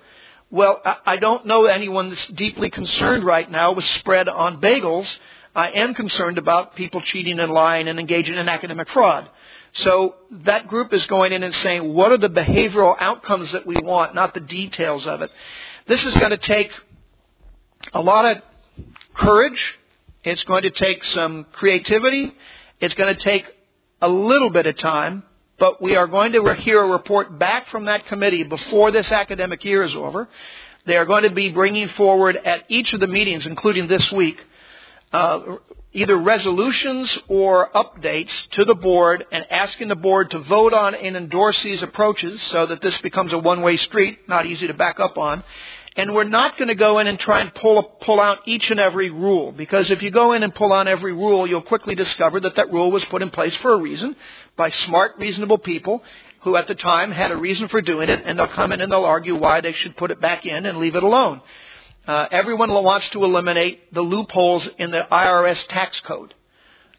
Well, 0.49 0.81
I 1.05 1.17
don't 1.17 1.45
know 1.45 1.65
anyone 1.65 2.09
that's 2.09 2.25
deeply 2.27 2.69
concerned 2.69 3.23
right 3.23 3.49
now 3.49 3.73
with 3.73 3.85
spread 3.85 4.27
on 4.27 4.61
bagels. 4.61 5.07
I 5.55 5.71
am 5.71 5.93
concerned 5.93 6.37
about 6.37 6.75
people 6.75 7.01
cheating 7.01 7.39
and 7.39 7.51
lying 7.51 7.87
and 7.87 7.99
engaging 7.99 8.35
in 8.35 8.47
academic 8.47 8.89
fraud. 8.89 9.29
So 9.73 10.15
that 10.31 10.67
group 10.67 10.93
is 10.93 11.05
going 11.07 11.33
in 11.33 11.43
and 11.43 11.53
saying, 11.55 11.93
what 11.93 12.11
are 12.11 12.17
the 12.17 12.29
behavioral 12.29 12.95
outcomes 12.99 13.51
that 13.51 13.65
we 13.65 13.75
want, 13.75 14.15
not 14.15 14.33
the 14.33 14.39
details 14.39 15.05
of 15.05 15.21
it. 15.21 15.31
This 15.85 16.03
is 16.03 16.15
going 16.15 16.31
to 16.31 16.37
take 16.37 16.71
a 17.93 18.01
lot 18.01 18.25
of 18.25 18.41
courage 19.13 19.77
it's 20.23 20.43
going 20.43 20.63
to 20.63 20.69
take 20.69 21.03
some 21.03 21.45
creativity. 21.51 22.33
It's 22.79 22.95
going 22.95 23.13
to 23.13 23.19
take 23.19 23.45
a 24.01 24.07
little 24.07 24.49
bit 24.49 24.67
of 24.67 24.77
time, 24.77 25.23
but 25.57 25.81
we 25.81 25.95
are 25.95 26.07
going 26.07 26.33
to 26.33 26.53
hear 26.55 26.81
a 26.83 26.87
report 26.87 27.39
back 27.39 27.67
from 27.69 27.85
that 27.85 28.05
committee 28.07 28.43
before 28.43 28.91
this 28.91 29.11
academic 29.11 29.63
year 29.65 29.83
is 29.83 29.95
over. 29.95 30.27
They 30.85 30.95
are 30.97 31.05
going 31.05 31.23
to 31.23 31.31
be 31.31 31.51
bringing 31.51 31.89
forward 31.89 32.37
at 32.37 32.63
each 32.69 32.93
of 32.93 32.99
the 32.99 33.07
meetings, 33.07 33.45
including 33.45 33.87
this 33.87 34.11
week, 34.11 34.43
uh, 35.11 35.57
either 35.93 36.15
resolutions 36.15 37.17
or 37.27 37.69
updates 37.71 38.49
to 38.51 38.63
the 38.65 38.75
board 38.75 39.25
and 39.31 39.49
asking 39.51 39.87
the 39.87 39.95
board 39.95 40.29
to 40.31 40.39
vote 40.39 40.73
on 40.73 40.93
and 40.95 41.17
endorse 41.17 41.61
these 41.63 41.81
approaches 41.81 42.41
so 42.43 42.65
that 42.67 42.81
this 42.81 42.97
becomes 43.01 43.33
a 43.33 43.37
one-way 43.37 43.77
street, 43.77 44.29
not 44.29 44.45
easy 44.45 44.67
to 44.67 44.73
back 44.73 44.99
up 44.99 45.17
on. 45.17 45.43
And 45.97 46.13
we're 46.13 46.25
not 46.25 46.57
going 46.57 46.67
to 46.67 46.75
go 46.75 46.99
in 46.99 47.07
and 47.07 47.19
try 47.19 47.41
and 47.41 47.53
pull, 47.55 47.81
pull 47.81 48.19
out 48.19 48.41
each 48.45 48.69
and 48.69 48.79
every 48.79 49.09
rule, 49.09 49.51
because 49.51 49.89
if 49.89 50.03
you 50.03 50.11
go 50.11 50.33
in 50.33 50.43
and 50.43 50.53
pull 50.53 50.71
on 50.71 50.87
every 50.87 51.11
rule, 51.11 51.47
you'll 51.47 51.63
quickly 51.63 51.95
discover 51.95 52.39
that 52.39 52.55
that 52.55 52.71
rule 52.71 52.91
was 52.91 53.03
put 53.05 53.23
in 53.23 53.31
place 53.31 53.55
for 53.57 53.73
a 53.73 53.81
reason 53.81 54.15
by 54.55 54.69
smart, 54.69 55.17
reasonable 55.17 55.57
people 55.57 56.03
who 56.41 56.55
at 56.55 56.67
the 56.67 56.75
time 56.75 57.11
had 57.11 57.31
a 57.31 57.35
reason 57.35 57.67
for 57.67 57.81
doing 57.81 58.09
it, 58.09 58.21
and 58.25 58.37
they'll 58.37 58.47
come 58.47 58.71
in 58.71 58.79
and 58.79 58.91
they'll 58.91 59.05
argue 59.05 59.35
why 59.35 59.59
they 59.59 59.73
should 59.73 59.97
put 59.97 60.11
it 60.11 60.21
back 60.21 60.45
in 60.45 60.67
and 60.67 60.77
leave 60.77 60.95
it 60.95 61.01
alone. 61.01 61.41
Uh, 62.07 62.27
everyone 62.31 62.71
wants 62.71 63.09
to 63.09 63.25
eliminate 63.25 63.91
the 63.91 64.01
loopholes 64.01 64.69
in 64.77 64.91
the 64.91 65.05
IRS 65.11 65.67
tax 65.67 65.99
code 66.01 66.35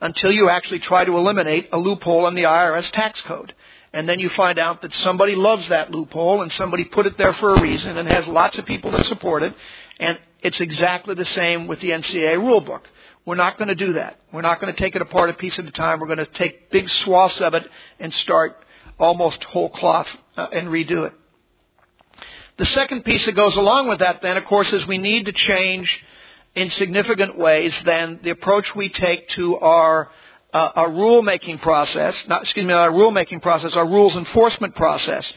until 0.01 0.33
you 0.33 0.49
actually 0.49 0.81
try 0.81 1.05
to 1.05 1.17
eliminate 1.17 1.69
a 1.73 1.79
loophole 1.79 2.27
in 2.27 2.35
the 2.35 2.43
IRS 2.43 2.91
tax 2.91 3.21
code 3.23 3.55
and 3.92 4.09
then 4.09 4.20
you 4.20 4.29
find 4.31 4.59
out 4.59 4.83
that 4.83 4.92
somebody 4.94 5.35
loves 5.35 5.68
that 5.68 5.90
loophole 5.90 6.42
and 6.42 6.53
somebody 6.53 6.85
put 6.85 7.07
it 7.07 7.16
there 7.16 7.33
for 7.35 7.55
a 7.55 7.61
reason 7.61 7.96
and 7.96 8.09
has 8.09 8.27
lots 8.27 8.59
of 8.59 8.66
people 8.66 8.90
that 8.90 9.07
support 9.07 9.42
it. 9.42 9.55
And 9.98 10.18
it's 10.42 10.61
exactly 10.61 11.14
the 11.14 11.24
same 11.24 11.66
with 11.66 11.81
the 11.81 11.90
NCAA 11.90 12.37
rulebook. 12.37 12.83
We're 13.24 13.35
not 13.35 13.59
going 13.59 13.68
to 13.68 13.74
do 13.74 13.94
that. 13.94 14.20
We're 14.33 14.42
not 14.42 14.61
going 14.61 14.72
to 14.72 14.79
take 14.79 14.94
it 14.94 15.03
apart 15.03 15.31
a 15.31 15.35
piece 15.35 15.59
at 15.59 15.66
a 15.66 15.70
time. 15.70 16.01
We're 16.01 16.07
going 16.07 16.18
to 16.18 16.27
take 16.27 16.70
big 16.70 16.88
swaths 16.88 17.40
of 17.40 17.55
it 17.55 17.68
and 17.98 18.12
start 18.12 18.62
almost 18.98 19.42
whole 19.44 19.70
cloth 19.70 20.09
uh, 20.37 20.46
and 20.53 20.68
redo 20.68 21.07
it. 21.07 21.14
The 22.57 22.66
second 22.66 23.05
piece 23.05 23.24
that 23.27 23.37
goes 23.37 23.57
along 23.57 23.88
with 23.88 24.01
that 24.01 24.20
then, 24.20 24.37
of 24.37 24.44
course, 24.44 24.72
is 24.72 24.87
we 24.87 24.98
need 24.98 25.27
to 25.27 25.33
change 25.33 26.05
in 26.55 26.70
significant 26.70 27.38
ways 27.38 27.74
then 27.85 28.18
the 28.22 28.31
approach 28.31 28.74
we 28.74 28.88
take 28.88 29.29
to 29.29 29.57
our 29.59 30.11
uh, 30.53 30.71
our 30.75 30.89
rulemaking 30.89 31.61
process, 31.61 32.17
not, 32.27 32.43
excuse 32.43 32.65
me, 32.65 32.73
our 32.73 32.91
rulemaking 32.91 33.43
process, 33.43 33.77
our 33.77 33.87
rules 33.87 34.17
enforcement 34.17 34.75
process, 34.75 35.31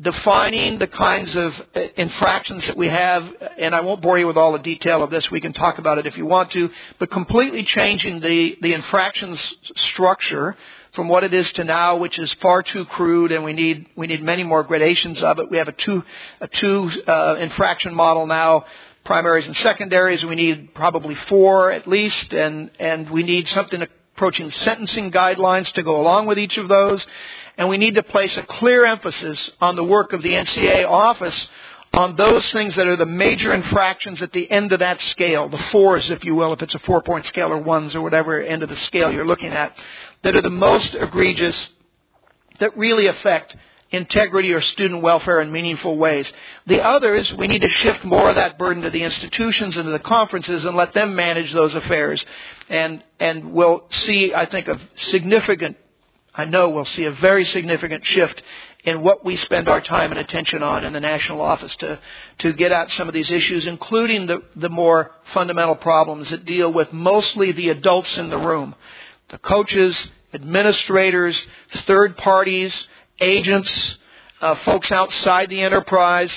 defining 0.00 0.78
the 0.78 0.86
kinds 0.86 1.34
of 1.34 1.58
uh, 1.74 1.80
infractions 1.96 2.66
that 2.66 2.76
we 2.76 2.88
have, 2.88 3.26
and 3.58 3.74
I 3.74 3.80
won't 3.80 4.02
bore 4.02 4.18
you 4.18 4.26
with 4.26 4.36
all 4.36 4.52
the 4.52 4.58
detail 4.58 5.02
of 5.02 5.10
this, 5.10 5.30
we 5.30 5.40
can 5.40 5.52
talk 5.52 5.78
about 5.78 5.98
it 5.98 6.06
if 6.06 6.16
you 6.16 6.26
want 6.26 6.50
to, 6.52 6.70
but 6.98 7.10
completely 7.10 7.64
changing 7.64 8.20
the, 8.20 8.58
the 8.60 8.74
infractions 8.74 9.54
structure 9.76 10.56
from 10.92 11.08
what 11.08 11.24
it 11.24 11.34
is 11.34 11.50
to 11.52 11.64
now, 11.64 11.96
which 11.96 12.18
is 12.18 12.32
far 12.34 12.62
too 12.62 12.84
crude, 12.86 13.32
and 13.32 13.44
we 13.44 13.52
need 13.52 13.86
we 13.94 14.06
need 14.06 14.22
many 14.22 14.42
more 14.42 14.62
gradations 14.62 15.22
of 15.22 15.38
it. 15.38 15.50
We 15.50 15.58
have 15.58 15.68
a 15.68 15.72
two 15.72 16.02
a 16.40 16.48
two 16.48 16.90
uh, 17.06 17.36
infraction 17.38 17.94
model 17.94 18.26
now, 18.26 18.64
primaries 19.04 19.46
and 19.46 19.56
secondaries. 19.58 20.24
We 20.24 20.34
need 20.34 20.74
probably 20.74 21.14
four 21.14 21.70
at 21.70 21.86
least, 21.86 22.32
and 22.32 22.70
and 22.80 23.10
we 23.10 23.22
need 23.22 23.48
something 23.48 23.80
to 23.80 23.88
approaching 24.18 24.50
sentencing 24.50 25.12
guidelines 25.12 25.70
to 25.70 25.82
go 25.84 26.00
along 26.00 26.26
with 26.26 26.40
each 26.40 26.58
of 26.58 26.66
those. 26.66 27.06
And 27.56 27.68
we 27.68 27.78
need 27.78 27.94
to 27.94 28.02
place 28.02 28.36
a 28.36 28.42
clear 28.42 28.84
emphasis 28.84 29.52
on 29.60 29.76
the 29.76 29.84
work 29.84 30.12
of 30.12 30.22
the 30.22 30.30
NCAA 30.30 30.90
office 30.90 31.48
on 31.94 32.16
those 32.16 32.50
things 32.50 32.74
that 32.74 32.88
are 32.88 32.96
the 32.96 33.06
major 33.06 33.54
infractions 33.54 34.20
at 34.20 34.32
the 34.32 34.50
end 34.50 34.72
of 34.72 34.80
that 34.80 35.00
scale, 35.00 35.48
the 35.48 35.56
fours, 35.56 36.10
if 36.10 36.24
you 36.24 36.34
will, 36.34 36.52
if 36.52 36.60
it's 36.62 36.74
a 36.74 36.80
four 36.80 37.00
point 37.00 37.26
scale 37.26 37.50
or 37.50 37.58
ones 37.58 37.94
or 37.94 38.02
whatever 38.02 38.40
end 38.40 38.64
of 38.64 38.68
the 38.68 38.76
scale 38.76 39.10
you're 39.10 39.24
looking 39.24 39.52
at, 39.52 39.72
that 40.22 40.34
are 40.34 40.42
the 40.42 40.50
most 40.50 40.94
egregious, 40.94 41.68
that 42.58 42.76
really 42.76 43.06
affect 43.06 43.56
integrity 43.90 44.52
or 44.52 44.60
student 44.60 45.02
welfare 45.02 45.40
in 45.40 45.50
meaningful 45.50 45.96
ways. 45.96 46.30
The 46.66 46.82
others, 46.82 47.32
we 47.34 47.46
need 47.46 47.62
to 47.62 47.68
shift 47.68 48.04
more 48.04 48.28
of 48.28 48.36
that 48.36 48.58
burden 48.58 48.82
to 48.82 48.90
the 48.90 49.02
institutions 49.02 49.76
and 49.76 49.86
to 49.86 49.90
the 49.90 49.98
conferences 49.98 50.64
and 50.64 50.76
let 50.76 50.92
them 50.92 51.14
manage 51.14 51.52
those 51.52 51.74
affairs. 51.74 52.24
And, 52.68 53.02
and 53.18 53.52
we'll 53.52 53.86
see, 53.90 54.34
I 54.34 54.46
think, 54.46 54.68
a 54.68 54.78
significant, 54.96 55.76
I 56.34 56.44
know 56.44 56.68
we'll 56.68 56.84
see 56.84 57.04
a 57.04 57.12
very 57.12 57.44
significant 57.46 58.04
shift 58.04 58.42
in 58.84 59.02
what 59.02 59.24
we 59.24 59.36
spend 59.36 59.68
our 59.68 59.80
time 59.80 60.10
and 60.10 60.20
attention 60.20 60.62
on 60.62 60.84
in 60.84 60.92
the 60.92 61.00
national 61.00 61.40
office 61.40 61.74
to, 61.76 61.98
to 62.38 62.52
get 62.52 62.72
at 62.72 62.90
some 62.92 63.08
of 63.08 63.14
these 63.14 63.30
issues, 63.30 63.66
including 63.66 64.26
the, 64.26 64.42
the 64.54 64.68
more 64.68 65.12
fundamental 65.32 65.74
problems 65.76 66.30
that 66.30 66.44
deal 66.44 66.72
with 66.72 66.92
mostly 66.92 67.52
the 67.52 67.70
adults 67.70 68.16
in 68.18 68.30
the 68.30 68.38
room. 68.38 68.74
The 69.30 69.38
coaches, 69.38 70.10
administrators, 70.32 71.40
third 71.86 72.16
parties, 72.16 72.86
agents, 73.20 73.98
uh, 74.40 74.54
folks 74.56 74.90
outside 74.92 75.48
the 75.50 75.60
enterprise 75.60 76.32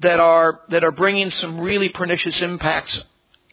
that 0.00 0.20
are 0.20 0.60
that 0.68 0.84
are 0.84 0.90
bringing 0.90 1.30
some 1.30 1.60
really 1.60 1.88
pernicious 1.88 2.40
impacts 2.40 3.02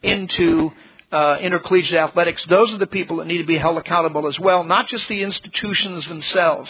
into 0.01 0.71
uh, 1.11 1.37
intercollegiate 1.41 1.99
athletics. 1.99 2.45
Those 2.45 2.73
are 2.73 2.77
the 2.77 2.87
people 2.87 3.17
that 3.17 3.27
need 3.27 3.39
to 3.39 3.45
be 3.45 3.57
held 3.57 3.77
accountable 3.77 4.27
as 4.27 4.39
well, 4.39 4.63
not 4.63 4.87
just 4.87 5.07
the 5.07 5.23
institutions 5.23 6.05
themselves. 6.07 6.69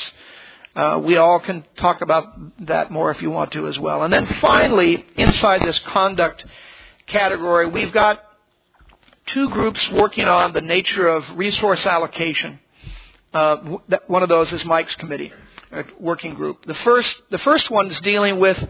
Uh, 0.75 1.01
we 1.03 1.17
all 1.17 1.39
can 1.39 1.65
talk 1.75 2.01
about 2.01 2.65
that 2.65 2.91
more 2.91 3.11
if 3.11 3.21
you 3.21 3.29
want 3.29 3.51
to 3.51 3.67
as 3.67 3.77
well. 3.77 4.03
And 4.03 4.13
then 4.13 4.25
finally, 4.39 5.05
inside 5.17 5.61
this 5.61 5.77
conduct 5.79 6.45
category, 7.07 7.67
we've 7.67 7.91
got 7.91 8.23
two 9.27 9.49
groups 9.49 9.89
working 9.91 10.25
on 10.25 10.53
the 10.53 10.61
nature 10.61 11.07
of 11.07 11.29
resource 11.37 11.85
allocation. 11.85 12.59
Uh, 13.33 13.57
one 14.07 14.23
of 14.23 14.29
those 14.29 14.51
is 14.51 14.63
Mike's 14.65 14.95
committee, 14.95 15.31
Uh, 15.71 15.83
working 16.01 16.33
group. 16.33 16.65
The 16.65 16.73
first, 16.73 17.15
the 17.29 17.39
first 17.39 17.71
one 17.71 17.89
is 17.89 18.01
dealing 18.01 18.39
with 18.39 18.61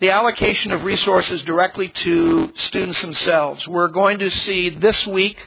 the 0.00 0.10
allocation 0.10 0.72
of 0.72 0.82
resources 0.82 1.40
directly 1.42 1.86
to 1.86 2.52
students 2.56 3.00
themselves. 3.00 3.68
We're 3.68 3.90
going 3.90 4.18
to 4.18 4.30
see 4.32 4.70
this 4.70 5.06
week, 5.06 5.38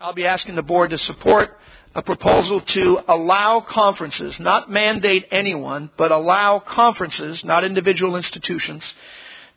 I'll 0.00 0.14
be 0.14 0.24
asking 0.24 0.54
the 0.54 0.62
board 0.62 0.92
to 0.92 0.98
support 0.98 1.58
a 1.94 2.00
proposal 2.00 2.62
to 2.62 3.00
allow 3.06 3.60
conferences, 3.60 4.40
not 4.40 4.70
mandate 4.70 5.28
anyone, 5.30 5.90
but 5.98 6.10
allow 6.10 6.58
conferences, 6.58 7.44
not 7.44 7.64
individual 7.64 8.16
institutions, 8.16 8.82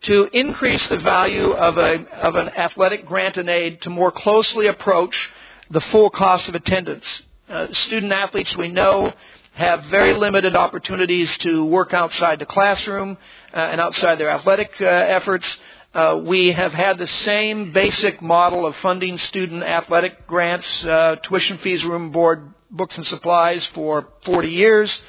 to 0.02 0.30
increase 0.34 0.86
the 0.88 1.00
value 1.00 1.52
of, 1.52 1.78
a, 1.78 2.06
of 2.18 2.36
an 2.36 2.50
athletic 2.50 3.06
grant 3.06 3.38
and 3.38 3.50
aid 3.50 3.80
to 3.84 3.90
more 3.90 4.12
closely 4.12 4.68
approach 4.68 5.30
the 5.70 5.82
full 5.82 6.10
cost 6.10 6.50
of 6.50 6.56
attendance. 6.56 7.22
Uh, 7.50 7.72
student 7.72 8.12
athletes 8.12 8.58
we 8.58 8.68
know 8.68 9.14
have 9.54 9.86
very 9.86 10.14
limited 10.14 10.54
opportunities 10.54 11.36
to 11.38 11.64
work 11.64 11.94
outside 11.94 12.40
the 12.40 12.46
classroom 12.46 13.18
uh, 13.54 13.58
and 13.58 13.80
outside 13.80 14.20
their 14.20 14.30
athletic 14.30 14.70
uh, 14.82 14.86
efforts. 14.86 15.48
Uh, 15.94 16.20
we 16.26 16.52
have 16.52 16.74
had 16.74 16.98
the 16.98 17.08
same 17.08 17.72
basic 17.72 18.22
model 18.22 18.66
of 18.66 18.76
funding 18.78 19.18
student 19.18 19.64
athletic 19.64 20.28
grants, 20.28 20.84
uh, 20.84 21.16
tuition 21.24 21.58
fees, 21.60 21.86
room 21.86 22.12
board, 22.12 22.54
books 22.70 22.98
and 22.98 23.08
supplies 23.08 23.66
for 23.68 24.10
40 24.26 24.50
years. 24.50 25.02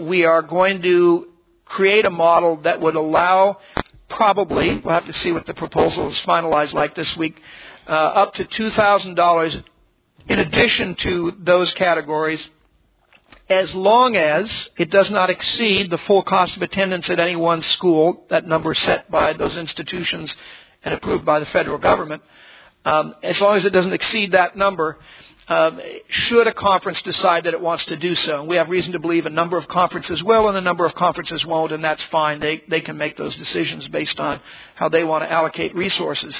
We 0.00 0.24
are 0.24 0.42
going 0.42 0.82
to 0.82 1.28
create 1.64 2.06
a 2.06 2.10
model 2.10 2.56
that 2.62 2.80
would 2.80 2.96
allow 2.96 3.60
probably, 4.08 4.80
we'll 4.80 4.94
have 4.94 5.06
to 5.06 5.12
see 5.12 5.30
what 5.30 5.46
the 5.46 5.54
proposal 5.54 6.08
is 6.08 6.18
finalized 6.22 6.72
like 6.72 6.96
this 6.96 7.16
week, 7.16 7.40
up 7.86 8.34
to 8.34 8.44
$2,000 8.44 9.64
in 10.28 10.38
addition 10.38 10.94
to 10.96 11.36
those 11.38 11.72
categories 11.74 12.48
as 13.48 13.72
long 13.74 14.16
as 14.16 14.68
it 14.76 14.90
does 14.90 15.10
not 15.10 15.30
exceed 15.30 15.90
the 15.90 15.98
full 15.98 16.22
cost 16.22 16.56
of 16.56 16.62
attendance 16.62 17.08
at 17.08 17.20
any 17.20 17.36
one 17.36 17.62
school, 17.62 18.24
that 18.28 18.46
number 18.46 18.74
set 18.74 19.10
by 19.10 19.32
those 19.32 19.56
institutions 19.56 20.34
and 20.82 20.94
approved 20.94 21.24
by 21.24 21.38
the 21.38 21.46
federal 21.46 21.78
government, 21.78 22.22
um, 22.84 23.14
as 23.22 23.40
long 23.40 23.56
as 23.56 23.64
it 23.64 23.70
doesn't 23.70 23.92
exceed 23.92 24.32
that 24.32 24.56
number, 24.56 24.98
um, 25.48 25.80
should 26.08 26.48
a 26.48 26.52
conference 26.52 27.00
decide 27.02 27.44
that 27.44 27.54
it 27.54 27.60
wants 27.60 27.84
to 27.84 27.96
do 27.96 28.16
so. 28.16 28.40
And 28.40 28.48
we 28.48 28.56
have 28.56 28.68
reason 28.68 28.92
to 28.94 28.98
believe 28.98 29.26
a 29.26 29.30
number 29.30 29.56
of 29.56 29.68
conferences 29.68 30.22
will 30.22 30.48
and 30.48 30.56
a 30.56 30.60
number 30.60 30.84
of 30.84 30.94
conferences 30.96 31.46
won't, 31.46 31.70
and 31.70 31.84
that's 31.84 32.02
fine. 32.04 32.40
They, 32.40 32.64
they 32.68 32.80
can 32.80 32.96
make 32.96 33.16
those 33.16 33.36
decisions 33.36 33.86
based 33.88 34.18
on 34.18 34.40
how 34.74 34.88
they 34.88 35.04
want 35.04 35.22
to 35.22 35.30
allocate 35.30 35.74
resources. 35.76 36.34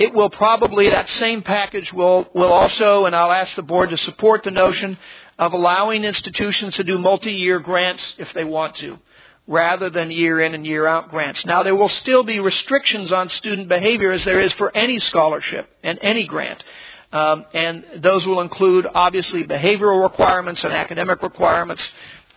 It 0.00 0.14
will 0.14 0.30
probably, 0.30 0.88
that 0.88 1.10
same 1.10 1.42
package 1.42 1.92
will, 1.92 2.26
will 2.32 2.54
also, 2.54 3.04
and 3.04 3.14
I'll 3.14 3.30
ask 3.30 3.54
the 3.54 3.62
board 3.62 3.90
to 3.90 3.98
support 3.98 4.42
the 4.42 4.50
notion 4.50 4.96
of 5.38 5.52
allowing 5.52 6.04
institutions 6.04 6.76
to 6.76 6.84
do 6.84 6.96
multi-year 6.96 7.58
grants 7.60 8.14
if 8.16 8.32
they 8.32 8.44
want 8.44 8.76
to, 8.76 8.98
rather 9.46 9.90
than 9.90 10.10
year 10.10 10.40
in 10.40 10.54
and 10.54 10.66
year 10.66 10.86
out 10.86 11.10
grants. 11.10 11.44
Now 11.44 11.62
there 11.62 11.76
will 11.76 11.90
still 11.90 12.22
be 12.22 12.40
restrictions 12.40 13.12
on 13.12 13.28
student 13.28 13.68
behavior 13.68 14.10
as 14.10 14.24
there 14.24 14.40
is 14.40 14.54
for 14.54 14.74
any 14.74 15.00
scholarship 15.00 15.68
and 15.82 15.98
any 16.00 16.24
grant. 16.24 16.64
Um, 17.12 17.44
and 17.52 17.84
those 17.96 18.26
will 18.26 18.40
include 18.40 18.86
obviously 18.94 19.44
behavioral 19.44 20.02
requirements 20.02 20.64
and 20.64 20.72
academic 20.72 21.22
requirements, 21.22 21.82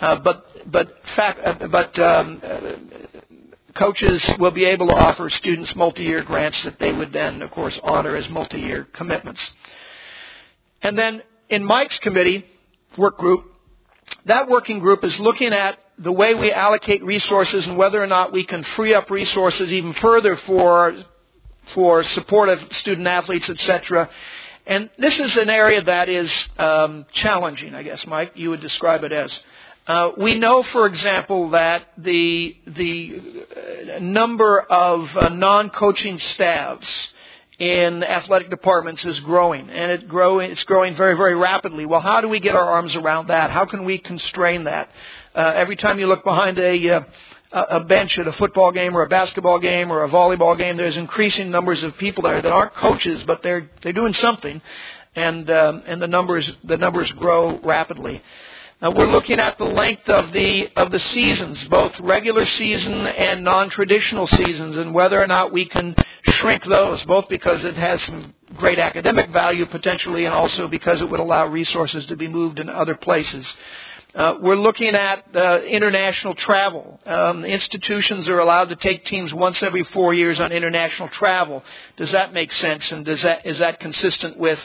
uh, 0.02 0.18
but 0.18 0.70
but 0.70 0.98
uh, 1.18 1.68
but 1.70 1.98
um, 1.98 2.42
coaches 3.74 4.24
will 4.40 4.52
be 4.52 4.66
able 4.66 4.88
to 4.88 4.94
offer 4.94 5.30
students 5.30 5.76
multi-year 5.76 6.24
grants 6.24 6.64
that 6.64 6.80
they 6.80 6.92
would 6.92 7.12
then, 7.12 7.42
of 7.42 7.52
course, 7.52 7.80
honor 7.84 8.16
as 8.16 8.30
multi-year 8.30 8.88
commitments. 8.94 9.42
And 10.82 10.98
then 10.98 11.24
in 11.50 11.64
Mike's 11.64 11.98
committee 12.00 12.46
work 12.98 13.18
group, 13.18 13.46
that 14.26 14.48
working 14.48 14.80
group 14.80 15.04
is 15.04 15.20
looking 15.20 15.54
at 15.54 15.80
the 15.98 16.12
way 16.12 16.34
we 16.34 16.52
allocate 16.52 17.04
resources 17.04 17.66
and 17.68 17.78
whether 17.78 18.02
or 18.02 18.08
not 18.08 18.32
we 18.32 18.44
can 18.44 18.64
free 18.64 18.94
up 18.94 19.10
resources 19.10 19.72
even 19.72 19.94
further 19.94 20.36
for 20.38 20.96
for 21.74 22.04
support 22.04 22.50
of 22.50 22.60
student 22.74 23.08
athletes, 23.08 23.50
etc. 23.50 24.10
And 24.66 24.90
this 24.98 25.18
is 25.18 25.38
an 25.38 25.50
area 25.50 25.82
that 25.82 26.10
is 26.10 26.30
um, 26.58 27.06
challenging, 27.14 27.74
I 27.74 27.84
guess, 27.84 28.06
Mike. 28.06 28.34
You 28.36 28.50
would 28.50 28.62
describe 28.62 29.04
it 29.04 29.12
as. 29.12 29.40
Uh, 29.86 30.12
we 30.18 30.36
know, 30.36 30.64
for 30.64 30.86
example, 30.88 31.50
that 31.50 31.84
the 31.98 32.56
the 32.66 33.46
uh, 33.96 34.00
number 34.00 34.62
of 34.62 35.16
uh, 35.18 35.28
non-coaching 35.28 36.18
staffs 36.20 37.10
in 37.60 38.02
athletic 38.02 38.50
departments 38.50 39.04
is 39.04 39.20
growing, 39.20 39.70
and 39.70 39.92
it 39.92 40.08
growing, 40.08 40.52
it's 40.52 40.64
growing 40.64 40.96
very, 40.96 41.18
very 41.18 41.36
rapidly. 41.36 41.86
Well, 41.86 42.00
how 42.00 42.22
do 42.22 42.30
we 42.30 42.40
get 42.40 42.56
our 42.56 42.64
arms 42.64 42.96
around 42.96 43.28
that? 43.28 43.52
How 43.52 43.66
can 43.66 43.84
we 43.84 43.98
constrain 43.98 44.64
that? 44.64 44.90
Uh, 45.36 45.52
every 45.54 45.76
time 45.76 46.00
you 46.00 46.08
look 46.08 46.24
behind 46.24 46.60
a 46.60 46.90
uh, 46.90 47.02
a 47.52 47.80
bench 47.82 48.18
at 48.18 48.28
a 48.28 48.34
football 48.34 48.72
game 48.72 48.96
or 48.96 49.04
a 49.04 49.10
basketball 49.10 49.60
game 49.60 49.92
or 49.92 50.06
a 50.06 50.10
volleyball 50.10 50.58
game, 50.58 50.78
there's 50.78 50.98
increasing 50.98 51.52
numbers 51.52 51.84
of 51.84 51.98
people 51.98 52.24
there 52.24 52.42
that 52.42 52.52
aren't 52.52 52.74
coaches, 52.74 53.22
but 53.28 53.44
they're 53.44 53.70
they're 53.82 53.92
doing 53.92 54.14
something, 54.14 54.62
and 55.14 55.52
um, 55.52 55.84
and 55.86 56.02
the 56.02 56.08
numbers 56.08 56.50
the 56.64 56.78
numbers 56.78 57.12
grow 57.12 57.60
rapidly. 57.60 58.22
Now 58.84 58.92
we're 58.92 59.08
looking 59.08 59.40
at 59.40 59.58
the 59.58 59.64
length 59.64 60.10
of 60.10 60.34
the 60.34 60.70
of 60.76 60.92
the 60.92 61.00
seasons, 61.00 61.64
both 61.70 61.98
regular 62.02 62.46
season 62.46 63.08
and 63.08 63.42
non-traditional 63.42 64.28
seasons, 64.28 64.76
and 64.76 64.94
whether 64.94 65.24
or 65.24 65.26
not 65.26 65.54
we 65.54 65.64
can 65.64 65.96
shrink 66.24 66.66
those, 66.66 67.02
both 67.04 67.30
because 67.30 67.64
it 67.64 67.78
has 67.78 68.02
some 68.02 68.34
great 68.58 68.80
academic 68.80 69.30
value 69.30 69.66
potentially, 69.68 70.26
and 70.26 70.36
also 70.36 70.68
because 70.68 71.00
it 71.00 71.10
would 71.10 71.22
allow 71.22 71.48
resources 71.48 72.06
to 72.08 72.18
be 72.18 72.28
moved 72.28 72.60
in 72.60 72.68
other 72.68 72.94
places. 72.94 73.54
Uh, 74.14 74.38
we're 74.42 74.58
looking 74.58 74.96
at 74.96 75.34
uh, 75.34 75.62
international 75.62 76.36
travel. 76.36 77.00
Um, 77.06 77.46
institutions 77.46 78.28
are 78.28 78.40
allowed 78.40 78.68
to 78.68 78.76
take 78.76 79.06
teams 79.06 79.34
once 79.34 79.64
every 79.64 79.86
four 79.86 80.14
years 80.14 80.42
on 80.42 80.52
international 80.52 81.08
travel. 81.08 81.64
Does 81.96 82.12
that 82.12 82.34
make 82.34 82.52
sense? 82.52 82.92
And 82.92 83.06
does 83.06 83.22
that 83.22 83.46
is 83.46 83.60
that 83.60 83.80
consistent 83.80 84.38
with 84.38 84.60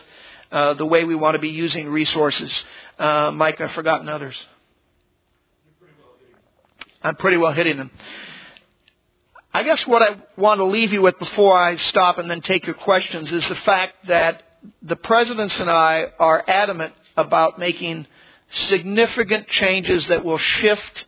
uh, 0.51 0.75
the 0.75 0.87
way 0.87 1.05
we 1.05 1.15
want 1.15 1.37
to 1.37 1.39
be 1.39 1.51
using 1.51 1.89
resources? 1.89 2.65
Uh, 2.99 3.31
Mike, 3.31 3.61
I've 3.61 3.73
forgotten 3.73 4.09
others. 4.09 4.37
I'm 7.03 7.15
pretty 7.15 7.37
well 7.37 7.53
hitting 7.53 7.77
them. 7.77 7.91
I 9.55 9.63
guess 9.63 9.87
what 9.87 10.03
I 10.03 10.17
want 10.37 10.59
to 10.59 10.65
leave 10.65 10.93
you 10.93 11.03
with 11.03 11.19
before 11.19 11.57
I 11.57 11.77
stop 11.77 12.19
and 12.19 12.31
then 12.31 12.41
take 12.41 12.67
your 12.67 12.75
questions 12.75 13.31
is 13.31 13.47
the 13.49 13.55
fact 13.57 13.95
that 14.07 14.43
the 14.83 14.97
presidents 14.97 15.59
and 15.61 15.71
I 15.71 16.07
are 16.19 16.45
adamant 16.47 16.93
about 17.17 17.59
making 17.59 18.07
significant 18.51 19.49
changes 19.49 20.07
that 20.07 20.25
will 20.25 20.39
shift 20.39 21.05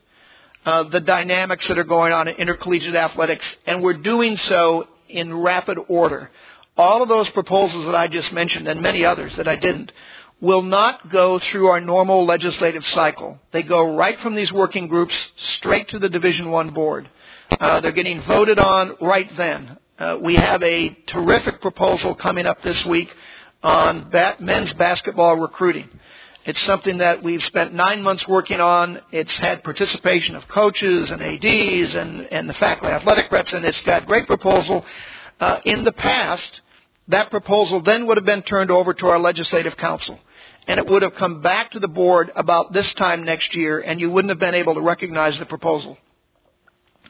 uh, 0.65 0.83
the 0.83 0.99
dynamics 0.99 1.67
that 1.67 1.77
are 1.77 1.83
going 1.83 2.13
on 2.13 2.27
in 2.27 2.35
intercollegiate 2.35 2.95
athletics, 2.95 3.45
and 3.65 3.81
we're 3.81 3.93
doing 3.93 4.37
so 4.37 4.87
in 5.09 5.33
rapid 5.33 5.77
order. 5.87 6.29
All 6.77 7.03
of 7.03 7.09
those 7.09 7.29
proposals 7.31 7.85
that 7.85 7.95
I 7.95 8.07
just 8.07 8.31
mentioned, 8.31 8.67
and 8.67 8.81
many 8.81 9.03
others 9.03 9.35
that 9.35 9.47
I 9.47 9.55
didn't, 9.55 9.91
will 10.41 10.63
not 10.63 11.09
go 11.09 11.37
through 11.37 11.67
our 11.67 11.79
normal 11.79 12.25
legislative 12.25 12.85
cycle. 12.87 13.39
They 13.51 13.61
go 13.63 13.95
right 13.95 14.19
from 14.19 14.35
these 14.35 14.51
working 14.51 14.87
groups 14.87 15.15
straight 15.37 15.87
to 15.89 15.99
the 15.99 16.09
Division 16.09 16.49
One 16.49 16.71
board. 16.71 17.07
Uh, 17.51 17.79
they're 17.79 17.91
getting 17.91 18.21
voted 18.23 18.57
on 18.57 18.97
right 18.99 19.29
then. 19.37 19.77
Uh, 19.99 20.17
we 20.19 20.35
have 20.35 20.63
a 20.63 20.89
terrific 21.05 21.61
proposal 21.61 22.15
coming 22.15 22.47
up 22.47 22.63
this 22.63 22.83
week 22.85 23.15
on 23.61 24.09
bat- 24.09 24.41
men's 24.41 24.73
basketball 24.73 25.35
recruiting. 25.35 25.87
It's 26.43 26.61
something 26.63 26.97
that 26.97 27.21
we've 27.21 27.43
spent 27.43 27.75
nine 27.75 28.01
months 28.01 28.27
working 28.27 28.59
on. 28.59 28.99
It's 29.11 29.35
had 29.37 29.63
participation 29.63 30.35
of 30.35 30.47
coaches 30.47 31.11
and 31.11 31.21
ADs 31.21 31.93
and, 31.93 32.25
and 32.33 32.49
the 32.49 32.55
faculty 32.55 32.91
athletic 32.91 33.31
reps, 33.31 33.53
and 33.53 33.63
it's 33.63 33.79
got 33.81 34.07
great 34.07 34.25
proposal. 34.25 34.83
Uh, 35.39 35.59
in 35.65 35.83
the 35.83 35.91
past, 35.91 36.61
that 37.09 37.29
proposal 37.29 37.81
then 37.81 38.07
would 38.07 38.17
have 38.17 38.25
been 38.25 38.41
turned 38.41 38.71
over 38.71 38.93
to 38.95 39.07
our 39.07 39.19
legislative 39.19 39.77
council. 39.77 40.19
And 40.71 40.79
it 40.79 40.87
would 40.87 41.01
have 41.01 41.15
come 41.15 41.41
back 41.41 41.71
to 41.71 41.81
the 41.81 41.89
board 41.89 42.31
about 42.33 42.71
this 42.71 42.93
time 42.93 43.25
next 43.25 43.53
year, 43.57 43.81
and 43.81 43.99
you 43.99 44.09
wouldn't 44.09 44.29
have 44.29 44.39
been 44.39 44.55
able 44.55 44.75
to 44.75 44.79
recognize 44.79 45.37
the 45.37 45.45
proposal. 45.45 45.97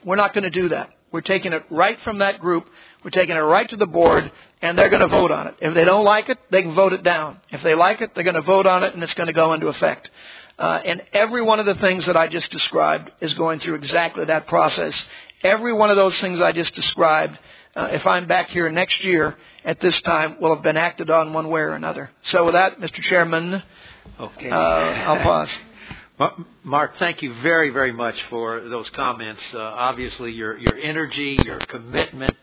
We're 0.04 0.16
not 0.16 0.34
going 0.34 0.46
to 0.46 0.50
do 0.50 0.70
that. 0.70 0.90
We're 1.12 1.22
taking 1.22 1.54
it 1.54 1.64
right 1.70 2.00
from 2.00 2.18
that 2.18 2.40
group. 2.40 2.68
We're 3.04 3.12
taking 3.12 3.36
it 3.36 3.40
right 3.40 3.70
to 3.70 3.78
the 3.78 3.86
board, 3.86 4.32
and 4.64 4.76
they're 4.76 4.90
going 4.90 5.02
to 5.02 5.08
vote 5.08 5.30
on 5.30 5.46
it. 5.46 5.58
If 5.62 5.76
they 5.76 5.86
don't 5.86 6.04
like 6.04 6.28
it, 6.28 6.40
they 6.50 6.64
can 6.64 6.74
vote 6.74 6.94
it 6.94 7.04
down. 7.04 7.40
If 7.52 7.62
they 7.62 7.76
like 7.76 8.02
it, 8.02 8.16
they're 8.16 8.24
going 8.24 8.34
to 8.34 8.42
vote 8.42 8.66
on 8.66 8.84
it, 8.84 8.96
and 8.96 9.04
it's 9.04 9.14
going 9.14 9.28
to 9.28 9.34
go 9.34 9.54
into 9.54 9.68
effect. 9.68 10.10
Uh, 10.58 10.82
and 10.84 11.04
every 11.14 11.44
one 11.44 11.60
of 11.60 11.68
the 11.68 11.76
things 11.76 12.08
that 12.08 12.18
I 12.18 12.30
just 12.30 12.50
described 12.50 13.12
is 13.22 13.36
going 13.36 13.60
through 13.60 13.76
exactly 13.76 14.26
that 14.26 14.48
process. 14.48 15.00
Every 15.44 15.72
one 15.72 15.92
of 15.92 15.98
those 15.98 16.20
things 16.20 16.42
I 16.42 16.52
just 16.52 16.74
described, 16.74 17.38
uh, 17.76 17.90
if 17.92 18.06
I'm 18.06 18.28
back 18.28 18.50
here 18.50 18.70
next 18.70 19.04
year 19.04 19.36
at 19.64 19.80
this 19.80 20.00
time, 20.02 20.38
will 20.42 20.54
have 20.54 20.64
been 20.64 20.78
acted 20.78 21.10
on 21.10 21.34
one 21.34 21.50
way 21.50 21.62
or 21.62 21.74
another. 21.74 22.12
So 22.24 22.46
with 22.46 22.54
that, 22.54 22.80
Mr. 22.80 23.02
Chairman, 23.02 23.64
okay. 24.20 24.50
uh, 24.50 24.56
I'll 24.56 25.24
pause. 25.24 25.50
Mark, 26.64 26.98
thank 27.00 27.22
you 27.22 27.34
very, 27.42 27.72
very 27.72 27.92
much 27.92 28.22
for 28.30 28.62
those 28.62 28.90
comments. 28.92 29.42
Uh, 29.54 29.60
obviously, 29.60 30.32
your 30.32 30.58
your 30.58 30.76
energy, 30.76 31.40
your 31.44 31.58
commitment, 31.60 32.36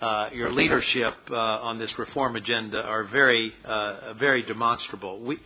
uh, 0.00 0.28
your 0.32 0.52
leadership 0.52 1.14
uh, 1.30 1.34
on 1.34 1.78
this 1.78 1.98
reform 1.98 2.36
agenda 2.36 2.80
are 2.80 3.04
very, 3.04 3.52
uh, 3.64 4.14
very 4.14 4.42
demonstrable. 4.42 5.20
We 5.20 5.38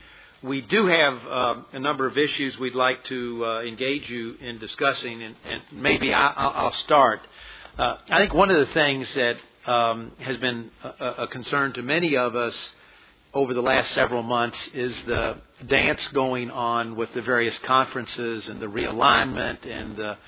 we 0.43 0.61
do 0.61 0.87
have 0.87 1.27
um, 1.29 1.67
a 1.73 1.79
number 1.79 2.07
of 2.07 2.19
issues 2.19 2.59
we'd 2.59 2.75
like 2.75 3.05
to 3.05 3.45
uh, 3.47 3.63
engage 3.63 4.11
you 4.11 4.37
in 4.41 4.59
discussing, 4.59 5.23
and, 5.23 5.37
and 5.45 5.63
maybe 5.73 6.13
I, 6.13 6.65
will 6.65 6.73
start. 6.73 7.21
Uh, 7.79 7.97
I 8.11 8.19
think 8.19 8.35
one 8.35 8.51
of 8.51 8.59
the 8.59 8.75
things 8.75 9.09
that 9.15 9.37
um, 9.67 10.13
has 10.19 10.37
been 10.37 10.71
a, 10.83 11.07
a 11.23 11.27
concern 11.29 11.73
to 11.73 11.83
many 11.83 12.19
of 12.19 12.37
us 12.37 12.55
over 13.33 13.55
the 13.55 13.63
last 13.63 13.95
several 13.95 14.23
months 14.23 14.59
is 14.75 14.95
the 15.07 15.39
dance 15.69 16.07
going 16.09 16.51
on 16.51 16.97
with 16.97 17.15
the 17.15 17.23
various 17.23 17.57
conferences 17.61 18.47
and 18.49 18.61
the 18.61 18.67
realignment 18.67 19.67
and 19.67 19.97
the 19.97 20.19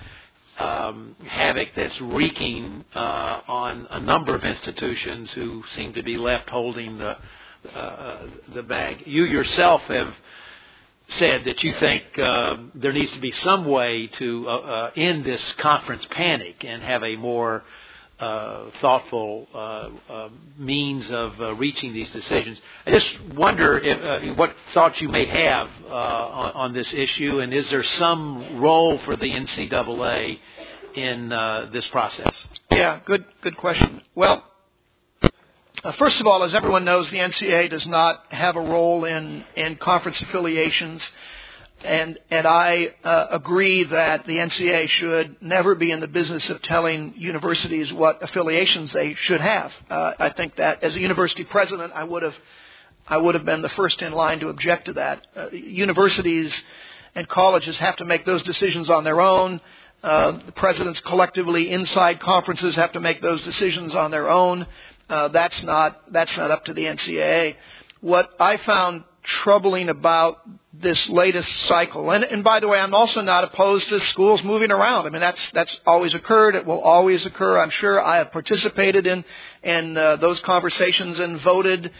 um, 0.58 1.16
havoc 1.26 1.68
that's 1.76 2.00
wreaking 2.00 2.82
uh, 2.94 3.40
on 3.46 3.88
a 3.90 4.00
number 4.00 4.34
of 4.34 4.42
institutions 4.42 5.30
who 5.32 5.62
seem 5.74 5.92
to 5.92 6.02
be 6.02 6.16
left 6.16 6.48
holding 6.48 6.96
the 6.96 7.16
uh, 7.74 8.26
the 8.54 8.62
bag. 8.62 9.02
You 9.06 9.24
yourself 9.24 9.82
have 9.82 10.14
said 11.18 11.44
that 11.44 11.62
you 11.62 11.72
think 11.74 12.18
uh, 12.18 12.56
there 12.74 12.92
needs 12.92 13.10
to 13.12 13.20
be 13.20 13.30
some 13.30 13.66
way 13.66 14.08
to 14.14 14.48
uh, 14.48 14.52
uh, 14.52 14.90
end 14.96 15.24
this 15.24 15.52
conference 15.58 16.06
panic 16.10 16.64
and 16.64 16.82
have 16.82 17.02
a 17.02 17.16
more 17.16 17.62
uh, 18.18 18.70
thoughtful 18.80 19.48
uh, 19.52 19.88
uh, 20.08 20.28
means 20.56 21.10
of 21.10 21.58
reaching 21.58 21.92
these 21.92 22.08
decisions. 22.10 22.60
I 22.86 22.92
just 22.92 23.20
wonder 23.34 23.76
if, 23.78 24.36
what 24.38 24.54
thoughts 24.72 25.00
you 25.00 25.08
may 25.08 25.26
have 25.26 25.68
on, 25.86 26.52
on, 26.52 26.72
this 26.72 26.94
issue, 26.94 27.40
and 27.40 27.52
is 27.52 27.68
there 27.70 27.82
some 27.82 28.60
role 28.60 28.98
for 28.98 29.16
the 29.16 29.26
NCAA 29.26 30.38
in 30.94 31.28
this 31.72 31.86
process? 31.88 32.44
Yeah, 32.70 33.00
good, 33.04 33.24
good 33.42 33.56
question. 33.56 34.00
Well, 34.14 34.44
first 35.92 36.20
of 36.20 36.26
all, 36.26 36.42
as 36.44 36.54
everyone 36.54 36.84
knows, 36.84 37.10
the 37.10 37.18
NCAA 37.18 37.70
does 37.70 37.86
not 37.86 38.32
have 38.32 38.56
a 38.56 38.60
role 38.60 39.04
in 39.04 39.44
in 39.56 39.76
conference 39.76 40.20
affiliations 40.20 41.02
and 41.84 42.18
and 42.30 42.46
I 42.46 42.94
uh, 43.04 43.26
agree 43.30 43.84
that 43.84 44.26
the 44.26 44.38
NCAA 44.38 44.88
should 44.88 45.36
never 45.42 45.74
be 45.74 45.90
in 45.90 46.00
the 46.00 46.08
business 46.08 46.48
of 46.48 46.62
telling 46.62 47.14
universities 47.16 47.92
what 47.92 48.22
affiliations 48.22 48.92
they 48.92 49.14
should 49.14 49.40
have. 49.40 49.72
Uh, 49.90 50.12
I 50.18 50.30
think 50.30 50.56
that 50.56 50.82
as 50.82 50.96
a 50.96 51.00
university 51.00 51.44
president, 51.44 51.92
I 51.94 52.04
would 52.04 52.22
have 52.22 52.34
I 53.06 53.18
would 53.18 53.34
have 53.34 53.44
been 53.44 53.60
the 53.60 53.68
first 53.70 54.00
in 54.00 54.12
line 54.12 54.40
to 54.40 54.48
object 54.48 54.86
to 54.86 54.94
that. 54.94 55.26
Uh, 55.36 55.50
universities 55.50 56.52
and 57.14 57.28
colleges 57.28 57.76
have 57.78 57.96
to 57.96 58.04
make 58.04 58.24
those 58.24 58.42
decisions 58.42 58.88
on 58.88 59.04
their 59.04 59.20
own. 59.20 59.60
Uh, 60.02 60.32
the 60.44 60.52
presidents 60.52 61.00
collectively 61.00 61.70
inside 61.70 62.20
conferences 62.20 62.74
have 62.76 62.92
to 62.92 63.00
make 63.00 63.20
those 63.22 63.42
decisions 63.42 63.94
on 63.94 64.10
their 64.10 64.28
own. 64.28 64.66
Uh, 65.08 65.28
that's 65.28 65.62
not 65.62 66.12
that's 66.12 66.36
not 66.36 66.50
up 66.50 66.64
to 66.66 66.74
the 66.74 66.84
NCAA. 66.84 67.56
What 68.00 68.30
I 68.40 68.56
found 68.58 69.04
troubling 69.24 69.88
about 69.88 70.38
this 70.72 71.08
latest 71.08 71.50
cycle. 71.62 72.10
And, 72.10 72.24
and 72.24 72.44
by 72.44 72.60
the 72.60 72.68
way, 72.68 72.78
I'm 72.78 72.94
also 72.94 73.22
not 73.22 73.44
opposed 73.44 73.88
to 73.88 74.00
schools 74.00 74.42
moving 74.44 74.70
around. 74.70 75.06
I 75.06 75.10
mean, 75.10 75.20
that's 75.20 75.40
that's 75.52 75.80
always 75.86 76.14
occurred. 76.14 76.54
It 76.54 76.66
will 76.66 76.80
always 76.80 77.24
occur. 77.24 77.58
I'm 77.58 77.70
sure 77.70 78.00
I 78.00 78.16
have 78.16 78.32
participated 78.32 79.06
in 79.06 79.24
in 79.62 79.96
uh, 79.96 80.16
those 80.16 80.40
conversations 80.40 81.18
and 81.18 81.40
voted 81.40 81.90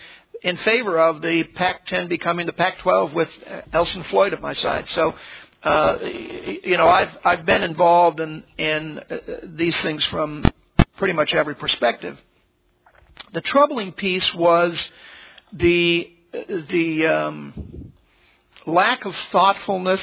in 0.42 0.56
favor 0.58 0.98
of 0.98 1.22
the 1.22 1.44
Pac-10 1.44 2.08
becoming 2.08 2.46
the 2.46 2.52
Pac-12 2.52 3.14
with 3.14 3.30
Elson 3.72 4.04
Floyd 4.04 4.32
at 4.32 4.40
my 4.40 4.54
side. 4.54 4.88
So. 4.90 5.14
Uh, 5.62 5.98
you 6.02 6.76
know, 6.76 6.86
I've 6.86 7.16
I've 7.24 7.46
been 7.46 7.62
involved 7.62 8.20
in 8.20 8.44
in 8.58 8.98
uh, 8.98 9.16
these 9.44 9.74
things 9.80 10.04
from 10.04 10.44
pretty 10.98 11.14
much 11.14 11.32
every 11.32 11.54
perspective. 11.54 12.18
The 13.34 13.40
troubling 13.40 13.90
piece 13.90 14.32
was 14.32 14.88
the 15.52 16.08
the 16.68 17.06
um, 17.08 17.92
lack 18.64 19.04
of 19.04 19.16
thoughtfulness 19.32 20.00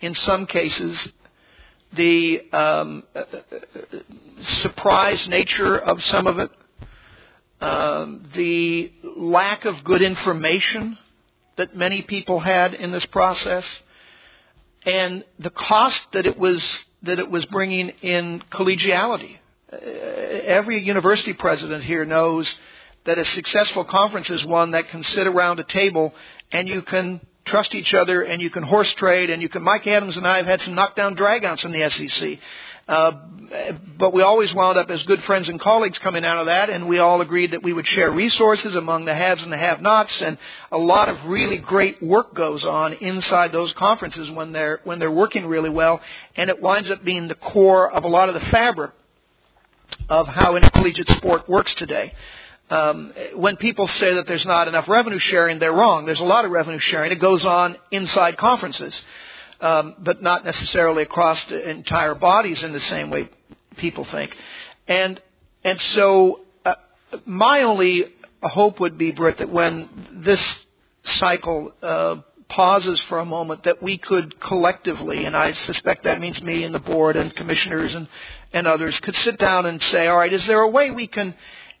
in 0.00 0.14
some 0.14 0.46
cases, 0.46 1.06
the 1.92 2.50
um, 2.50 3.02
surprise 4.40 5.28
nature 5.28 5.76
of 5.76 6.02
some 6.02 6.26
of 6.26 6.38
it, 6.38 6.50
um, 7.60 8.26
the 8.34 8.90
lack 9.18 9.66
of 9.66 9.84
good 9.84 10.00
information 10.00 10.96
that 11.56 11.76
many 11.76 12.00
people 12.00 12.40
had 12.40 12.72
in 12.72 12.90
this 12.90 13.04
process, 13.04 13.66
and 14.86 15.26
the 15.38 15.50
cost 15.50 16.00
that 16.12 16.26
it 16.26 16.38
was 16.38 16.66
that 17.02 17.18
it 17.18 17.30
was 17.30 17.44
bringing 17.44 17.90
in 18.00 18.42
collegiality. 18.50 19.39
Every 19.72 20.82
university 20.82 21.32
president 21.32 21.84
here 21.84 22.04
knows 22.04 22.52
that 23.04 23.18
a 23.18 23.24
successful 23.24 23.84
conference 23.84 24.28
is 24.28 24.44
one 24.44 24.72
that 24.72 24.88
can 24.88 25.04
sit 25.04 25.26
around 25.26 25.60
a 25.60 25.64
table 25.64 26.12
and 26.50 26.68
you 26.68 26.82
can 26.82 27.20
trust 27.44 27.74
each 27.74 27.94
other 27.94 28.22
and 28.22 28.42
you 28.42 28.50
can 28.50 28.64
horse 28.64 28.92
trade 28.94 29.30
and 29.30 29.40
you 29.40 29.48
can 29.48 29.62
Mike 29.62 29.86
Adams 29.86 30.16
and 30.16 30.26
I 30.26 30.38
have 30.38 30.46
had 30.46 30.60
some 30.62 30.74
knockdown 30.74 31.14
dragouts 31.14 31.64
in 31.64 31.70
the 31.72 31.88
SEC. 31.88 32.38
Uh, 32.88 33.12
but 33.96 34.12
we 34.12 34.22
always 34.22 34.52
wound 34.52 34.76
up 34.76 34.90
as 34.90 35.04
good 35.04 35.22
friends 35.22 35.48
and 35.48 35.60
colleagues 35.60 35.98
coming 35.98 36.24
out 36.24 36.38
of 36.38 36.46
that, 36.46 36.70
and 36.70 36.88
we 36.88 36.98
all 36.98 37.20
agreed 37.20 37.52
that 37.52 37.62
we 37.62 37.72
would 37.72 37.86
share 37.86 38.10
resources 38.10 38.74
among 38.74 39.04
the 39.04 39.14
haves 39.14 39.44
and 39.44 39.52
the 39.52 39.56
have-nots, 39.56 40.20
and 40.20 40.36
a 40.72 40.78
lot 40.78 41.08
of 41.08 41.24
really 41.26 41.58
great 41.58 42.02
work 42.02 42.34
goes 42.34 42.64
on 42.64 42.94
inside 42.94 43.52
those 43.52 43.72
conferences 43.74 44.28
when 44.32 44.50
they're 44.50 44.80
when 44.82 44.98
they're 44.98 45.10
working 45.10 45.46
really 45.46 45.70
well, 45.70 46.00
and 46.34 46.50
it 46.50 46.60
winds 46.60 46.90
up 46.90 47.04
being 47.04 47.28
the 47.28 47.36
core 47.36 47.88
of 47.92 48.02
a 48.02 48.08
lot 48.08 48.28
of 48.28 48.34
the 48.34 48.50
fabric 48.50 48.90
of 50.10 50.28
how 50.28 50.56
intercollegiate 50.56 51.08
sport 51.08 51.48
works 51.48 51.74
today 51.74 52.12
um, 52.70 53.12
when 53.34 53.56
people 53.56 53.88
say 53.88 54.14
that 54.14 54.28
there's 54.28 54.46
not 54.46 54.68
enough 54.68 54.88
revenue 54.88 55.18
sharing, 55.18 55.58
they're 55.58 55.72
wrong. 55.72 56.06
There's 56.06 56.20
a 56.20 56.24
lot 56.24 56.44
of 56.44 56.52
revenue 56.52 56.78
sharing. 56.78 57.10
It 57.10 57.20
goes 57.20 57.44
on 57.44 57.76
inside 57.90 58.36
conferences, 58.36 58.98
um, 59.60 59.96
but 59.98 60.22
not 60.22 60.44
necessarily 60.44 61.02
across 61.02 61.44
entire 61.50 62.14
bodies 62.14 62.62
in 62.62 62.72
the 62.72 62.80
same 62.80 63.10
way 63.10 63.28
people 63.76 64.04
think. 64.04 64.36
And 64.86 65.20
and 65.64 65.80
so 65.80 66.40
uh, 66.64 66.76
my 67.26 67.62
only 67.62 68.04
hope 68.40 68.78
would 68.80 68.96
be, 68.96 69.10
Brit, 69.10 69.38
that 69.38 69.50
when 69.50 69.88
this 70.24 70.40
cycle 71.04 71.72
uh, 71.82 72.16
pauses 72.48 73.00
for 73.02 73.18
a 73.18 73.24
moment, 73.24 73.64
that 73.64 73.82
we 73.82 73.98
could 73.98 74.40
collectively, 74.40 75.24
and 75.24 75.36
I 75.36 75.52
suspect 75.52 76.04
that 76.04 76.20
means 76.20 76.40
me 76.40 76.62
and 76.62 76.74
the 76.74 76.78
board 76.78 77.16
and 77.16 77.34
commissioners 77.34 77.94
and 77.94 78.08
and 78.52 78.66
others, 78.66 78.98
could 79.00 79.16
sit 79.16 79.38
down 79.38 79.66
and 79.66 79.82
say, 79.84 80.06
all 80.08 80.18
right, 80.18 80.32
is 80.32 80.46
there 80.46 80.60
a 80.60 80.68
way 80.68 80.90
we 80.90 81.06
can 81.06 81.34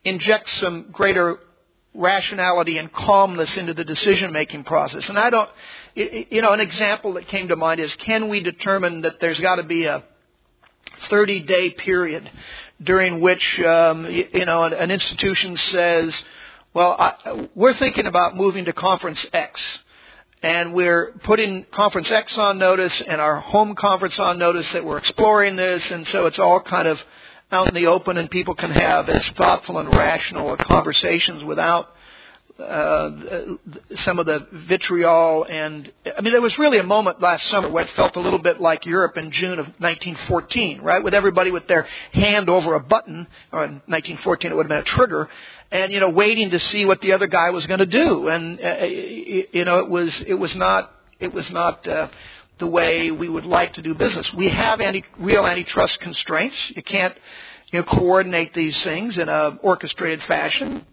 inject 0.04 0.48
some 0.50 0.86
greater 0.92 1.38
rationality 1.94 2.78
and 2.78 2.92
calmness 2.92 3.56
into 3.56 3.74
the 3.74 3.84
decision 3.84 4.32
making 4.32 4.64
process. 4.64 5.08
And 5.08 5.18
I 5.18 5.30
don't, 5.30 5.50
you 5.94 6.40
know, 6.40 6.52
an 6.52 6.60
example 6.60 7.14
that 7.14 7.26
came 7.28 7.48
to 7.48 7.56
mind 7.56 7.80
is 7.80 7.94
can 7.96 8.28
we 8.28 8.40
determine 8.40 9.02
that 9.02 9.20
there's 9.20 9.40
got 9.40 9.56
to 9.56 9.64
be 9.64 9.86
a 9.86 10.04
30 11.08 11.42
day 11.42 11.70
period 11.70 12.30
during 12.82 13.20
which, 13.20 13.60
um, 13.60 14.06
you 14.06 14.44
know, 14.44 14.64
an 14.64 14.90
institution 14.90 15.56
says, 15.56 16.14
well, 16.72 16.96
I, 16.98 17.48
we're 17.54 17.74
thinking 17.74 18.06
about 18.06 18.36
moving 18.36 18.64
to 18.66 18.72
conference 18.72 19.24
X. 19.32 19.60
And 20.42 20.72
we're 20.72 21.12
putting 21.22 21.64
conference 21.64 22.10
X 22.10 22.38
on 22.38 22.58
notice 22.58 23.02
and 23.02 23.20
our 23.20 23.40
home 23.40 23.74
conference 23.74 24.18
on 24.18 24.38
notice 24.38 24.70
that 24.72 24.84
we're 24.84 24.96
exploring 24.96 25.56
this. 25.56 25.90
And 25.90 26.06
so 26.08 26.26
it's 26.26 26.38
all 26.38 26.60
kind 26.60 26.88
of 26.88 27.02
out 27.52 27.68
in 27.68 27.74
the 27.74 27.88
open 27.88 28.16
and 28.16 28.30
people 28.30 28.54
can 28.54 28.70
have 28.70 29.08
as 29.10 29.28
thoughtful 29.30 29.78
and 29.78 29.94
rational 29.94 30.56
conversations 30.56 31.44
without 31.44 31.94
uh, 32.60 33.56
some 33.96 34.18
of 34.18 34.26
the 34.26 34.46
vitriol 34.52 35.44
and 35.44 35.90
I 36.16 36.20
mean 36.20 36.32
there 36.32 36.40
was 36.40 36.58
really 36.58 36.78
a 36.78 36.84
moment 36.84 37.20
last 37.20 37.46
summer 37.48 37.68
where 37.68 37.84
it 37.84 37.90
felt 37.90 38.16
a 38.16 38.20
little 38.20 38.38
bit 38.38 38.60
like 38.60 38.86
Europe 38.86 39.16
in 39.16 39.30
June 39.30 39.58
of 39.58 39.66
1914, 39.78 40.80
right? 40.80 41.02
With 41.02 41.14
everybody 41.14 41.50
with 41.50 41.66
their 41.66 41.86
hand 42.12 42.48
over 42.48 42.74
a 42.74 42.80
button, 42.80 43.26
or 43.52 43.64
in 43.64 43.72
1914 43.86 44.50
it 44.50 44.54
would 44.54 44.64
have 44.64 44.68
been 44.68 44.78
a 44.78 44.82
trigger, 44.82 45.28
and 45.70 45.92
you 45.92 46.00
know 46.00 46.10
waiting 46.10 46.50
to 46.50 46.60
see 46.60 46.84
what 46.84 47.00
the 47.00 47.12
other 47.12 47.26
guy 47.26 47.50
was 47.50 47.66
going 47.66 47.80
to 47.80 47.86
do, 47.86 48.28
and 48.28 48.60
uh, 48.60 48.84
you 48.84 49.64
know 49.64 49.78
it 49.78 49.88
was 49.88 50.14
it 50.26 50.34
was 50.34 50.54
not 50.54 50.92
it 51.18 51.32
was 51.32 51.50
not. 51.50 51.86
Uh, 51.86 52.08
the 52.58 52.66
way 52.66 53.10
we 53.10 53.26
would 53.26 53.46
like 53.46 53.72
to 53.72 53.80
do 53.80 53.94
business. 53.94 54.30
We 54.34 54.50
have 54.50 54.82
anti, 54.82 55.02
real 55.18 55.46
antitrust 55.46 55.98
constraints. 56.00 56.56
You 56.76 56.82
can't 56.82 57.16
you 57.72 57.78
know, 57.80 57.84
coordinate 57.84 58.52
these 58.54 58.80
things 58.82 59.16
in 59.16 59.28
a 59.28 59.58
orchestrated 59.62 60.22
fashion. 60.24 60.84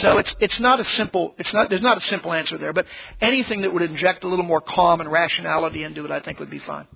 So 0.00 0.18
it's 0.18 0.34
it's 0.38 0.60
not 0.60 0.80
a 0.80 0.84
simple 0.84 1.34
it's 1.38 1.52
not 1.52 1.70
there's 1.70 1.82
not 1.82 1.98
a 1.98 2.00
simple 2.02 2.32
answer 2.32 2.56
there, 2.58 2.72
but 2.72 2.86
anything 3.20 3.62
that 3.62 3.72
would 3.72 3.82
inject 3.82 4.24
a 4.24 4.28
little 4.28 4.44
more 4.44 4.60
calm 4.60 5.00
and 5.00 5.10
rationality 5.10 5.82
into 5.82 6.04
it, 6.04 6.10
I 6.10 6.20
think 6.20 6.38
would 6.38 6.50
be 6.50 6.60
fine. 6.60 6.86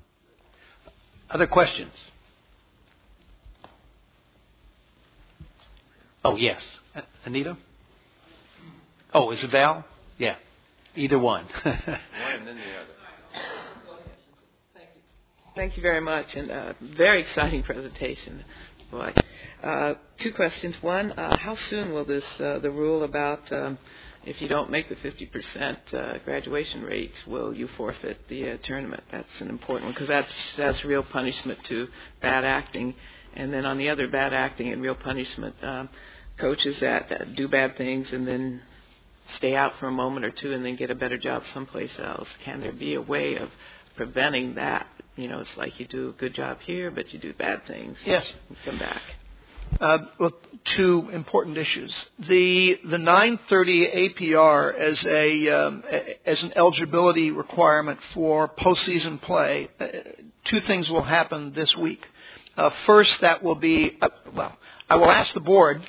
Other 1.30 1.46
questions? 1.46 1.92
Oh 6.24 6.36
yes, 6.36 6.62
Anita. 7.24 7.56
Oh, 9.14 9.30
is 9.30 9.42
it 9.42 9.50
Val? 9.50 9.84
Yeah, 10.18 10.36
either 10.94 11.18
one. 11.18 11.44
one 11.62 11.74
and 11.74 12.46
then 12.46 12.56
the 12.56 12.62
other. 12.62 12.88
Thank 15.54 15.76
you 15.76 15.82
very 15.82 16.00
much, 16.00 16.34
and 16.34 16.50
uh, 16.50 16.72
very 16.80 17.20
exciting 17.20 17.62
presentation. 17.62 18.42
Boy. 18.92 19.14
Uh, 19.62 19.94
two 20.18 20.34
questions. 20.34 20.76
One, 20.82 21.12
uh, 21.12 21.38
how 21.38 21.56
soon 21.70 21.94
will 21.94 22.04
this 22.04 22.26
uh, 22.38 22.58
the 22.58 22.70
rule 22.70 23.04
about 23.04 23.50
um, 23.50 23.78
if 24.26 24.42
you 24.42 24.48
don't 24.48 24.70
make 24.70 24.90
the 24.90 24.96
50% 24.96 25.94
uh, 25.94 26.18
graduation 26.18 26.82
rate, 26.82 27.14
will 27.26 27.54
you 27.54 27.68
forfeit 27.68 28.28
the 28.28 28.50
uh, 28.50 28.56
tournament? 28.62 29.02
That's 29.10 29.40
an 29.40 29.48
important 29.48 29.86
one 29.86 29.94
because 29.94 30.08
that's 30.08 30.56
that's 30.56 30.84
real 30.84 31.02
punishment 31.04 31.64
to 31.64 31.88
bad 32.20 32.44
acting. 32.44 32.94
And 33.32 33.50
then 33.50 33.64
on 33.64 33.78
the 33.78 33.88
other 33.88 34.08
bad 34.08 34.34
acting 34.34 34.68
and 34.70 34.82
real 34.82 34.94
punishment, 34.94 35.54
um, 35.62 35.88
coaches 36.36 36.78
that, 36.80 37.08
that 37.08 37.34
do 37.34 37.48
bad 37.48 37.78
things 37.78 38.12
and 38.12 38.28
then 38.28 38.60
stay 39.36 39.56
out 39.56 39.72
for 39.78 39.86
a 39.86 39.90
moment 39.92 40.26
or 40.26 40.30
two 40.32 40.52
and 40.52 40.62
then 40.62 40.76
get 40.76 40.90
a 40.90 40.94
better 40.94 41.16
job 41.16 41.44
someplace 41.54 41.98
else. 41.98 42.28
Can 42.44 42.60
there 42.60 42.72
be 42.72 42.92
a 42.92 43.00
way 43.00 43.36
of 43.36 43.48
preventing 43.96 44.56
that 44.56 44.86
you 45.16 45.28
know, 45.28 45.40
it's 45.40 45.56
like 45.56 45.78
you 45.78 45.86
do 45.86 46.08
a 46.10 46.12
good 46.12 46.34
job 46.34 46.58
here, 46.60 46.90
but 46.90 47.12
you 47.12 47.18
do 47.18 47.32
bad 47.34 47.66
things. 47.66 47.98
Yes. 48.04 48.32
come 48.64 48.78
back. 48.78 49.02
Uh, 49.80 49.98
well, 50.18 50.32
two 50.64 51.08
important 51.12 51.56
issues. 51.56 51.94
The 52.18 52.78
the 52.84 52.98
930 52.98 53.86
APR 53.88 54.74
as 54.74 55.04
a 55.04 55.48
um, 55.48 55.82
as 56.26 56.42
an 56.42 56.52
eligibility 56.56 57.30
requirement 57.30 57.98
for 58.12 58.48
postseason 58.48 59.20
play. 59.22 59.70
Uh, 59.80 59.86
two 60.44 60.60
things 60.60 60.90
will 60.90 61.02
happen 61.02 61.52
this 61.54 61.74
week. 61.76 62.06
Uh, 62.56 62.70
first, 62.86 63.20
that 63.22 63.42
will 63.42 63.54
be 63.54 63.96
uh, 64.00 64.08
well. 64.34 64.56
I 64.90 64.96
will 64.96 65.10
ask 65.10 65.32
the 65.32 65.40
board, 65.40 65.82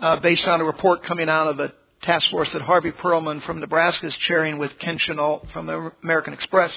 uh, 0.00 0.16
based 0.16 0.48
on 0.48 0.62
a 0.62 0.64
report 0.64 1.02
coming 1.02 1.28
out 1.28 1.46
of 1.46 1.60
a 1.60 1.74
task 2.02 2.30
force 2.30 2.50
that 2.52 2.62
Harvey 2.62 2.90
Perlman 2.92 3.42
from 3.42 3.60
Nebraska 3.60 4.06
is 4.06 4.16
chairing 4.16 4.56
with 4.56 4.78
Ken 4.78 4.96
Chenault 4.96 5.46
from 5.52 5.92
American 6.02 6.32
Express 6.32 6.76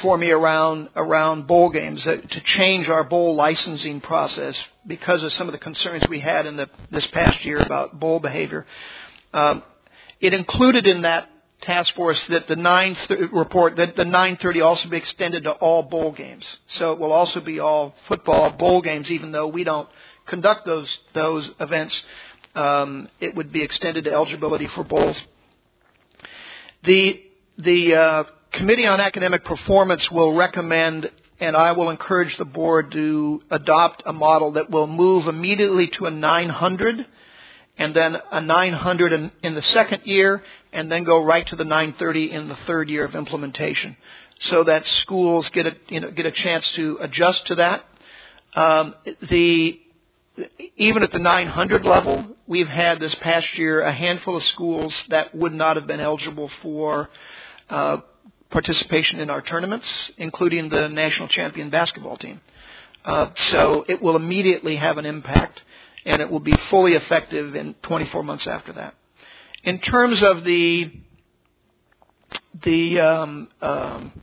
for 0.00 0.16
me 0.16 0.30
around 0.30 0.88
around 0.94 1.46
bowl 1.46 1.70
games 1.70 2.06
uh, 2.06 2.16
to 2.16 2.40
change 2.42 2.88
our 2.88 3.04
bowl 3.04 3.34
licensing 3.34 4.00
process 4.00 4.58
because 4.86 5.22
of 5.22 5.32
some 5.32 5.48
of 5.48 5.52
the 5.52 5.58
concerns 5.58 6.04
we 6.08 6.20
had 6.20 6.46
in 6.46 6.56
the 6.56 6.70
this 6.90 7.06
past 7.08 7.44
year 7.44 7.58
about 7.58 7.98
bowl 7.98 8.20
behavior. 8.20 8.66
Um, 9.34 9.62
it 10.20 10.32
included 10.34 10.86
in 10.86 11.02
that 11.02 11.28
task 11.62 11.94
force 11.94 12.20
that 12.28 12.48
the 12.48 12.56
9 12.56 12.96
th- 13.08 13.20
report 13.32 13.76
that 13.76 13.96
the 13.96 14.04
930 14.04 14.60
also 14.60 14.88
be 14.88 14.96
extended 14.96 15.44
to 15.44 15.52
all 15.52 15.82
bowl 15.82 16.12
games. 16.12 16.46
So 16.68 16.92
it 16.92 16.98
will 16.98 17.12
also 17.12 17.40
be 17.40 17.60
all 17.60 17.94
football 18.08 18.50
bowl 18.50 18.80
games, 18.80 19.10
even 19.10 19.32
though 19.32 19.48
we 19.48 19.64
don't 19.64 19.88
conduct 20.26 20.64
those 20.66 20.98
those 21.12 21.50
events. 21.58 22.00
Um, 22.54 23.08
it 23.20 23.34
would 23.34 23.52
be 23.52 23.62
extended 23.62 24.04
to 24.04 24.12
eligibility 24.12 24.66
for 24.68 24.84
bowls. 24.84 25.20
The 26.84 27.22
the 27.58 27.94
uh, 27.94 28.24
Committee 28.52 28.86
on 28.86 29.00
Academic 29.00 29.44
Performance 29.44 30.10
will 30.10 30.34
recommend 30.34 31.10
and 31.38 31.56
I 31.56 31.72
will 31.72 31.88
encourage 31.88 32.36
the 32.36 32.44
board 32.44 32.92
to 32.92 33.42
adopt 33.50 34.02
a 34.04 34.12
model 34.12 34.52
that 34.52 34.70
will 34.70 34.86
move 34.86 35.26
immediately 35.26 35.86
to 35.88 36.06
a 36.06 36.10
900 36.10 37.06
and 37.78 37.94
then 37.94 38.18
a 38.30 38.40
900 38.40 39.12
in, 39.12 39.32
in, 39.42 39.54
the 39.54 39.62
second 39.62 40.02
year 40.04 40.42
and 40.72 40.92
then 40.92 41.04
go 41.04 41.22
right 41.24 41.46
to 41.46 41.56
the 41.56 41.64
930 41.64 42.32
in 42.32 42.48
the 42.48 42.56
third 42.66 42.90
year 42.90 43.04
of 43.04 43.14
implementation 43.14 43.96
so 44.40 44.64
that 44.64 44.86
schools 44.86 45.48
get 45.50 45.66
a, 45.66 45.76
you 45.88 46.00
know, 46.00 46.10
get 46.10 46.26
a 46.26 46.30
chance 46.30 46.68
to 46.72 46.98
adjust 47.00 47.46
to 47.46 47.54
that. 47.54 47.84
Um, 48.54 48.94
the, 49.22 49.80
even 50.76 51.02
at 51.02 51.12
the 51.12 51.18
900 51.18 51.86
level, 51.86 52.36
we've 52.46 52.68
had 52.68 53.00
this 53.00 53.14
past 53.16 53.56
year 53.56 53.80
a 53.80 53.92
handful 53.92 54.36
of 54.36 54.44
schools 54.44 54.94
that 55.08 55.34
would 55.34 55.54
not 55.54 55.76
have 55.76 55.86
been 55.86 56.00
eligible 56.00 56.50
for 56.60 57.08
uh, 57.70 57.98
participation 58.50 59.20
in 59.20 59.30
our 59.30 59.40
tournaments, 59.40 59.86
including 60.18 60.68
the 60.68 60.88
national 60.88 61.28
champion 61.28 61.70
basketball 61.70 62.16
team. 62.16 62.40
Uh, 63.04 63.30
so 63.50 63.84
it 63.88 64.02
will 64.02 64.16
immediately 64.16 64.76
have 64.76 64.98
an 64.98 65.06
impact, 65.06 65.62
and 66.04 66.20
it 66.20 66.30
will 66.30 66.40
be 66.40 66.54
fully 66.68 66.94
effective 66.94 67.54
in 67.54 67.74
24 67.82 68.22
months 68.22 68.46
after 68.46 68.72
that. 68.72 68.94
In 69.62 69.78
terms 69.78 70.22
of 70.22 70.44
the 70.44 70.92
the 72.62 73.00
um, 73.00 73.48
um, 73.62 74.22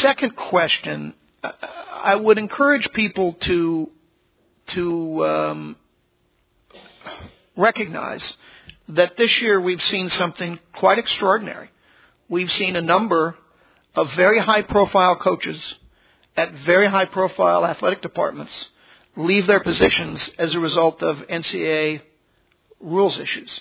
second 0.00 0.34
question, 0.36 1.14
I 1.42 2.16
would 2.16 2.38
encourage 2.38 2.90
people 2.92 3.34
to 3.34 3.90
to 4.68 5.26
um, 5.26 5.76
recognize 7.56 8.32
that 8.88 9.16
this 9.16 9.40
year 9.40 9.60
we've 9.60 9.82
seen 9.82 10.08
something 10.10 10.58
quite 10.74 10.98
extraordinary 10.98 11.70
we've 12.28 12.52
seen 12.52 12.76
a 12.76 12.80
number 12.80 13.36
of 13.94 14.12
very 14.12 14.38
high 14.38 14.62
profile 14.62 15.16
coaches 15.16 15.74
at 16.36 16.52
very 16.64 16.86
high 16.86 17.04
profile 17.04 17.66
athletic 17.66 18.02
departments 18.02 18.52
leave 19.16 19.46
their 19.46 19.60
positions 19.60 20.30
as 20.38 20.54
a 20.54 20.60
result 20.60 21.02
of 21.02 21.16
NCAA 21.28 22.00
rules 22.80 23.18
issues. 23.18 23.60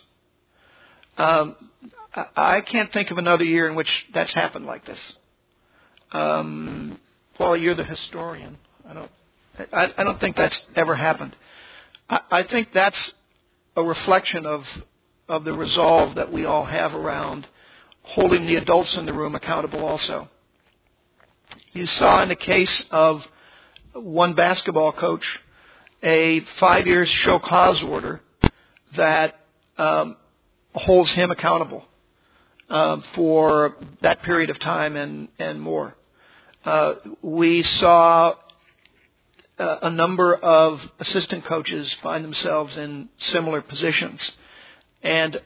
Um, 1.18 1.56
I 2.36 2.62
can't 2.62 2.92
think 2.94 3.12
of 3.12 3.18
another 3.18 3.44
year 3.44 3.68
in 3.68 3.76
which 3.76 4.06
that's 4.14 4.34
happened 4.34 4.66
like 4.66 4.86
this. 4.86 5.00
Um, 6.12 7.00
Paul, 7.36 7.58
you're 7.58 7.76
the 7.76 7.84
historian. 7.84 8.58
I 8.88 8.94
don't. 8.94 9.12
I, 9.74 9.94
I 9.98 10.04
don't 10.04 10.20
think 10.20 10.36
that's 10.36 10.60
ever 10.76 10.96
happened. 10.96 11.36
I, 12.10 12.20
I 12.32 12.44
think 12.44 12.72
that's 12.74 13.12
a 13.76 13.84
reflection 13.84 14.46
of 14.46 14.66
of 15.28 15.44
the 15.44 15.54
resolve 15.54 16.16
that 16.16 16.32
we 16.32 16.46
all 16.46 16.66
have 16.66 16.94
around 16.94 17.48
holding 18.08 18.46
the 18.46 18.56
adults 18.56 18.96
in 18.96 19.06
the 19.06 19.14
room 19.14 19.36
accountable 19.36 19.86
also. 19.86 20.30
You 21.74 21.86
saw 21.86 22.24
in 22.24 22.30
the 22.30 22.36
case 22.36 22.86
of 22.92 23.26
one 23.94 24.34
basketball 24.34 24.92
coach 24.92 25.40
a 26.04 26.42
five 26.60 26.88
year 26.88 27.06
show 27.06 27.40
cause 27.40 27.82
order 27.84 28.22
that 28.96 29.40
um, 29.78 30.18
holds 30.74 31.12
him 31.12 31.32
accountable 31.32 31.86
uh, 32.70 32.98
for 33.14 33.76
that 34.02 34.22
period 34.24 34.50
of 34.50 34.60
time 34.60 34.96
and, 34.96 35.28
and 35.40 35.62
more. 35.62 35.96
Uh, 36.64 36.96
we 37.22 37.64
saw 37.64 38.34
uh, 39.60 39.78
a 39.84 39.90
number 39.90 40.36
of 40.36 40.82
assistant 41.00 41.46
coaches 41.46 41.96
find 42.04 42.24
themselves 42.24 42.78
in 42.78 43.10
similar 43.20 43.62
positions. 43.62 44.32
And 45.02 45.42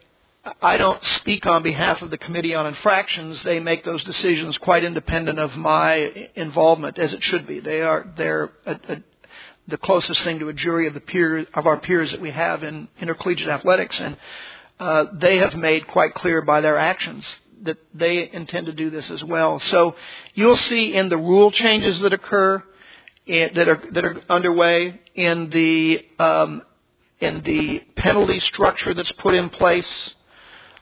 I 0.60 0.78
don't 0.78 1.04
speak 1.04 1.46
on 1.46 1.62
behalf 1.62 2.02
of 2.02 2.10
the 2.10 2.18
Committee 2.18 2.56
on 2.56 2.66
Infractions. 2.66 3.44
They 3.44 3.60
make 3.60 3.84
those 3.84 4.04
decisions 4.04 4.58
quite 4.58 4.84
independent 4.84 5.38
of 5.38 5.56
my 5.56 6.30
involvement, 6.34 6.98
as 6.98 7.14
it 7.14 7.24
should 7.24 7.46
be. 7.46 7.60
They 7.60 7.82
are 7.84 8.12
they're 8.18 8.52
a, 8.66 8.80
a, 8.90 9.04
the 9.68 9.78
closest 9.78 10.22
thing 10.24 10.40
to 10.40 10.50
a 10.50 10.54
jury 10.54 10.88
of 10.88 10.96
the 10.96 11.00
peer 11.00 11.46
of 11.54 11.68
our 11.68 11.78
peers 11.78 12.12
that 12.12 12.22
we 12.22 12.32
have 12.32 12.64
in 12.64 12.88
intercollegiate 13.00 13.50
athletics, 13.50 14.00
and 14.00 14.18
uh, 14.80 15.06
they 15.14 15.38
have 15.38 15.54
made 15.54 15.86
quite 15.88 16.16
clear 16.16 16.42
by 16.42 16.60
their 16.60 16.78
actions 16.78 17.24
that 17.62 17.78
they 17.94 18.28
intend 18.32 18.66
to 18.66 18.74
do 18.74 18.90
this 18.90 19.12
as 19.12 19.24
well. 19.24 19.60
So 19.60 19.96
you'll 20.34 20.58
see 20.58 20.96
in 20.96 21.10
the 21.10 21.18
rule 21.18 21.52
changes 21.52 22.00
that 22.00 22.14
occur 22.14 22.64
in, 23.28 23.54
that 23.54 23.70
are 23.70 23.84
that 23.92 24.06
are 24.06 24.20
underway 24.28 25.02
in 25.14 25.52
the 25.52 26.04
um, 26.18 26.64
in 27.20 27.44
the 27.44 27.84
penalty 27.96 28.40
structure 28.40 28.96
that's 28.96 29.12
put 29.12 29.36
in 29.36 29.50
place 29.50 30.16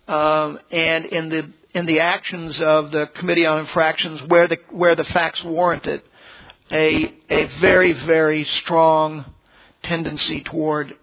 um, 0.10 0.60
and 0.72 1.06
in 1.06 1.30
the 1.30 1.50
in 1.74 1.86
the 1.86 2.00
actions 2.00 2.60
of 2.60 2.92
the 2.92 3.08
Committee 3.08 3.46
on 3.46 3.60
Infractions 3.60 4.22
where 4.24 4.48
the 4.48 4.58
where 4.72 4.96
the 4.96 5.06
facts 5.06 5.44
warrant 5.44 5.86
it, 5.86 6.06
a 6.72 7.14
a 7.30 7.46
very 7.60 7.94
very 7.94 8.44
strong 8.44 9.26
tendency 9.84 10.42
toward 10.42 10.96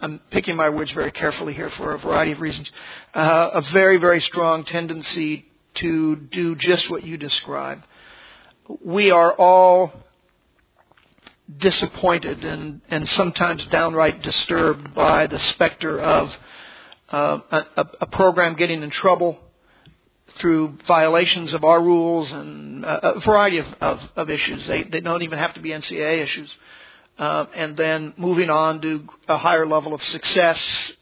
I'm 0.00 0.20
picking 0.30 0.56
my 0.56 0.68
words 0.68 0.92
very 0.92 1.10
carefully 1.10 1.54
here 1.54 1.70
for 1.70 1.94
a 1.94 1.98
variety 1.98 2.32
of 2.32 2.40
reasons, 2.40 2.70
uh, 3.14 3.50
a 3.54 3.62
very, 3.72 3.96
very 3.96 4.20
strong 4.20 4.64
tendency 4.64 5.46
to 5.76 6.16
do 6.16 6.54
just 6.54 6.88
what 6.90 7.02
you 7.02 7.16
described. 7.16 7.84
We 8.84 9.10
are 9.10 9.32
all 9.32 9.92
disappointed 11.58 12.44
and, 12.44 12.80
and 12.88 13.08
sometimes 13.08 13.66
downright 13.66 14.22
disturbed 14.22 14.94
by 14.94 15.26
the 15.26 15.40
specter 15.40 15.98
of 15.98 16.32
uh, 17.12 17.40
a, 17.50 17.86
a, 18.00 18.06
program 18.06 18.54
getting 18.54 18.82
in 18.82 18.90
trouble 18.90 19.38
through 20.38 20.78
violations 20.86 21.52
of 21.52 21.62
our 21.62 21.80
rules 21.80 22.32
and 22.32 22.84
a, 22.84 23.20
variety 23.20 23.58
of, 23.58 23.66
of, 23.80 24.00
of, 24.16 24.30
issues. 24.30 24.66
They, 24.66 24.82
they 24.82 25.00
don't 25.00 25.22
even 25.22 25.38
have 25.38 25.52
to 25.54 25.60
be 25.60 25.70
NCAA 25.70 26.22
issues. 26.22 26.50
Uh, 27.18 27.44
and 27.54 27.76
then 27.76 28.14
moving 28.16 28.48
on 28.48 28.80
to 28.80 29.06
a 29.28 29.36
higher 29.36 29.66
level 29.66 29.92
of 29.92 30.02
success 30.04 30.92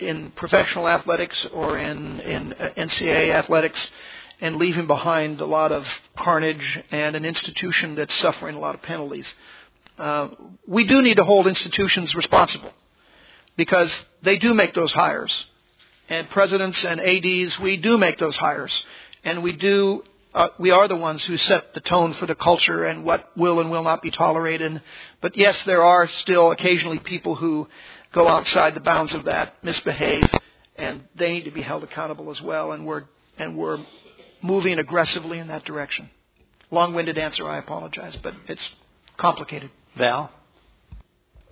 in 0.00 0.32
professional 0.32 0.88
athletics 0.88 1.46
or 1.52 1.78
in, 1.78 2.18
in 2.20 2.52
uh, 2.54 2.70
NCAA 2.76 3.30
athletics 3.30 3.90
and 4.40 4.56
leaving 4.56 4.88
behind 4.88 5.40
a 5.40 5.46
lot 5.46 5.70
of 5.70 5.86
carnage 6.16 6.82
and 6.90 7.14
an 7.14 7.24
institution 7.24 7.94
that's 7.94 8.14
suffering 8.16 8.56
a 8.56 8.58
lot 8.58 8.74
of 8.74 8.82
penalties. 8.82 9.32
Uh, 9.96 10.28
we 10.66 10.84
do 10.84 11.00
need 11.00 11.16
to 11.18 11.24
hold 11.24 11.46
institutions 11.46 12.16
responsible 12.16 12.72
because 13.56 13.92
they 14.22 14.36
do 14.36 14.52
make 14.52 14.74
those 14.74 14.92
hires. 14.92 15.46
And 16.08 16.28
presidents 16.30 16.84
and 16.84 17.00
ADs, 17.00 17.58
we 17.58 17.76
do 17.76 17.96
make 17.96 18.18
those 18.18 18.36
hires. 18.36 18.72
And 19.24 19.42
we 19.42 19.52
do, 19.52 20.04
uh, 20.34 20.48
we 20.58 20.70
are 20.70 20.88
the 20.88 20.96
ones 20.96 21.22
who 21.24 21.38
set 21.38 21.74
the 21.74 21.80
tone 21.80 22.14
for 22.14 22.26
the 22.26 22.34
culture 22.34 22.84
and 22.84 23.04
what 23.04 23.36
will 23.36 23.60
and 23.60 23.70
will 23.70 23.84
not 23.84 24.02
be 24.02 24.10
tolerated. 24.10 24.82
But 25.20 25.36
yes, 25.36 25.60
there 25.64 25.82
are 25.82 26.08
still 26.08 26.50
occasionally 26.50 26.98
people 26.98 27.36
who 27.36 27.68
go 28.12 28.28
outside 28.28 28.74
the 28.74 28.80
bounds 28.80 29.14
of 29.14 29.24
that, 29.24 29.62
misbehave, 29.62 30.28
and 30.76 31.02
they 31.14 31.32
need 31.32 31.44
to 31.44 31.50
be 31.50 31.62
held 31.62 31.84
accountable 31.84 32.30
as 32.30 32.42
well. 32.42 32.72
And 32.72 32.86
we're, 32.86 33.04
and 33.38 33.56
we're 33.56 33.78
moving 34.42 34.78
aggressively 34.78 35.38
in 35.38 35.48
that 35.48 35.64
direction. 35.64 36.10
Long-winded 36.70 37.16
answer, 37.16 37.48
I 37.48 37.58
apologize, 37.58 38.16
but 38.22 38.34
it's 38.48 38.66
complicated. 39.16 39.70
Val? 39.96 40.30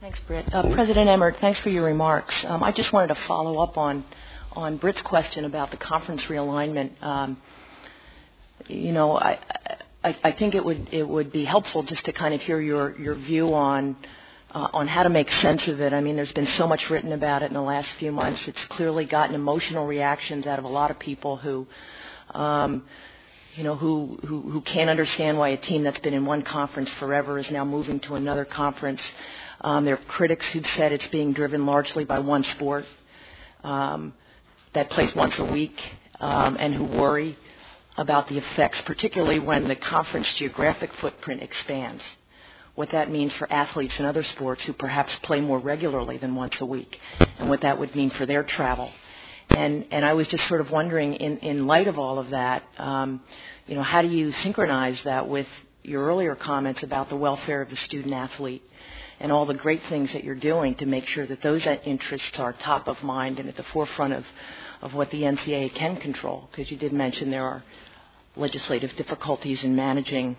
Thanks, 0.01 0.19
Brit. 0.27 0.53
Uh, 0.53 0.63
President 0.73 1.11
Emmert, 1.11 1.37
thanks 1.41 1.61
for 1.61 1.69
your 1.69 1.85
remarks. 1.85 2.35
Um, 2.47 2.63
I 2.63 2.73
just 2.73 2.91
wanted 2.91 3.09
to 3.09 3.21
follow 3.27 3.59
up 3.63 3.77
on 3.77 4.03
on 4.53 4.77
Brit's 4.77 5.03
question 5.03 5.45
about 5.45 5.71
the 5.71 5.77
conference 5.77 6.23
realignment. 6.23 7.03
Um, 7.03 7.37
you 8.67 8.93
know, 8.93 9.17
I, 9.17 9.39
I, 10.03 10.17
I 10.25 10.33
think 10.33 10.55
it 10.55 10.65
would 10.65 10.89
it 10.93 11.07
would 11.07 11.33
be 11.33 11.45
helpful 11.45 11.83
just 11.83 12.05
to 12.05 12.13
kind 12.13 12.35
of 12.35 12.41
hear 12.41 12.61
your 12.61 12.99
your 12.99 13.15
view 13.15 13.55
on 13.55 13.97
uh, 14.53 14.69
on 14.73 14.89
how 14.89 15.03
to 15.03 15.09
make 15.09 15.31
sense 15.35 15.67
of 15.69 15.81
it. 15.81 15.93
I 15.93 16.01
mean, 16.01 16.17
there's 16.17 16.33
been 16.33 16.49
so 16.49 16.67
much 16.67 16.89
written 16.91 17.13
about 17.13 17.43
it 17.43 17.47
in 17.47 17.55
the 17.55 17.63
last 17.63 17.89
few 17.99 18.13
months. 18.13 18.47
It's 18.47 18.65
clearly 18.67 19.05
gotten 19.05 19.35
emotional 19.35 19.87
reactions 19.87 20.47
out 20.47 20.59
of 20.59 20.65
a 20.65 20.69
lot 20.69 20.91
of 20.91 20.99
people 20.99 21.37
who. 21.37 21.67
Um, 22.35 22.85
you 23.57 23.65
know, 23.65 23.75
who, 23.75 24.17
who, 24.25 24.43
who 24.43 24.61
can't 24.61 24.89
understand 24.89 25.37
why 25.37 25.49
a 25.49 25.57
team 25.57 25.83
that's 25.83 25.99
been 25.99 26.15
in 26.15 26.25
one 26.25 26.43
conference 26.43 26.89
forever 27.01 27.37
is 27.37 27.51
now 27.51 27.65
moving 27.65 27.99
to 27.99 28.15
another 28.15 28.45
conference. 28.45 29.03
Um, 29.61 29.85
there 29.85 29.95
are 29.95 30.05
critics 30.07 30.47
who've 30.53 30.67
said 30.77 30.93
it's 30.93 31.09
being 31.09 31.33
driven 31.33 31.67
largely 31.67 32.05
by 32.05 32.21
one 32.21 32.45
sport 32.45 32.87
um, 33.65 34.15
that 34.75 34.91
plays 34.91 35.15
once 35.15 35.39
a 35.39 35.45
week 35.45 35.79
um, 36.21 36.57
and 36.59 36.75
who 36.75 36.85
worry 36.85 37.37
about 37.97 38.29
the 38.29 38.39
effects, 38.39 38.81
particularly 38.83 39.39
when 39.39 39.69
the 39.69 39.77
conference 39.77 40.33
geographic 40.35 40.93
footprint 41.01 41.43
expands. 41.43 42.03
What 42.75 42.91
that 42.91 43.11
means 43.11 43.33
for 43.35 43.53
athletes 43.53 43.99
in 43.99 44.05
other 44.05 44.23
sports 44.23 44.63
who 44.63 44.73
perhaps 44.73 45.15
play 45.23 45.41
more 45.41 45.59
regularly 45.59 46.19
than 46.19 46.35
once 46.35 46.61
a 46.61 46.65
week, 46.65 46.99
and 47.39 47.49
what 47.49 47.63
that 47.63 47.79
would 47.79 47.95
mean 47.95 48.11
for 48.11 48.27
their 48.27 48.45
travel 48.45 48.91
and 49.51 49.87
and 49.91 50.05
I 50.05 50.13
was 50.15 50.29
just 50.29 50.47
sort 50.49 50.61
of 50.61 50.71
wondering, 50.71 51.15
in 51.15 51.39
in 51.39 51.67
light 51.67 51.89
of 51.89 51.99
all 51.99 52.19
of 52.19 52.31
that, 52.31 52.63
um, 52.79 53.21
you 53.67 53.75
know, 53.75 53.83
how 53.83 54.03
do 54.03 54.09
you 54.09 54.33
synchronize 54.33 55.01
that 55.05 55.29
with 55.29 55.47
your 55.83 56.05
earlier 56.07 56.35
comments 56.35 56.83
about 56.83 57.09
the 57.09 57.17
welfare 57.17 57.63
of 57.63 57.71
the 57.71 57.77
student 57.77 58.15
athlete 58.15 58.63
and 59.21 59.31
all 59.31 59.47
the 59.47 59.55
great 59.55 59.83
things 59.89 60.13
that 60.13 60.25
you're 60.25 60.35
doing 60.35 60.75
to 60.77 60.87
make 60.87 61.07
sure 61.07 61.27
that 61.27 61.43
those 61.43 61.65
interests 61.85 62.39
are 62.39 62.53
top 62.55 62.89
of 62.89 63.03
mind 63.03 63.39
and 63.39 63.49
at 63.49 63.57
the 63.57 63.63
forefront 63.65 64.15
of 64.15 64.25
of 64.83 64.95
what 64.95 65.11
the 65.11 65.23
NCAA 65.23 65.75
can 65.75 65.97
control? 65.97 66.49
Because 66.51 66.71
you 66.71 66.77
did 66.77 66.93
mention 66.93 67.31
there 67.31 67.45
are 67.45 67.63
legislative 68.37 68.95
difficulties 68.97 69.63
in 69.63 69.75
managing 69.75 70.37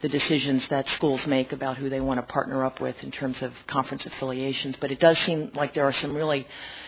the 0.00 0.08
decisions 0.08 0.66
that 0.68 0.88
schools 0.90 1.24
make 1.26 1.52
about 1.52 1.76
who 1.76 1.88
they 1.88 2.00
want 2.00 2.18
to 2.18 2.32
partner 2.32 2.64
up 2.64 2.80
with 2.80 2.96
in 3.02 3.10
terms 3.12 3.40
of 3.40 3.52
conference 3.68 4.04
affiliations. 4.04 4.74
But 4.80 4.90
it 4.90 4.98
does 4.98 5.16
seem 5.18 5.52
like 5.54 5.74
there 5.74 5.84
are 5.84 5.92
some 5.92 6.14
really 6.14 6.46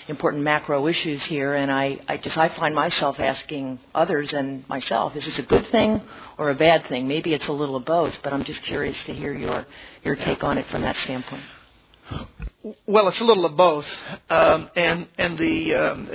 important 0.08 0.42
macro 0.42 0.88
issues 0.88 1.22
here, 1.24 1.54
and 1.54 1.70
I, 1.70 2.00
I 2.08 2.16
just 2.16 2.36
I 2.36 2.48
find 2.50 2.74
myself 2.74 3.20
asking 3.20 3.78
others 3.94 4.32
and 4.32 4.68
myself, 4.68 5.14
is 5.14 5.24
this 5.24 5.38
a 5.38 5.42
good 5.42 5.70
thing 5.70 6.02
or 6.38 6.50
a 6.50 6.54
bad 6.54 6.88
thing? 6.88 7.06
Maybe 7.06 7.34
it's 7.34 7.46
a 7.46 7.52
little 7.52 7.76
of 7.76 7.84
both, 7.84 8.18
but 8.22 8.32
I'm 8.32 8.44
just 8.44 8.62
curious 8.62 8.96
to 9.04 9.14
hear 9.14 9.32
your 9.32 9.66
your 10.04 10.16
take 10.16 10.42
on 10.42 10.58
it 10.58 10.66
from 10.68 10.82
that 10.82 10.96
standpoint. 11.04 11.44
Well, 12.86 13.08
it's 13.08 13.20
a 13.20 13.24
little 13.24 13.44
of 13.44 13.56
both, 13.56 13.86
um, 14.28 14.70
and 14.74 15.06
and 15.16 15.38
the 15.38 15.74
um, 15.74 16.08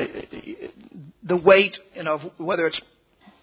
the 1.24 1.38
weight, 1.38 1.80
you 1.96 2.04
know, 2.04 2.18
whether 2.38 2.68
it's 2.68 2.80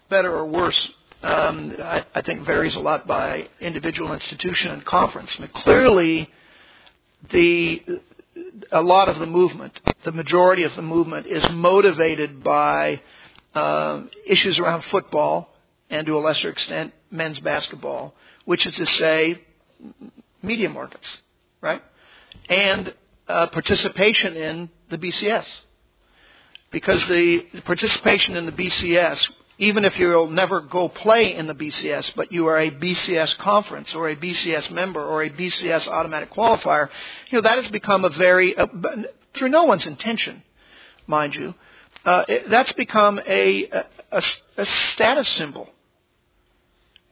better 0.09 0.35
or 0.35 0.45
worse 0.45 0.89
um, 1.23 1.75
I, 1.79 2.05
I, 2.13 2.21
think 2.21 2.45
varies 2.45 2.75
a 2.75 2.79
lot 2.79 3.07
by 3.07 3.49
individual 3.59 4.13
institution 4.13 4.71
and 4.71 4.85
conference. 4.85 5.33
I 5.37 5.41
mean, 5.41 5.49
clearly, 5.49 6.29
the 7.31 7.83
a 8.71 8.81
lot 8.81 9.09
of 9.09 9.17
the 9.17 9.25
movement, 9.25 9.81
the 10.03 10.11
majority 10.11 10.63
of 10.63 10.75
the 10.75 10.83
movement, 10.83 11.25
is 11.25 11.43
motivated 11.51 12.43
by 12.43 13.01
uh, 13.55 14.03
issues 14.25 14.59
around 14.59 14.83
football 14.85 15.55
and 15.89 16.05
to 16.05 16.17
a 16.17 16.19
lesser 16.19 16.49
extent 16.49 16.93
men's 17.09 17.39
basketball, 17.39 18.13
which 18.45 18.65
is 18.65 18.75
to 18.75 18.85
say, 18.85 19.41
media 20.43 20.69
markets, 20.69 21.17
right, 21.61 21.81
and 22.49 22.93
uh, 23.27 23.47
participation 23.47 24.35
in 24.35 24.69
the 24.89 24.97
BCS, 24.97 25.45
because 26.71 27.05
the 27.07 27.39
participation 27.65 28.35
in 28.35 28.45
the 28.45 28.51
BCS 28.51 29.29
even 29.59 29.85
if 29.85 29.97
you'll 29.97 30.29
never 30.29 30.61
go 30.61 30.87
play 30.87 31.35
in 31.35 31.47
the 31.47 31.55
BCS, 31.55 32.13
but 32.15 32.31
you 32.31 32.47
are 32.47 32.59
a 32.59 32.69
BCS 32.69 33.37
conference 33.37 33.93
or 33.95 34.09
a 34.09 34.15
BCS 34.15 34.69
member 34.69 35.03
or 35.03 35.23
a 35.23 35.29
BCS 35.29 35.87
automatic 35.87 36.31
qualifier, 36.31 36.89
you 37.29 37.37
know, 37.37 37.41
that 37.41 37.57
has 37.57 37.71
become 37.71 38.05
a 38.05 38.09
very, 38.09 38.55
uh, 38.55 38.67
through 39.33 39.49
no 39.49 39.63
one's 39.63 39.85
intention, 39.85 40.43
mind 41.07 41.33
you, 41.33 41.55
uh, 42.05 42.23
it, 42.27 42.49
that's 42.49 42.71
become 42.73 43.19
a, 43.27 43.67
a, 44.11 44.23
a, 44.57 44.65
status 44.93 45.27
symbol. 45.29 45.69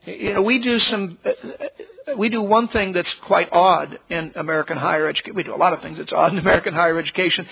You 0.04 0.34
know, 0.34 0.42
we 0.42 0.60
do 0.60 0.78
some, 0.78 1.18
uh, 1.24 1.30
uh, 1.30 2.16
we 2.16 2.28
do 2.28 2.40
one 2.40 2.68
thing 2.68 2.92
that's 2.92 3.12
quite 3.24 3.52
odd 3.52 3.98
in 4.08 4.32
American 4.36 4.76
higher 4.76 5.08
education. 5.08 5.34
We 5.34 5.42
do 5.42 5.54
a 5.54 5.56
lot 5.56 5.72
of 5.72 5.82
things 5.82 5.98
that's 5.98 6.12
odd 6.12 6.32
in 6.32 6.38
American 6.38 6.74
higher 6.74 6.96
education 6.98 7.48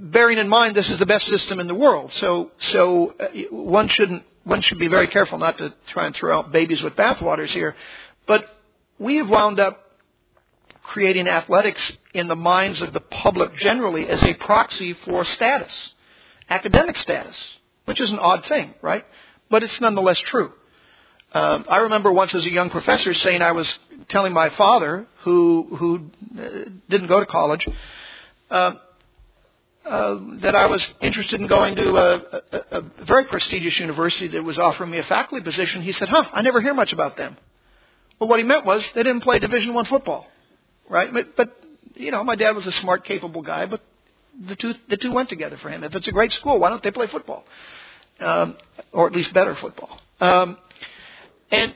bearing 0.00 0.38
in 0.38 0.48
mind 0.48 0.76
this 0.76 0.88
is 0.88 0.98
the 0.98 1.06
best 1.06 1.26
system 1.26 1.60
in 1.60 1.66
the 1.66 1.74
world. 1.74 2.12
So, 2.12 2.50
so 2.58 3.14
uh, 3.18 3.26
one 3.50 3.88
shouldn't, 3.88 4.24
one 4.44 4.60
should 4.60 4.78
be 4.78 4.88
very 4.88 5.06
careful 5.06 5.38
not 5.38 5.58
to 5.58 5.74
try 5.88 6.06
and 6.06 6.14
throw 6.14 6.38
out 6.38 6.52
babies 6.52 6.82
with 6.82 6.94
bathwaters 6.96 7.48
here. 7.48 7.74
But 8.26 8.48
we 8.98 9.16
have 9.16 9.28
wound 9.28 9.60
up 9.60 9.80
creating 10.82 11.26
athletics 11.28 11.92
in 12.12 12.28
the 12.28 12.36
minds 12.36 12.80
of 12.82 12.92
the 12.92 13.00
public 13.00 13.56
generally 13.56 14.06
as 14.06 14.22
a 14.22 14.34
proxy 14.34 14.92
for 14.92 15.24
status, 15.24 15.94
academic 16.48 16.96
status, 16.98 17.36
which 17.86 18.00
is 18.00 18.10
an 18.10 18.18
odd 18.18 18.44
thing, 18.46 18.74
right? 18.82 19.04
But 19.50 19.62
it's 19.62 19.80
nonetheless 19.80 20.18
true. 20.20 20.52
Um, 21.32 21.64
I 21.68 21.78
remember 21.78 22.12
once 22.12 22.34
as 22.34 22.46
a 22.46 22.50
young 22.50 22.70
professor 22.70 23.12
saying 23.12 23.42
I 23.42 23.52
was 23.52 23.78
telling 24.08 24.32
my 24.32 24.50
father, 24.50 25.06
who 25.22 25.76
who 25.76 26.10
uh, 26.38 26.70
didn't 26.88 27.08
go 27.08 27.18
to 27.18 27.26
college, 27.26 27.66
uh, 28.50 28.74
uh, 29.84 30.18
that 30.40 30.54
I 30.54 30.66
was 30.66 30.86
interested 31.00 31.40
in 31.40 31.46
going 31.46 31.76
to 31.76 31.96
a, 31.96 32.14
a, 32.52 32.78
a 32.78 33.04
very 33.04 33.24
prestigious 33.24 33.78
university 33.78 34.28
that 34.28 34.42
was 34.42 34.58
offering 34.58 34.90
me 34.90 34.98
a 34.98 35.04
faculty 35.04 35.44
position. 35.44 35.82
He 35.82 35.92
said, 35.92 36.08
"Huh, 36.08 36.24
I 36.32 36.42
never 36.42 36.60
hear 36.60 36.74
much 36.74 36.92
about 36.92 37.16
them." 37.16 37.36
Well, 38.18 38.28
what 38.28 38.38
he 38.38 38.44
meant 38.44 38.64
was 38.64 38.84
they 38.94 39.02
didn't 39.02 39.22
play 39.22 39.38
Division 39.38 39.74
One 39.74 39.84
football, 39.84 40.26
right? 40.88 41.12
But, 41.12 41.36
but 41.36 41.56
you 41.94 42.10
know, 42.10 42.24
my 42.24 42.36
dad 42.36 42.52
was 42.52 42.66
a 42.66 42.72
smart, 42.72 43.04
capable 43.04 43.42
guy, 43.42 43.66
but 43.66 43.82
the 44.46 44.56
two 44.56 44.74
the 44.88 44.96
two 44.96 45.12
went 45.12 45.28
together 45.28 45.56
for 45.58 45.68
him. 45.68 45.84
If 45.84 45.94
it's 45.94 46.08
a 46.08 46.12
great 46.12 46.32
school, 46.32 46.58
why 46.58 46.70
don't 46.70 46.82
they 46.82 46.90
play 46.90 47.06
football, 47.06 47.44
um, 48.20 48.56
or 48.92 49.06
at 49.06 49.12
least 49.12 49.32
better 49.34 49.54
football? 49.54 50.00
Um, 50.20 50.58
and 51.50 51.74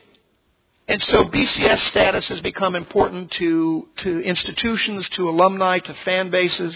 and 0.87 1.01
so 1.03 1.25
BCS 1.25 1.79
status 1.89 2.27
has 2.29 2.41
become 2.41 2.75
important 2.75 3.31
to 3.33 3.87
to 3.97 4.19
institutions, 4.21 5.07
to 5.09 5.29
alumni, 5.29 5.79
to 5.79 5.93
fan 5.93 6.31
bases 6.31 6.75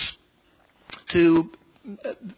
to 1.09 1.49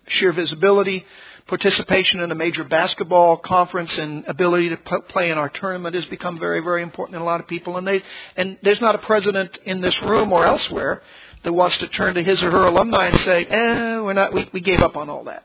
sheer 0.08 0.32
visibility, 0.34 1.06
participation 1.48 2.20
in 2.20 2.32
a 2.32 2.36
major 2.36 2.64
basketball 2.64 3.38
conference, 3.38 3.96
and 3.98 4.26
ability 4.28 4.70
to 4.70 4.78
p- 4.78 4.98
play 5.10 5.30
in 5.30 5.38
our 5.38 5.50
tournament 5.50 5.96
has 5.96 6.06
become 6.06 6.40
very, 6.40 6.62
very 6.62 6.82
important 6.82 7.16
in 7.16 7.22
a 7.22 7.26
lot 7.26 7.40
of 7.40 7.48
people. 7.48 7.78
And 7.78 7.88
they, 7.88 8.02
and 8.36 8.58
there's 8.64 8.82
not 8.82 8.96
a 8.96 9.00
president 9.00 9.58
in 9.66 9.82
this 9.82 10.02
room 10.02 10.34
or 10.34 10.46
elsewhere 10.46 11.04
that 11.44 11.54
wants 11.54 11.78
to 11.78 11.88
turn 11.88 12.16
to 12.16 12.24
his 12.24 12.42
or 12.42 12.50
her 12.50 12.66
alumni 12.66 13.08
and 13.08 13.20
say, 13.20 13.46
"Eh, 13.46 14.00
we're 14.00 14.14
not. 14.14 14.34
We, 14.34 14.50
we 14.52 14.62
gave 14.62 14.82
up 14.82 14.96
on 14.98 15.10
all 15.10 15.26
that." 15.26 15.44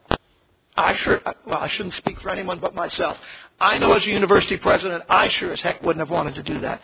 I 0.77 0.95
sure. 0.95 1.21
Well, 1.47 1.59
I 1.59 1.69
shouldn't 1.69 1.95
speak 1.95 2.21
for 2.21 2.31
anyone 2.31 2.59
but 2.59 2.75
myself. 2.75 3.19
I 3.61 3.79
know 3.79 3.93
as 3.93 4.07
a 4.07 4.11
university 4.11 4.57
president, 4.57 5.05
I 5.09 5.29
sure 5.29 5.53
as 5.53 5.61
heck 5.61 5.83
wouldn't 5.83 6.01
have 6.01 6.11
wanted 6.11 6.37
to 6.37 6.43
do 6.43 6.61
that. 6.61 6.81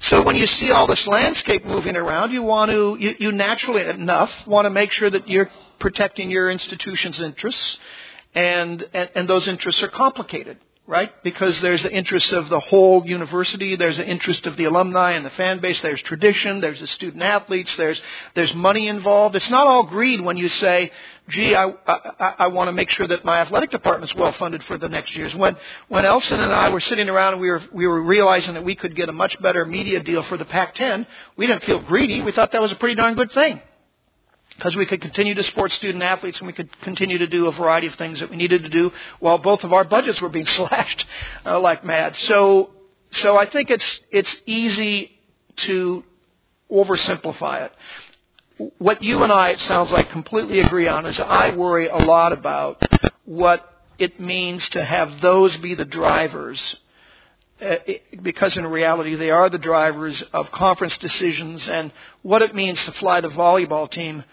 So 0.00 0.22
when 0.22 0.36
you 0.36 0.46
see 0.46 0.70
all 0.70 0.86
this 0.86 1.06
landscape 1.06 1.64
moving 1.64 1.96
around, 1.96 2.32
you 2.32 2.42
want 2.42 2.70
to, 2.70 2.96
you, 2.98 3.14
you 3.18 3.32
naturally 3.32 3.82
enough 3.82 4.30
want 4.46 4.66
to 4.66 4.70
make 4.70 4.90
sure 4.92 5.10
that 5.10 5.28
you're 5.28 5.50
protecting 5.78 6.30
your 6.30 6.50
institution's 6.50 7.20
interests, 7.20 7.78
and, 8.34 8.86
and, 8.94 9.10
and 9.14 9.28
those 9.28 9.46
interests 9.46 9.82
are 9.82 9.88
complicated 9.88 10.58
right? 10.86 11.10
Because 11.22 11.58
there's 11.60 11.82
the 11.82 11.92
interest 11.92 12.30
of 12.32 12.50
the 12.50 12.60
whole 12.60 13.06
university, 13.06 13.74
there's 13.74 13.96
the 13.96 14.06
interest 14.06 14.46
of 14.46 14.56
the 14.56 14.64
alumni 14.64 15.12
and 15.12 15.24
the 15.24 15.30
fan 15.30 15.58
base, 15.60 15.80
there's 15.80 16.02
tradition, 16.02 16.60
there's 16.60 16.80
the 16.80 16.86
student 16.86 17.22
athletes, 17.22 17.74
there's 17.76 18.00
there's 18.34 18.54
money 18.54 18.88
involved. 18.88 19.34
It's 19.34 19.48
not 19.48 19.66
all 19.66 19.84
greed 19.84 20.20
when 20.20 20.36
you 20.36 20.48
say, 20.48 20.90
"Gee, 21.30 21.54
I 21.54 21.72
I, 21.86 22.34
I 22.40 22.46
want 22.48 22.68
to 22.68 22.72
make 22.72 22.90
sure 22.90 23.06
that 23.06 23.24
my 23.24 23.38
athletic 23.38 23.70
department's 23.70 24.14
well 24.14 24.32
funded 24.32 24.62
for 24.64 24.76
the 24.76 24.90
next 24.90 25.16
years." 25.16 25.34
When 25.34 25.56
when 25.88 26.04
Elson 26.04 26.40
and 26.40 26.52
I 26.52 26.68
were 26.68 26.80
sitting 26.80 27.08
around 27.08 27.34
and 27.34 27.40
we 27.40 27.50
were 27.50 27.62
we 27.72 27.86
were 27.86 28.02
realizing 28.02 28.54
that 28.54 28.64
we 28.64 28.74
could 28.74 28.94
get 28.94 29.08
a 29.08 29.12
much 29.12 29.40
better 29.40 29.64
media 29.64 30.02
deal 30.02 30.22
for 30.24 30.36
the 30.36 30.44
Pac-10, 30.44 31.06
we 31.36 31.46
didn't 31.46 31.64
feel 31.64 31.80
greedy. 31.80 32.20
We 32.20 32.32
thought 32.32 32.52
that 32.52 32.60
was 32.60 32.72
a 32.72 32.76
pretty 32.76 32.94
darn 32.94 33.14
good 33.14 33.32
thing 33.32 33.62
because 34.56 34.76
we 34.76 34.86
could 34.86 35.00
continue 35.00 35.34
to 35.34 35.42
support 35.42 35.72
student 35.72 36.02
athletes 36.02 36.38
and 36.38 36.46
we 36.46 36.52
could 36.52 36.70
continue 36.80 37.18
to 37.18 37.26
do 37.26 37.46
a 37.46 37.52
variety 37.52 37.86
of 37.86 37.94
things 37.96 38.20
that 38.20 38.30
we 38.30 38.36
needed 38.36 38.62
to 38.62 38.68
do 38.68 38.92
while 39.20 39.38
both 39.38 39.64
of 39.64 39.72
our 39.72 39.84
budgets 39.84 40.20
were 40.20 40.28
being 40.28 40.46
slashed 40.56 41.04
uh, 41.44 41.58
like 41.58 41.84
mad. 41.84 42.16
So, 42.16 42.70
so 43.12 43.36
I 43.36 43.46
think 43.46 43.70
it's 43.70 44.00
it's 44.10 44.34
easy 44.46 45.12
to 45.56 46.04
oversimplify 46.70 47.66
it. 47.66 47.72
What 48.78 49.02
you 49.02 49.22
and 49.24 49.32
I, 49.32 49.50
it 49.50 49.60
sounds 49.60 49.90
like, 49.90 50.10
completely 50.10 50.60
agree 50.60 50.86
on 50.86 51.06
is 51.06 51.18
I 51.18 51.50
worry 51.50 51.88
a 51.88 51.96
lot 51.98 52.32
about 52.32 52.80
what 53.24 53.68
it 53.98 54.20
means 54.20 54.68
to 54.70 54.84
have 54.84 55.20
those 55.20 55.56
be 55.56 55.74
the 55.74 55.84
drivers 55.84 56.76
uh, 57.60 57.76
because 58.22 58.56
in 58.56 58.66
reality 58.66 59.14
they 59.14 59.30
are 59.30 59.48
the 59.48 59.58
drivers 59.58 60.22
of 60.32 60.50
conference 60.50 60.96
decisions 60.98 61.66
and 61.68 61.92
what 62.22 62.42
it 62.42 62.54
means 62.54 62.82
to 62.84 62.92
fly 62.92 63.20
the 63.20 63.28
volleyball 63.28 63.88
team 63.88 64.24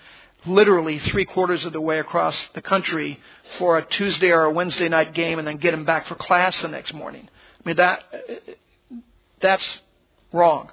literally 0.45 0.99
three 0.99 1.25
quarters 1.25 1.65
of 1.65 1.73
the 1.73 1.81
way 1.81 1.99
across 1.99 2.37
the 2.53 2.61
country 2.61 3.19
for 3.57 3.77
a 3.77 3.85
Tuesday 3.85 4.31
or 4.31 4.43
a 4.43 4.51
Wednesday 4.51 4.89
night 4.89 5.13
game 5.13 5.39
and 5.39 5.47
then 5.47 5.57
get 5.57 5.71
them 5.71 5.85
back 5.85 6.07
for 6.07 6.15
class 6.15 6.59
the 6.61 6.67
next 6.67 6.93
morning. 6.93 7.29
I 7.63 7.67
mean 7.67 7.75
that 7.77 8.03
that's 9.39 9.79
wrong. 10.33 10.71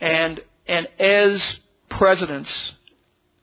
And 0.00 0.42
and 0.66 0.86
as 0.98 1.60
presidents 1.88 2.72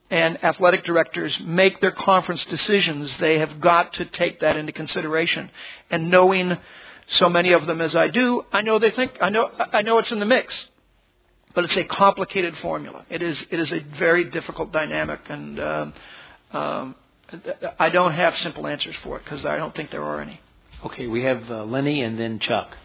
and 0.09 0.43
athletic 0.43 0.83
directors 0.83 1.37
make 1.41 1.81
their 1.81 1.91
conference 1.91 2.45
decisions, 2.45 3.15
they 3.17 3.39
have 3.39 3.59
got 3.59 3.93
to 3.93 4.05
take 4.05 4.39
that 4.39 4.55
into 4.55 4.71
consideration. 4.71 5.49
And 5.89 6.09
knowing 6.09 6.57
so 7.07 7.29
many 7.29 7.51
of 7.51 7.67
them 7.67 7.81
as 7.81 7.95
I 7.95 8.07
do, 8.07 8.45
I 8.53 8.61
know 8.61 8.79
they 8.79 8.91
think 8.91 9.17
I 9.21 9.29
know 9.29 9.51
I 9.57 9.81
know 9.81 9.97
it's 9.97 10.11
in 10.11 10.19
the 10.19 10.25
mix 10.25 10.67
but 11.53 11.63
it's 11.63 11.77
a 11.77 11.83
complicated 11.83 12.55
formula. 12.57 13.05
It 13.09 13.21
is 13.21 13.43
it 13.49 13.59
is 13.59 13.71
a 13.71 13.79
very 13.79 14.25
difficult 14.25 14.71
dynamic, 14.71 15.21
and 15.29 15.59
um, 15.59 15.93
um, 16.51 16.95
I 17.79 17.89
don't 17.89 18.13
have 18.13 18.37
simple 18.37 18.67
answers 18.67 18.95
for 19.03 19.17
it 19.17 19.23
because 19.23 19.45
I 19.45 19.57
don't 19.57 19.75
think 19.75 19.91
there 19.91 20.03
are 20.03 20.21
any. 20.21 20.39
Okay, 20.85 21.07
we 21.07 21.23
have 21.23 21.49
uh, 21.49 21.63
Lenny 21.63 22.01
and 22.01 22.19
then 22.19 22.39
Chuck. 22.39 22.77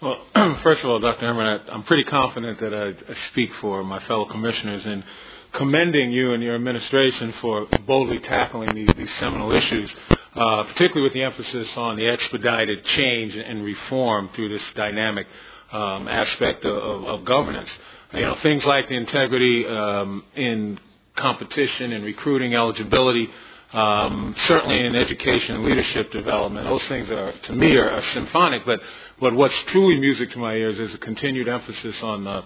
Well, 0.00 0.18
first 0.62 0.82
of 0.82 0.90
all, 0.90 0.98
Dr. 0.98 1.26
Emmert, 1.26 1.62
I, 1.68 1.72
I'm 1.72 1.82
pretty 1.84 2.04
confident 2.04 2.60
that 2.60 2.74
I, 2.74 3.10
I 3.10 3.14
speak 3.30 3.52
for 3.60 3.82
my 3.82 3.98
fellow 4.00 4.26
commissioners 4.26 4.84
in 4.86 5.04
commending 5.52 6.12
you 6.12 6.32
and 6.32 6.42
your 6.42 6.54
administration 6.54 7.34
for 7.40 7.66
boldly 7.86 8.20
tackling 8.20 8.74
these, 8.74 8.94
these 8.96 9.12
seminal 9.18 9.52
issues, 9.52 9.94
uh, 10.34 10.64
particularly 10.64 11.02
with 11.02 11.12
the 11.12 11.22
emphasis 11.22 11.68
on 11.76 11.96
the 11.96 12.06
expedited 12.06 12.84
change 12.84 13.34
and 13.34 13.64
reform 13.64 14.30
through 14.34 14.48
this 14.50 14.62
dynamic 14.74 15.26
um, 15.72 16.08
aspect 16.08 16.64
of, 16.64 16.76
of, 16.76 17.04
of 17.04 17.24
governance. 17.24 17.70
You 18.12 18.22
know, 18.22 18.34
things 18.42 18.64
like 18.64 18.88
the 18.88 18.96
integrity 18.96 19.64
um, 19.68 20.24
in 20.34 20.80
competition 21.14 21.92
and 21.92 22.04
recruiting 22.04 22.56
eligibility, 22.56 23.30
um, 23.72 24.34
certainly 24.48 24.84
in 24.84 24.96
education 24.96 25.54
and 25.54 25.64
leadership 25.64 26.10
development. 26.10 26.66
Those 26.66 26.82
things 26.86 27.08
are, 27.08 27.30
to 27.30 27.52
me, 27.52 27.76
are, 27.76 27.88
are 27.88 28.02
symphonic. 28.06 28.66
But 28.66 28.80
but 29.20 29.32
what's 29.34 29.56
truly 29.68 30.00
music 30.00 30.32
to 30.32 30.38
my 30.38 30.54
ears 30.54 30.80
is 30.80 30.92
a 30.92 30.98
continued 30.98 31.46
emphasis 31.46 32.02
on 32.02 32.26
uh, 32.26 32.42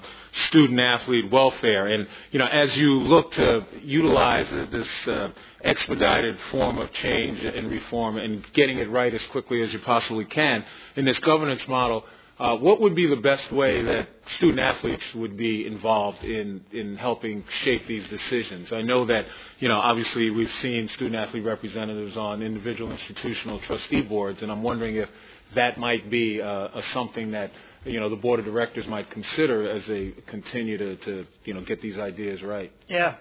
student 0.49 0.79
athlete 0.79 1.31
welfare. 1.31 1.87
And 1.87 2.09
you 2.31 2.39
know, 2.39 2.47
as 2.47 2.77
you 2.77 3.01
look 3.01 3.33
to 3.33 3.65
utilize 3.83 4.51
this 4.71 4.89
uh, 5.07 5.31
expedited 5.63 6.37
form 6.51 6.77
of 6.77 6.93
change 6.93 7.43
and 7.43 7.71
reform 7.71 8.19
and 8.19 8.45
getting 8.53 8.77
it 8.81 8.91
right 8.91 9.15
as 9.15 9.25
quickly 9.29 9.63
as 9.63 9.73
you 9.73 9.79
possibly 9.79 10.27
can 10.27 10.63
in 10.97 11.07
this 11.07 11.19
governance 11.21 11.67
model 11.69 12.05
uh, 12.39 12.57
what 12.57 12.81
would 12.81 12.95
be 12.95 13.07
the 13.07 13.17
best 13.17 13.53
way 13.53 13.83
that 13.83 14.09
student 14.37 14.59
athletes 14.59 15.05
would 15.15 15.37
be 15.37 15.67
involved 15.67 16.23
in, 16.25 16.65
in 16.73 16.97
helping 16.97 17.45
shape 17.63 17.87
these 17.87 18.09
decisions? 18.09 18.73
I 18.73 18.83
know 18.83 19.05
that, 19.07 19.27
you 19.61 19.69
know, 19.69 19.79
obviously 19.79 20.31
we've 20.31 20.53
seen 20.61 20.89
student 20.89 21.15
athlete 21.15 21.45
representatives 21.45 22.17
on 22.17 22.43
individual 22.43 22.91
institutional 22.91 23.61
trustee 23.61 24.03
boards, 24.03 24.43
and 24.43 24.51
I'm 24.51 24.63
wondering 24.63 24.97
if 24.97 25.09
that 25.55 25.79
might 25.79 26.11
be 26.11 26.43
uh, 26.43 26.69
a 26.75 26.83
something 26.93 27.31
that, 27.31 27.53
you 27.85 28.01
know, 28.01 28.09
the 28.09 28.17
board 28.17 28.41
of 28.41 28.47
directors 28.47 28.87
might 28.89 29.11
consider 29.11 29.71
as 29.71 29.87
they 29.87 30.13
continue 30.27 30.77
to, 30.77 30.97
to 30.97 31.27
you 31.45 31.55
know, 31.55 31.61
get 31.61 31.81
these 31.81 31.99
ideas 31.99 32.43
right. 32.43 32.73
Yeah. 32.89 33.15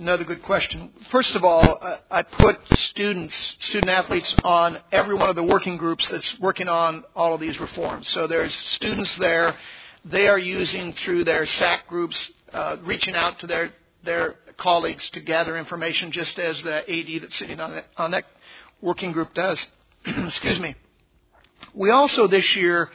Another 0.00 0.24
good 0.24 0.42
question. 0.44 0.88
First 1.10 1.34
of 1.34 1.44
all, 1.44 1.78
I 2.10 2.22
put 2.22 2.58
students, 2.74 3.34
student 3.60 3.90
athletes 3.90 4.34
on 4.42 4.78
every 4.90 5.14
one 5.14 5.28
of 5.28 5.36
the 5.36 5.42
working 5.42 5.76
groups 5.76 6.08
that's 6.08 6.40
working 6.40 6.68
on 6.68 7.04
all 7.14 7.34
of 7.34 7.40
these 7.40 7.60
reforms. 7.60 8.08
So 8.08 8.26
there's 8.26 8.54
students 8.76 9.14
there. 9.18 9.54
They 10.06 10.26
are 10.26 10.38
using 10.38 10.94
through 10.94 11.24
their 11.24 11.44
SAAC 11.44 11.86
groups, 11.86 12.16
uh, 12.50 12.78
reaching 12.82 13.14
out 13.14 13.40
to 13.40 13.46
their, 13.46 13.74
their 14.02 14.36
colleagues 14.56 15.06
to 15.10 15.20
gather 15.20 15.58
information 15.58 16.12
just 16.12 16.38
as 16.38 16.62
the 16.62 16.78
AD 16.90 17.22
that's 17.22 17.36
sitting 17.36 17.60
on 17.60 17.72
that, 17.72 17.84
on 17.98 18.12
that 18.12 18.24
working 18.80 19.12
group 19.12 19.34
does. 19.34 19.62
Excuse 20.06 20.60
me. 20.60 20.76
We 21.74 21.90
also 21.90 22.26
this 22.26 22.56
year 22.56 22.90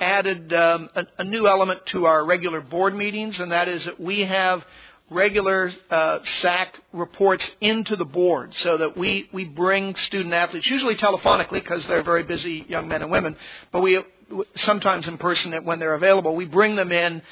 added 0.00 0.52
um, 0.52 0.90
a, 0.96 1.06
a 1.18 1.24
new 1.24 1.46
element 1.46 1.86
to 1.86 2.06
our 2.06 2.24
regular 2.24 2.60
board 2.60 2.96
meetings, 2.96 3.38
and 3.38 3.52
that 3.52 3.68
is 3.68 3.84
that 3.84 4.00
we 4.00 4.22
have– 4.22 4.64
regular 5.10 5.72
uh, 5.90 6.20
SAAC 6.40 6.68
reports 6.92 7.44
into 7.60 7.96
the 7.96 8.04
board 8.04 8.54
so 8.56 8.78
that 8.78 8.96
we, 8.96 9.28
we 9.32 9.44
bring 9.44 9.94
student 9.96 10.32
athletes, 10.32 10.68
usually 10.68 10.94
telephonically 10.94 11.62
because 11.62 11.84
they're 11.86 12.02
very 12.02 12.22
busy 12.22 12.64
young 12.68 12.88
men 12.88 13.02
and 13.02 13.10
women, 13.10 13.36
but 13.72 13.82
we 13.82 14.00
sometimes 14.56 15.06
in 15.06 15.18
person 15.18 15.52
when 15.64 15.78
they're 15.78 15.94
available. 15.94 16.34
We 16.34 16.44
bring 16.44 16.76
them 16.76 16.92
in. 16.92 17.22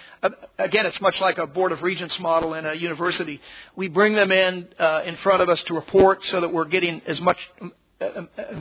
Again, 0.58 0.86
it's 0.86 1.00
much 1.00 1.20
like 1.20 1.38
a 1.38 1.46
board 1.46 1.72
of 1.72 1.82
regents 1.82 2.18
model 2.18 2.54
in 2.54 2.66
a 2.66 2.74
university. 2.74 3.40
We 3.76 3.88
bring 3.88 4.14
them 4.14 4.32
in 4.32 4.68
uh, 4.78 5.02
in 5.04 5.16
front 5.16 5.42
of 5.42 5.48
us 5.48 5.62
to 5.64 5.74
report 5.74 6.24
so 6.24 6.40
that 6.40 6.52
we're 6.52 6.64
getting 6.64 7.00
as 7.06 7.20
much, 7.20 7.38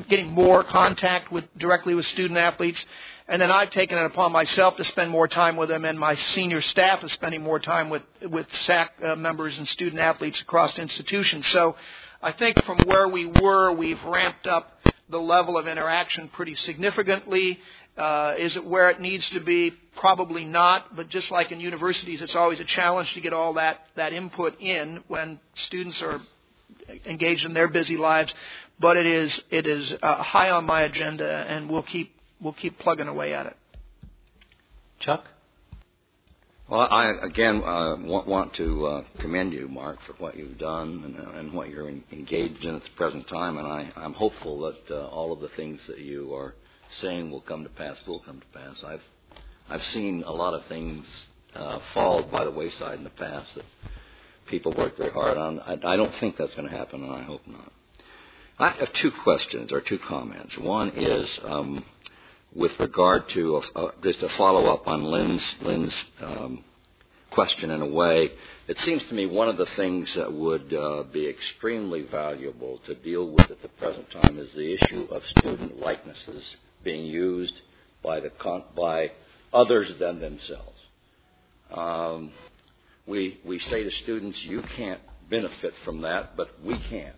getting 0.09 0.31
more 0.31 0.63
contact 0.63 1.31
with 1.31 1.45
directly 1.57 1.93
with 1.93 2.05
student 2.07 2.39
athletes. 2.39 2.83
And 3.27 3.41
then 3.41 3.51
I've 3.51 3.71
taken 3.71 3.97
it 3.97 4.05
upon 4.05 4.31
myself 4.31 4.77
to 4.77 4.85
spend 4.85 5.11
more 5.11 5.27
time 5.27 5.57
with 5.57 5.69
them, 5.69 5.85
and 5.85 5.99
my 5.99 6.15
senior 6.15 6.61
staff 6.61 7.03
is 7.03 7.11
spending 7.11 7.43
more 7.43 7.59
time 7.59 7.89
with 7.89 8.03
with 8.21 8.47
SAAC 8.49 9.03
uh, 9.03 9.15
members 9.15 9.57
and 9.57 9.67
student 9.67 10.01
athletes 10.01 10.39
across 10.39 10.77
institutions. 10.79 11.45
So 11.47 11.75
I 12.21 12.31
think 12.31 12.63
from 12.63 12.79
where 12.85 13.07
we 13.07 13.25
were, 13.25 13.71
we've 13.73 14.01
ramped 14.03 14.47
up 14.47 14.79
the 15.09 15.19
level 15.19 15.57
of 15.57 15.67
interaction 15.67 16.29
pretty 16.29 16.55
significantly. 16.55 17.59
Uh, 17.97 18.35
is 18.37 18.55
it 18.55 18.65
where 18.65 18.89
it 18.89 19.01
needs 19.01 19.27
to 19.29 19.39
be? 19.39 19.71
Probably 19.97 20.45
not. 20.45 20.95
But 20.95 21.09
just 21.09 21.29
like 21.29 21.51
in 21.51 21.59
universities, 21.59 22.21
it's 22.21 22.35
always 22.35 22.59
a 22.59 22.65
challenge 22.65 23.13
to 23.13 23.21
get 23.21 23.33
all 23.33 23.53
that 23.53 23.87
that 23.95 24.13
input 24.13 24.59
in 24.61 25.03
when 25.07 25.39
students 25.55 26.01
are 26.01 26.21
engaged 27.05 27.45
in 27.45 27.53
their 27.53 27.67
busy 27.67 27.97
lives. 27.97 28.33
But 28.79 28.97
it 28.97 29.05
is 29.05 29.39
it 29.49 29.65
is 29.65 29.93
uh, 30.01 30.23
high 30.23 30.51
on 30.51 30.65
my 30.65 30.81
agenda, 30.81 31.45
and 31.47 31.69
we'll 31.69 31.83
keep 31.83 32.15
we'll 32.39 32.53
keep 32.53 32.77
plugging 32.79 33.07
away 33.07 33.33
at 33.33 33.47
it. 33.47 33.57
Chuck? 34.99 35.25
Well, 36.69 36.81
I 36.81 37.13
again 37.23 37.63
uh, 37.63 37.95
want, 37.95 38.27
want 38.27 38.53
to 38.55 38.85
uh, 38.85 39.03
commend 39.19 39.53
you, 39.53 39.67
Mark, 39.67 39.99
for 40.05 40.13
what 40.13 40.35
you've 40.35 40.57
done 40.57 41.01
and, 41.05 41.15
uh, 41.17 41.39
and 41.39 41.53
what 41.53 41.69
you're 41.69 41.87
in, 41.87 42.03
engaged 42.11 42.65
in 42.65 42.75
at 42.75 42.83
the 42.83 42.89
present 42.97 43.27
time. 43.29 43.57
And 43.57 43.65
I, 43.65 43.89
I'm 43.95 44.13
hopeful 44.13 44.59
that 44.61 44.91
uh, 44.91 45.07
all 45.07 45.31
of 45.31 45.39
the 45.39 45.47
things 45.49 45.79
that 45.87 45.99
you 45.99 46.33
are 46.35 46.55
saying 46.99 47.31
will 47.31 47.41
come 47.41 47.63
to 47.63 47.69
pass 47.69 47.95
will 48.05 48.19
come 48.19 48.41
to 48.41 48.59
pass. 48.59 48.75
I've 48.85 49.01
I've 49.69 49.83
seen 49.85 50.23
a 50.25 50.31
lot 50.31 50.53
of 50.53 50.65
things 50.65 51.05
uh, 51.55 51.79
fall 51.93 52.23
by 52.23 52.43
the 52.43 52.51
wayside 52.51 52.97
in 52.97 53.03
the 53.05 53.09
past 53.11 53.55
that 53.55 53.65
people 54.47 54.73
work 54.73 54.97
very 54.97 55.11
hard 55.11 55.37
on. 55.37 55.59
I, 55.61 55.79
I 55.83 55.95
don't 55.95 56.13
think 56.19 56.37
that's 56.37 56.53
going 56.53 56.69
to 56.69 56.75
happen, 56.75 57.03
and 57.03 57.13
I 57.13 57.23
hope 57.23 57.41
not. 57.47 57.71
I 58.59 58.69
have 58.71 58.91
two 58.93 59.11
questions 59.23 59.71
or 59.71 59.81
two 59.81 59.99
comments. 59.99 60.57
One 60.57 60.89
is. 60.95 61.39
Um, 61.43 61.85
with 62.57 62.71
regard 62.79 63.29
to 63.29 63.57
a, 63.57 63.79
a, 63.79 63.91
just 64.01 64.21
a 64.23 64.29
follow 64.29 64.65
up 64.73 64.87
on 64.87 65.03
Lynn's, 65.03 65.43
Lynn's 65.61 65.93
um, 66.21 66.63
question 67.29 67.69
in 67.69 67.81
a 67.81 67.85
way. 67.85 68.31
It 68.67 68.79
seems 68.79 69.03
to 69.05 69.13
me 69.13 69.27
one 69.27 69.47
of 69.47 69.57
the 69.57 69.67
things 69.75 70.13
that 70.15 70.31
would 70.33 70.73
uh, 70.73 71.03
be 71.03 71.27
extremely 71.27 72.01
valuable 72.01 72.79
to 72.87 72.95
deal 72.95 73.29
with 73.29 73.51
at 73.51 73.61
the 73.61 73.67
present 73.69 74.09
time 74.11 74.39
is 74.39 74.51
the 74.53 74.73
issue 74.73 75.07
of 75.11 75.23
student 75.37 75.79
likenesses 75.79 76.43
being 76.83 77.05
used 77.05 77.53
by 78.03 78.19
the 78.19 78.31
by 78.75 79.11
others 79.53 79.93
than 79.99 80.19
themselves. 80.19 80.79
Um, 81.71 82.31
we 83.05 83.39
we 83.45 83.59
say 83.59 83.83
to 83.83 83.91
students, 83.91 84.43
you 84.43 84.63
can't 84.75 85.01
benefit 85.29 85.73
from 85.83 86.01
that, 86.01 86.35
but 86.35 86.49
we 86.63 86.79
can, 86.89 87.13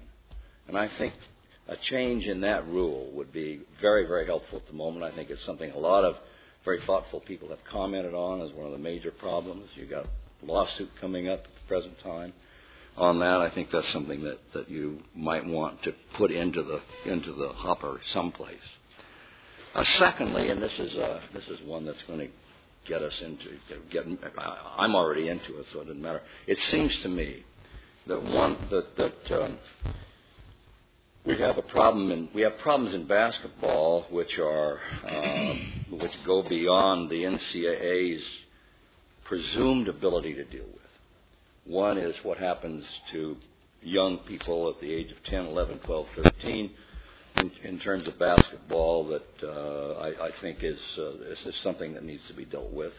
and 0.67 0.77
I 0.77 0.89
think 0.97 1.13
a 1.69 1.77
change 1.77 2.25
in 2.25 2.41
that 2.41 2.67
rule 2.67 3.09
would 3.13 3.31
be 3.31 3.61
very 3.79 4.05
very 4.07 4.25
helpful 4.25 4.57
at 4.59 4.67
the 4.67 4.73
moment. 4.73 5.05
I 5.05 5.15
think 5.15 5.29
it's 5.29 5.45
something 5.45 5.71
a 5.71 5.77
lot 5.77 6.03
of 6.03 6.17
very 6.65 6.81
thoughtful 6.81 7.21
people 7.21 7.49
have 7.49 7.63
commented 7.65 8.13
on 8.13 8.41
as 8.41 8.51
one 8.51 8.65
of 8.65 8.71
the 8.71 8.77
major 8.77 9.11
problems. 9.11 9.69
You've 9.75 9.89
got 9.89 10.05
a 10.05 10.45
lawsuit 10.45 10.89
coming 10.99 11.29
up 11.29 11.39
at 11.39 11.45
the 11.45 11.67
present 11.67 11.99
time 11.99 12.33
on 12.97 13.19
that. 13.19 13.39
I 13.39 13.49
think 13.49 13.71
that's 13.71 13.91
something 13.93 14.23
that, 14.23 14.39
that 14.53 14.69
you 14.69 15.01
might 15.15 15.45
want 15.45 15.81
to 15.83 15.93
put 16.15 16.31
into 16.31 16.63
the 16.63 16.81
into 17.11 17.33
the 17.33 17.49
hopper 17.49 18.01
someplace. 18.11 18.57
Uh, 19.73 19.83
secondly, 19.97 20.49
and 20.49 20.61
this 20.61 20.77
is 20.79 20.95
uh, 20.95 21.21
this 21.33 21.47
is 21.47 21.61
one 21.61 21.85
that's 21.85 22.01
going 22.03 22.19
to 22.19 22.27
get 22.87 23.01
us 23.01 23.21
into 23.21 23.57
get. 23.91 24.05
I'm 24.77 24.95
already 24.95 25.29
into 25.29 25.59
it, 25.59 25.67
so 25.71 25.81
it 25.81 25.85
doesn't 25.85 26.01
matter. 26.01 26.21
It 26.47 26.59
seems 26.71 26.95
to 27.01 27.09
me 27.09 27.45
that 28.07 28.21
one 28.21 28.57
that 28.71 28.97
that 28.97 29.43
um, 29.43 29.57
we 31.25 31.37
have 31.37 31.57
a 31.57 31.61
problem 31.63 32.11
in 32.11 32.29
we 32.33 32.41
have 32.41 32.57
problems 32.59 32.95
in 32.95 33.05
basketball 33.05 34.05
which 34.09 34.37
are 34.39 34.79
um, 35.05 35.85
which 35.91 36.17
go 36.25 36.41
beyond 36.43 37.09
the 37.09 37.23
NCAA's 37.23 38.23
presumed 39.25 39.87
ability 39.87 40.33
to 40.33 40.43
deal 40.45 40.65
with. 40.65 40.79
One 41.65 41.97
is 41.97 42.15
what 42.23 42.37
happens 42.37 42.83
to 43.11 43.37
young 43.81 44.17
people 44.19 44.69
at 44.69 44.81
the 44.81 44.91
age 44.91 45.11
of 45.11 45.23
10, 45.23 45.45
11, 45.45 45.79
12, 45.79 46.07
13 46.15 46.71
in, 47.37 47.51
in 47.63 47.79
terms 47.79 48.07
of 48.07 48.17
basketball 48.17 49.07
that 49.07 49.43
uh, 49.43 49.99
I, 49.99 50.27
I 50.27 50.31
think 50.41 50.63
is, 50.63 50.79
uh, 50.97 51.11
is, 51.21 51.39
is 51.45 51.55
something 51.61 51.93
that 51.93 52.03
needs 52.03 52.25
to 52.27 52.33
be 52.33 52.45
dealt 52.45 52.73
with. 52.73 52.93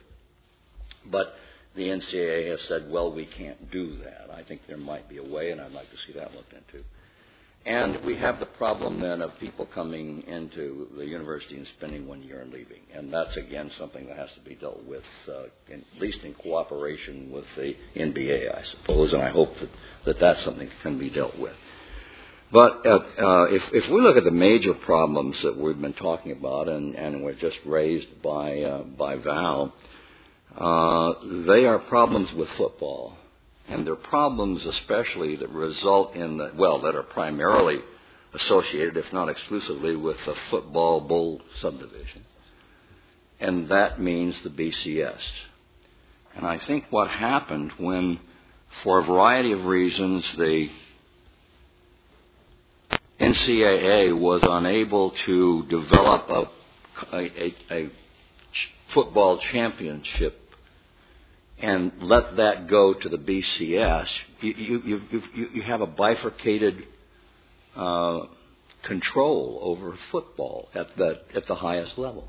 But 1.11 1.35
the 1.75 1.89
NCAA 1.89 2.51
has 2.51 2.61
said, 2.63 2.91
well, 2.91 3.13
we 3.13 3.27
can't 3.27 3.71
do 3.71 3.97
that. 4.05 4.31
I 4.33 4.43
think 4.45 4.63
there 4.67 4.79
might 4.79 5.09
be 5.09 5.19
a 5.19 5.25
way, 5.25 5.51
and 5.51 5.61
I'd 5.61 5.73
like 5.73 5.91
to 5.91 5.97
see 6.07 6.19
that 6.19 6.35
looked 6.35 6.53
into. 6.53 6.85
And 7.67 8.03
we 8.07 8.17
have 8.17 8.41
the 8.41 8.47
problem 8.47 9.01
then 9.01 9.21
of 9.21 9.39
people 9.39 9.67
coming 9.67 10.23
into 10.27 10.89
the 10.97 11.05
university 11.05 11.59
and 11.59 11.67
spending 11.77 12.07
one 12.07 12.23
year 12.23 12.41
and 12.41 12.51
leaving. 12.51 12.81
And 12.95 13.13
that's 13.13 13.37
again 13.37 13.71
something 13.77 14.07
that 14.07 14.17
has 14.17 14.33
to 14.33 14.41
be 14.41 14.55
dealt 14.55 14.83
with, 14.85 15.05
uh, 15.29 15.43
in, 15.69 15.85
at 15.95 16.01
least 16.01 16.21
in 16.25 16.33
cooperation 16.35 17.31
with 17.31 17.45
the 17.57 17.77
NBA, 17.95 18.57
I 18.57 18.65
suppose. 18.65 19.13
And 19.13 19.23
I 19.23 19.29
hope 19.29 19.55
that, 19.61 19.69
that 20.07 20.21
that's 20.21 20.43
something 20.43 20.69
that 20.69 20.81
can 20.81 20.99
be 20.99 21.11
dealt 21.11 21.39
with. 21.39 21.55
But 22.51 22.85
uh, 22.87 22.99
uh, 23.19 23.45
if, 23.51 23.63
if 23.73 23.89
we 23.91 24.01
look 24.01 24.17
at 24.17 24.25
the 24.25 24.31
major 24.31 24.73
problems 24.73 25.41
that 25.43 25.57
we've 25.57 25.81
been 25.81 25.93
talking 25.93 26.33
about 26.33 26.69
and, 26.69 26.97
and 26.97 27.23
were 27.23 27.35
just 27.35 27.59
raised 27.67 28.23
by, 28.23 28.63
uh, 28.63 28.83
by 28.83 29.17
Val, 29.17 29.73
uh, 30.57 31.13
they 31.47 31.67
are 31.67 31.79
problems 31.79 32.33
with 32.33 32.49
football 32.57 33.17
and 33.71 33.87
their 33.87 33.97
problems 33.97 34.67
especially 34.67 35.37
that 35.37 35.49
result 35.51 36.17
in 36.17 36.39
the, 36.39 36.51
well, 36.57 36.81
that 36.81 36.97
are 36.97 37.05
primarily 37.05 37.79
associated, 38.35 38.97
if 38.97 39.13
not 39.13 39.29
exclusively, 39.29 39.95
with 39.95 40.17
the 40.27 40.35
football 40.51 41.01
bowl 41.01 41.41
subdivision. 41.61 42.25
And 43.39 43.69
that 43.69 44.01
means 44.01 44.37
the 44.43 44.51
BCS. 44.51 45.21
And 46.35 46.45
I 46.45 46.59
think 46.59 46.87
what 46.91 47.09
happened 47.09 47.73
when, 47.79 48.19
for 48.83 48.99
a 48.99 49.05
variety 49.05 49.53
of 49.53 49.65
reasons, 49.65 50.25
the 50.37 50.69
NCAA 53.21 54.19
was 54.19 54.41
unable 54.43 55.13
to 55.27 55.67
develop 55.67 56.29
a, 56.29 57.17
a, 57.17 57.55
a 57.71 57.91
football 58.93 59.39
championship 59.39 60.40
and 61.61 61.93
let 62.01 62.37
that 62.37 62.69
go 62.69 62.95
to 62.95 63.09
the 63.09 63.19
BCS, 63.19 64.09
you, 64.41 64.55
you, 64.55 65.03
you, 65.35 65.49
you 65.55 65.63
have 65.63 65.81
a 65.81 65.87
bifurcated 65.87 66.85
uh, 67.77 68.21
control 68.83 69.59
over 69.63 69.97
football 70.11 70.69
at 70.75 70.97
the, 70.97 71.21
at 71.35 71.47
the 71.47 71.55
highest 71.55 71.99
level. 71.99 72.29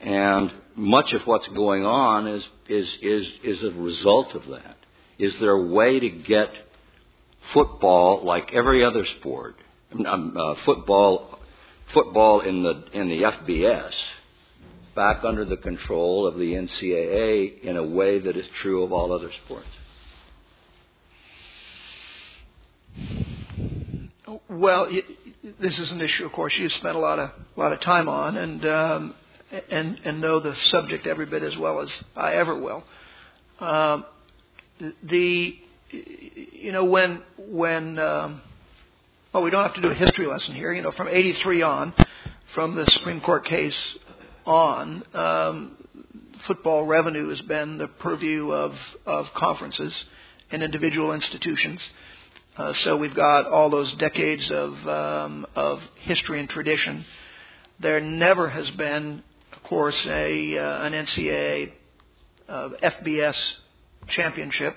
And 0.00 0.52
much 0.74 1.12
of 1.12 1.22
what's 1.26 1.46
going 1.48 1.84
on 1.84 2.26
is, 2.26 2.44
is, 2.68 2.88
is, 3.00 3.26
is 3.42 3.62
a 3.62 3.70
result 3.70 4.34
of 4.34 4.46
that. 4.48 4.76
Is 5.18 5.32
there 5.40 5.52
a 5.52 5.66
way 5.66 6.00
to 6.00 6.10
get 6.10 6.50
football, 7.52 8.24
like 8.24 8.52
every 8.52 8.84
other 8.84 9.06
sport, 9.20 9.56
um, 9.92 10.36
uh, 10.36 10.54
football, 10.64 11.38
football 11.92 12.40
in 12.40 12.62
the, 12.62 12.84
in 12.92 13.08
the 13.08 13.22
FBS, 13.22 13.92
back 14.94 15.24
under 15.24 15.44
the 15.44 15.56
control 15.56 16.26
of 16.26 16.36
the 16.36 16.52
NCAA 16.52 17.60
in 17.62 17.76
a 17.76 17.84
way 17.84 18.18
that 18.18 18.36
is 18.36 18.46
true 18.60 18.82
of 18.82 18.92
all 18.92 19.12
other 19.12 19.30
sports? 19.44 19.68
Well, 24.48 24.88
this 25.58 25.78
is 25.78 25.90
an 25.92 26.00
issue, 26.00 26.24
of 26.24 26.32
course, 26.32 26.56
you've 26.56 26.72
spent 26.72 26.96
a 26.96 26.98
lot 26.98 27.18
of 27.18 27.30
lot 27.56 27.72
of 27.72 27.80
time 27.80 28.08
on, 28.08 28.36
and 28.36 28.64
um, 28.64 29.14
and 29.70 30.00
and 30.04 30.20
know 30.20 30.38
the 30.38 30.54
subject 30.54 31.06
every 31.06 31.26
bit 31.26 31.42
as 31.42 31.56
well 31.56 31.80
as 31.80 31.90
I 32.16 32.34
ever 32.34 32.58
will. 32.58 32.84
Um, 33.60 34.04
the 35.02 35.58
you 35.90 36.72
know 36.72 36.84
when 36.84 37.22
when 37.38 37.98
um, 37.98 38.42
well 39.32 39.42
we 39.42 39.50
don't 39.50 39.62
have 39.62 39.74
to 39.74 39.82
do 39.82 39.90
a 39.90 39.94
history 39.94 40.26
lesson 40.26 40.54
here. 40.54 40.72
You 40.72 40.82
know 40.82 40.92
from 40.92 41.08
'83 41.08 41.62
on, 41.62 41.94
from 42.54 42.74
the 42.74 42.86
Supreme 42.86 43.20
Court 43.20 43.44
case 43.44 43.76
on, 44.46 45.02
um, 45.14 45.76
football 46.46 46.84
revenue 46.86 47.28
has 47.30 47.40
been 47.42 47.78
the 47.78 47.88
purview 47.88 48.52
of, 48.52 48.78
of 49.06 49.32
conferences 49.34 50.04
and 50.50 50.62
individual 50.62 51.12
institutions. 51.12 51.80
Uh, 52.56 52.72
so 52.74 52.96
we've 52.96 53.14
got 53.14 53.46
all 53.46 53.70
those 53.70 53.92
decades 53.94 54.50
of, 54.50 54.88
um, 54.88 55.46
of 55.56 55.82
history 56.00 56.38
and 56.38 56.48
tradition. 56.48 57.04
There 57.80 58.00
never 58.00 58.48
has 58.48 58.70
been, 58.72 59.22
of 59.52 59.62
course, 59.64 60.00
a, 60.06 60.58
uh, 60.58 60.82
an 60.82 60.92
NCAA 60.92 61.72
uh, 62.48 62.68
FBS 62.82 63.54
championship. 64.08 64.76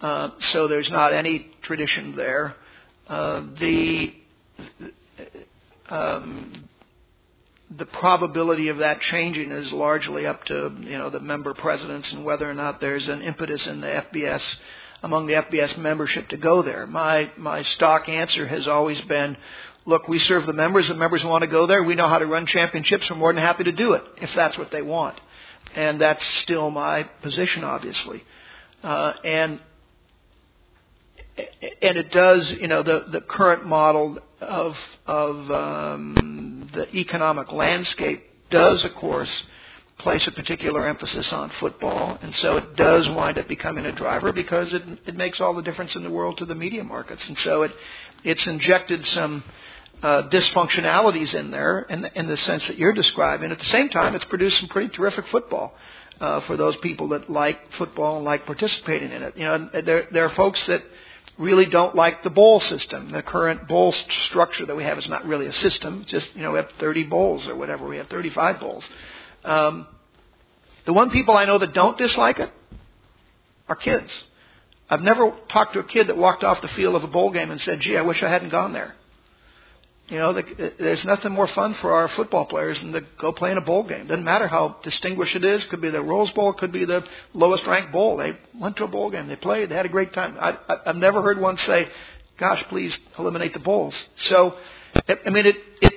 Uh, 0.00 0.30
so 0.52 0.66
there's 0.66 0.90
not 0.90 1.12
any 1.12 1.50
tradition 1.62 2.16
there. 2.16 2.56
Uh, 3.08 3.44
the 3.58 4.14
um, 5.88 6.68
the 7.70 7.86
probability 7.86 8.68
of 8.68 8.78
that 8.78 9.00
changing 9.00 9.50
is 9.50 9.72
largely 9.72 10.26
up 10.26 10.44
to 10.44 10.72
you 10.80 10.98
know 10.98 11.10
the 11.10 11.20
member 11.20 11.52
presidents 11.52 12.12
and 12.12 12.24
whether 12.24 12.48
or 12.48 12.54
not 12.54 12.80
there's 12.80 13.08
an 13.08 13.22
impetus 13.22 13.66
in 13.66 13.80
the 13.80 13.86
FBS 13.86 14.42
among 15.02 15.26
the 15.26 15.34
FBS 15.34 15.76
membership 15.76 16.28
to 16.28 16.36
go 16.36 16.62
there. 16.62 16.86
My 16.86 17.30
my 17.36 17.62
stock 17.62 18.08
answer 18.08 18.46
has 18.46 18.68
always 18.68 19.00
been, 19.02 19.36
look, 19.84 20.08
we 20.08 20.18
serve 20.20 20.46
the 20.46 20.52
members. 20.52 20.88
The 20.88 20.94
members 20.94 21.24
want 21.24 21.42
to 21.42 21.48
go 21.48 21.66
there. 21.66 21.82
We 21.82 21.96
know 21.96 22.08
how 22.08 22.18
to 22.18 22.26
run 22.26 22.46
championships. 22.46 23.10
We're 23.10 23.16
more 23.16 23.32
than 23.32 23.42
happy 23.42 23.64
to 23.64 23.72
do 23.72 23.94
it 23.94 24.04
if 24.20 24.32
that's 24.34 24.56
what 24.56 24.70
they 24.70 24.82
want, 24.82 25.20
and 25.74 26.00
that's 26.00 26.24
still 26.42 26.70
my 26.70 27.02
position, 27.22 27.64
obviously. 27.64 28.24
Uh, 28.82 29.14
and 29.24 29.60
and 31.36 31.98
it 31.98 32.12
does, 32.12 32.50
you 32.52 32.68
know, 32.68 32.82
the 32.82 33.06
the 33.10 33.20
current 33.20 33.66
model 33.66 34.18
of 34.40 34.76
of 35.06 35.50
um, 35.50 36.70
the 36.72 36.94
economic 36.96 37.52
landscape 37.52 38.24
does, 38.50 38.84
of 38.84 38.94
course, 38.94 39.30
place 39.98 40.26
a 40.26 40.30
particular 40.32 40.86
emphasis 40.86 41.32
on 41.32 41.50
football, 41.50 42.18
and 42.20 42.34
so 42.36 42.56
it 42.56 42.76
does 42.76 43.08
wind 43.08 43.38
up 43.38 43.48
becoming 43.48 43.86
a 43.86 43.92
driver 43.92 44.32
because 44.32 44.72
it 44.72 44.82
it 45.06 45.16
makes 45.16 45.40
all 45.40 45.54
the 45.54 45.62
difference 45.62 45.94
in 45.96 46.02
the 46.02 46.10
world 46.10 46.38
to 46.38 46.44
the 46.44 46.54
media 46.54 46.84
markets, 46.84 47.26
and 47.28 47.38
so 47.38 47.62
it 47.62 47.72
it's 48.24 48.46
injected 48.46 49.04
some. 49.06 49.44
Uh, 50.02 50.28
dysfunctionalities 50.28 51.32
in 51.32 51.50
there, 51.50 51.80
in, 51.88 52.04
in 52.14 52.26
the 52.26 52.36
sense 52.36 52.66
that 52.66 52.76
you're 52.76 52.92
describing. 52.92 53.50
At 53.50 53.58
the 53.58 53.64
same 53.64 53.88
time, 53.88 54.14
it's 54.14 54.26
produced 54.26 54.58
some 54.60 54.68
pretty 54.68 54.94
terrific 54.94 55.26
football 55.28 55.74
uh, 56.20 56.40
for 56.40 56.56
those 56.56 56.76
people 56.76 57.08
that 57.08 57.30
like 57.30 57.72
football 57.72 58.16
and 58.16 58.24
like 58.24 58.46
participating 58.46 59.10
in 59.10 59.22
it. 59.22 59.36
You 59.36 59.44
know, 59.44 59.70
there 59.84 60.06
there 60.10 60.24
are 60.26 60.34
folks 60.34 60.64
that 60.66 60.82
really 61.38 61.66
don't 61.66 61.94
like 61.94 62.22
the 62.22 62.30
bowl 62.30 62.60
system. 62.60 63.10
The 63.10 63.22
current 63.22 63.68
bowl 63.68 63.92
structure 63.92 64.66
that 64.66 64.76
we 64.76 64.84
have 64.84 64.98
is 64.98 65.08
not 65.08 65.26
really 65.26 65.46
a 65.46 65.52
system. 65.52 66.04
Just 66.06 66.34
you 66.34 66.42
know, 66.42 66.52
we 66.52 66.58
have 66.58 66.70
30 66.78 67.04
bowls 67.04 67.46
or 67.46 67.54
whatever. 67.54 67.86
We 67.86 67.98
have 67.98 68.08
35 68.08 68.60
bowls. 68.60 68.84
Um, 69.44 69.86
the 70.84 70.92
one 70.92 71.10
people 71.10 71.36
I 71.36 71.44
know 71.44 71.58
that 71.58 71.72
don't 71.72 71.98
dislike 71.98 72.38
it 72.38 72.50
are 73.68 73.76
kids. 73.76 74.10
I've 74.88 75.02
never 75.02 75.32
talked 75.48 75.74
to 75.74 75.80
a 75.80 75.84
kid 75.84 76.06
that 76.06 76.16
walked 76.16 76.44
off 76.44 76.60
the 76.62 76.68
field 76.68 76.94
of 76.94 77.02
a 77.02 77.08
bowl 77.08 77.30
game 77.30 77.50
and 77.50 77.60
said, 77.60 77.80
"Gee, 77.80 77.96
I 77.96 78.02
wish 78.02 78.22
I 78.22 78.28
hadn't 78.28 78.50
gone 78.50 78.72
there." 78.72 78.94
You 80.08 80.18
know, 80.18 80.32
the, 80.32 80.72
there's 80.78 81.04
nothing 81.04 81.32
more 81.32 81.48
fun 81.48 81.74
for 81.74 81.92
our 81.92 82.06
football 82.06 82.46
players 82.46 82.78
than 82.78 82.92
to 82.92 83.00
go 83.18 83.32
play 83.32 83.50
in 83.50 83.58
a 83.58 83.60
bowl 83.60 83.82
game. 83.82 84.06
Doesn't 84.06 84.24
matter 84.24 84.46
how 84.46 84.76
distinguished 84.84 85.34
it 85.34 85.44
is. 85.44 85.64
Could 85.64 85.80
be 85.80 85.90
the 85.90 86.00
Rose 86.00 86.30
Bowl. 86.30 86.52
Could 86.52 86.70
be 86.70 86.84
the 86.84 87.04
lowest 87.34 87.66
ranked 87.66 87.90
bowl. 87.90 88.16
They 88.16 88.38
went 88.54 88.76
to 88.76 88.84
a 88.84 88.88
bowl 88.88 89.10
game. 89.10 89.26
They 89.26 89.34
played. 89.34 89.68
They 89.68 89.74
had 89.74 89.86
a 89.86 89.90
great 89.90 90.12
time. 90.12 90.36
I, 90.38 90.56
I, 90.68 90.76
I've 90.86 90.96
never 90.96 91.22
heard 91.22 91.40
one 91.40 91.58
say, 91.58 91.88
"Gosh, 92.38 92.62
please 92.68 92.96
eliminate 93.18 93.52
the 93.52 93.58
bowls." 93.58 93.96
So, 94.16 94.56
I 95.08 95.28
mean, 95.30 95.46
it 95.46 95.56
it 95.82 95.92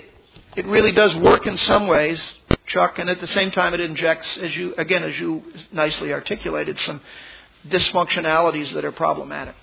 it 0.56 0.66
really 0.66 0.92
does 0.92 1.16
work 1.16 1.46
in 1.46 1.58
some 1.58 1.86
ways, 1.86 2.20
Chuck, 2.66 2.98
and 2.98 3.12
at 3.12 3.22
the 3.22 3.28
same 3.28 3.52
time, 3.52 3.76
it 3.76 3.80
injects, 3.80 4.40
as 4.40 4.58
you 4.58 4.74
again, 4.80 5.04
as 5.04 5.20
you 5.20 5.44
nicely 5.72 6.14
articulated, 6.14 6.80
some 6.80 7.00
dysfunctionalities 7.68 8.74
that 8.74 8.84
are 8.84 8.92
problematic. 8.92 9.56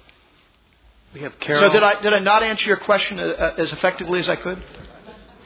We 1.17 1.23
have 1.23 1.41
Carol. 1.41 1.63
So 1.63 1.73
did 1.73 1.83
I 1.83 1.99
did 2.03 2.13
I 2.13 2.19
not 2.19 2.43
answer 2.43 2.67
your 2.67 2.77
question 2.77 3.19
uh, 3.19 3.55
as 3.57 3.73
effectively 3.73 4.21
as 4.21 4.29
I 4.29 4.37
could? 4.37 4.63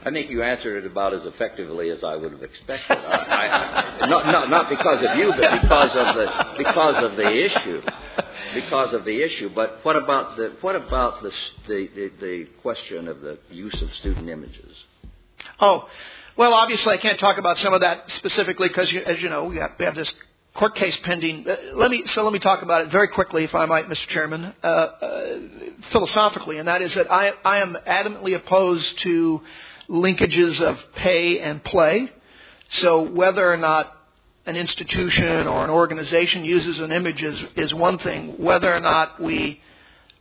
I 0.05 0.11
think 0.11 0.29
you 0.29 0.43
answered 0.43 0.85
it 0.85 0.91
about 0.91 1.15
as 1.15 1.25
effectively 1.25 1.91
as 1.91 2.03
I 2.03 2.17
would 2.17 2.33
have 2.33 2.43
expected. 2.43 2.99
I, 2.99 4.01
I, 4.01 4.07
not, 4.09 4.27
not, 4.27 4.51
not 4.51 4.69
because 4.69 5.01
of 5.09 5.17
you, 5.17 5.31
but 5.31 5.63
because 5.63 5.95
of 5.95 6.17
the 6.17 6.55
because 6.59 7.05
of 7.05 7.15
the 7.15 7.45
issue. 7.45 7.83
Because 8.53 8.93
of 8.95 9.05
the 9.05 9.23
issue. 9.23 9.49
But 9.55 9.79
what 9.85 9.95
about 9.95 10.37
the 10.37 10.57
what 10.61 10.75
about 10.75 11.23
the 11.23 11.33
the, 11.69 11.89
the, 11.95 12.13
the 12.21 12.45
question 12.63 13.07
of 13.07 13.21
the 13.21 13.39
use 13.49 13.81
of 13.81 13.95
student 13.95 14.29
images? 14.29 14.75
Oh, 15.61 15.89
well, 16.37 16.53
obviously 16.53 16.95
I 16.95 16.97
can't 16.97 17.21
talk 17.21 17.39
about 17.39 17.59
some 17.59 17.75
of 17.75 17.83
that 17.83 18.11
specifically 18.11 18.67
because, 18.67 18.93
as 18.93 19.23
you 19.23 19.29
know, 19.29 19.45
we 19.45 19.59
have, 19.59 19.71
we 19.79 19.85
have 19.85 19.95
this 19.95 20.13
court 20.55 20.75
case 20.75 20.97
pending. 21.03 21.49
Uh, 21.49 21.57
let 21.75 21.91
me 21.91 22.07
so 22.07 22.23
let 22.25 22.33
me 22.33 22.39
talk 22.39 22.63
about 22.63 22.87
it 22.87 22.91
very 22.91 23.09
quickly, 23.09 23.45
if 23.45 23.55
I 23.55 23.67
might, 23.67 23.89
Mr. 23.89 24.07
Chairman, 24.09 24.55
uh, 24.63 24.67
uh, 24.67 25.39
philosophically, 25.91 26.59
and 26.59 26.69
that 26.69 26.83
is 26.83 26.95
that 26.95 27.11
I, 27.11 27.33
I 27.45 27.59
am 27.59 27.77
adamantly 27.87 28.35
opposed 28.37 28.99
to 29.01 29.43
linkages 29.89 30.61
of 30.61 30.79
pay 30.95 31.41
and 31.41 31.63
play. 31.63 32.11
So 32.71 33.03
whether 33.03 33.53
or 33.53 33.57
not 33.57 33.97
an 34.47 34.57
institution 34.57 35.47
or 35.47 35.65
an 35.65 35.71
organization 35.71 36.45
uses 36.45 36.81
an 36.81 36.93
image 36.93 37.23
is, 37.23 37.45
is 37.57 37.75
one 37.75 37.99
thing. 37.99 38.37
Whether 38.39 38.75
or 38.75 38.81
not 38.81 39.21
we 39.21 39.61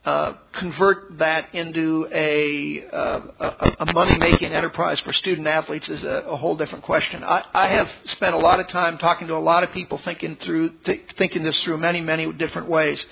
uh, 0.05 0.33
convert 0.53 1.17
that 1.17 1.53
into 1.53 2.07
a, 2.11 2.87
uh, 2.89 3.21
a, 3.39 3.75
a 3.79 3.93
money-making 3.93 4.51
enterprise 4.53 4.99
for 5.01 5.11
student 5.11 5.45
athletes 5.45 5.89
is 5.89 6.03
a, 6.03 6.23
a 6.25 6.37
whole 6.37 6.55
different 6.55 6.85
question. 6.85 7.21
I, 7.21 7.43
I, 7.53 7.67
have 7.67 7.91
spent 8.05 8.33
a 8.33 8.37
lot 8.37 8.61
of 8.61 8.69
time 8.69 8.97
talking 8.97 9.27
to 9.27 9.35
a 9.35 9.37
lot 9.37 9.63
of 9.63 9.73
people 9.73 9.97
thinking 9.97 10.37
through 10.37 10.69
th- 10.85 11.01
thinking 11.17 11.43
this 11.43 11.61
through 11.63 11.79
many 11.79 11.99
many 11.99 12.31
different 12.31 12.69
ways 12.69 13.05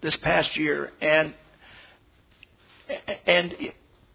this 0.00 0.16
past 0.16 0.56
year, 0.56 0.92
and 1.00 1.32
and 3.24 3.54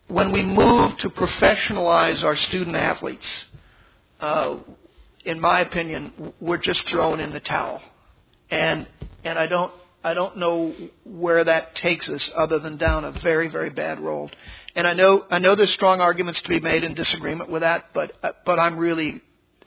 when 0.10 0.34
we 0.34 0.44
move 0.44 0.98
to 0.98 1.10
professionalize 1.10 2.24
our 2.26 2.36
student 2.36 2.76
athletes, 2.76 3.26
uh, 4.20 4.58
in 5.24 5.40
my 5.40 5.62
opinion, 5.62 6.34
we're 6.42 6.58
just 6.58 6.88
throwing 6.90 7.22
in 7.22 7.32
the 7.32 7.40
towel, 7.40 7.82
and 8.52 8.86
and 9.24 9.40
I 9.40 9.48
don't 9.48 9.72
I 10.08 10.14
don't 10.14 10.38
know 10.38 10.74
where 11.04 11.44
that 11.44 11.76
takes 11.76 12.08
us 12.08 12.32
other 12.34 12.60
than 12.60 12.78
down 12.78 13.04
a 13.04 13.12
very, 13.12 13.50
very 13.50 13.72
bad 13.72 14.00
road. 14.00 14.34
And 14.74 14.88
I 14.88 14.94
know, 14.94 15.26
I 15.30 15.40
know 15.40 15.54
there's 15.54 15.74
strong 15.74 16.00
arguments 16.00 16.40
to 16.44 16.48
be 16.48 16.62
made 16.62 16.86
in 16.86 16.94
disagreement 16.94 17.50
with 17.50 17.62
that, 17.62 17.90
but, 17.94 18.14
uh, 18.24 18.32
but 18.46 18.58
I'm 18.58 18.78
really 18.78 19.22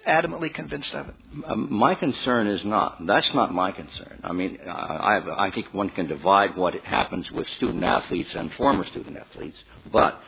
adamantly 0.08 0.52
convinced 0.54 0.94
of 0.94 1.10
it. 1.10 1.14
Um, 1.46 1.70
my 1.70 1.94
concern 1.94 2.46
is 2.46 2.64
not. 2.64 3.06
That's 3.06 3.34
not 3.34 3.52
my 3.52 3.70
concern. 3.72 4.18
I 4.24 4.32
mean, 4.32 4.58
I, 4.66 5.46
I 5.46 5.50
think 5.50 5.74
one 5.74 5.90
can 5.90 6.06
divide 6.06 6.56
what 6.56 6.72
happens 6.84 7.30
with 7.30 7.46
student 7.58 7.84
athletes 7.84 8.30
and 8.34 8.50
former 8.54 8.86
student 8.86 9.18
athletes, 9.18 9.58
but 9.92 10.22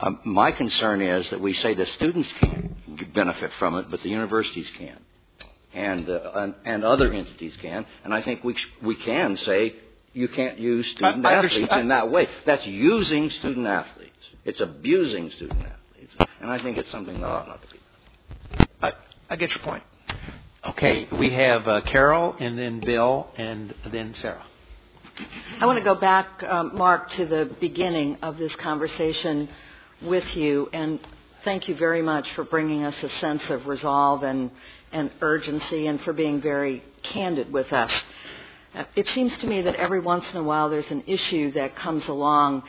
um, 0.00 0.20
my 0.24 0.52
concern 0.52 1.02
is 1.02 1.28
that 1.28 1.40
we 1.42 1.52
say 1.52 1.74
the 1.74 1.84
students 1.84 2.30
can't 2.40 3.12
benefit 3.12 3.50
from 3.58 3.76
it, 3.76 3.90
but 3.90 4.02
the 4.02 4.08
universities 4.08 4.70
can 4.78 4.96
and, 5.72 6.08
uh, 6.08 6.30
and, 6.34 6.54
and 6.64 6.84
other 6.84 7.12
entities 7.12 7.54
can. 7.60 7.86
And 8.04 8.12
I 8.12 8.22
think 8.22 8.44
we, 8.44 8.54
sh- 8.54 8.68
we 8.82 8.94
can 8.96 9.36
say 9.36 9.74
you 10.12 10.28
can't 10.28 10.58
use 10.58 10.90
student 10.92 11.24
I, 11.24 11.30
I 11.30 11.44
athletes 11.44 11.74
in 11.74 11.88
that 11.88 12.10
way. 12.10 12.28
That's 12.46 12.66
using 12.66 13.30
student 13.30 13.66
athletes. 13.66 14.10
It's 14.44 14.60
abusing 14.60 15.30
student 15.30 15.66
athletes. 15.66 16.14
And 16.40 16.50
I 16.50 16.58
think 16.58 16.78
it's 16.78 16.90
something 16.90 17.20
that 17.20 17.26
ought 17.26 17.48
not 17.48 17.62
to 17.62 17.68
be 17.68 17.78
done. 18.58 18.68
I, 18.82 18.92
I 19.32 19.36
get 19.36 19.50
your 19.50 19.62
point. 19.62 19.84
Okay, 20.64 21.08
we 21.12 21.30
have 21.30 21.66
uh, 21.66 21.80
Carol 21.82 22.36
and 22.38 22.58
then 22.58 22.80
Bill 22.80 23.28
and 23.36 23.74
then 23.90 24.14
Sarah. 24.14 24.44
I 25.58 25.66
want 25.66 25.78
to 25.78 25.84
go 25.84 25.94
back, 25.94 26.42
um, 26.42 26.76
Mark, 26.76 27.10
to 27.12 27.26
the 27.26 27.54
beginning 27.60 28.18
of 28.22 28.38
this 28.38 28.54
conversation 28.56 29.48
with 30.02 30.24
you 30.34 30.68
and 30.72 30.98
thank 31.44 31.68
you 31.68 31.74
very 31.74 32.02
much 32.02 32.30
for 32.34 32.44
bringing 32.44 32.84
us 32.84 32.94
a 33.02 33.08
sense 33.20 33.48
of 33.50 33.66
resolve 33.66 34.22
and 34.22 34.50
and 34.92 35.10
urgency 35.20 35.86
and 35.86 36.00
for 36.02 36.12
being 36.12 36.40
very 36.40 36.82
candid 37.02 37.52
with 37.52 37.72
us. 37.72 37.92
Uh, 38.74 38.84
it 38.94 39.08
seems 39.14 39.36
to 39.38 39.46
me 39.46 39.62
that 39.62 39.74
every 39.76 40.00
once 40.00 40.24
in 40.30 40.36
a 40.36 40.42
while 40.42 40.70
there's 40.70 40.90
an 40.90 41.02
issue 41.06 41.50
that 41.52 41.74
comes 41.76 42.06
along 42.08 42.62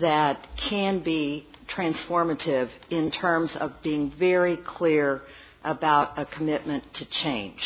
that 0.00 0.46
can 0.56 1.00
be 1.00 1.46
transformative 1.68 2.68
in 2.90 3.10
terms 3.10 3.54
of 3.56 3.72
being 3.82 4.10
very 4.18 4.56
clear 4.56 5.22
about 5.64 6.18
a 6.18 6.24
commitment 6.24 6.82
to 6.94 7.04
change. 7.04 7.60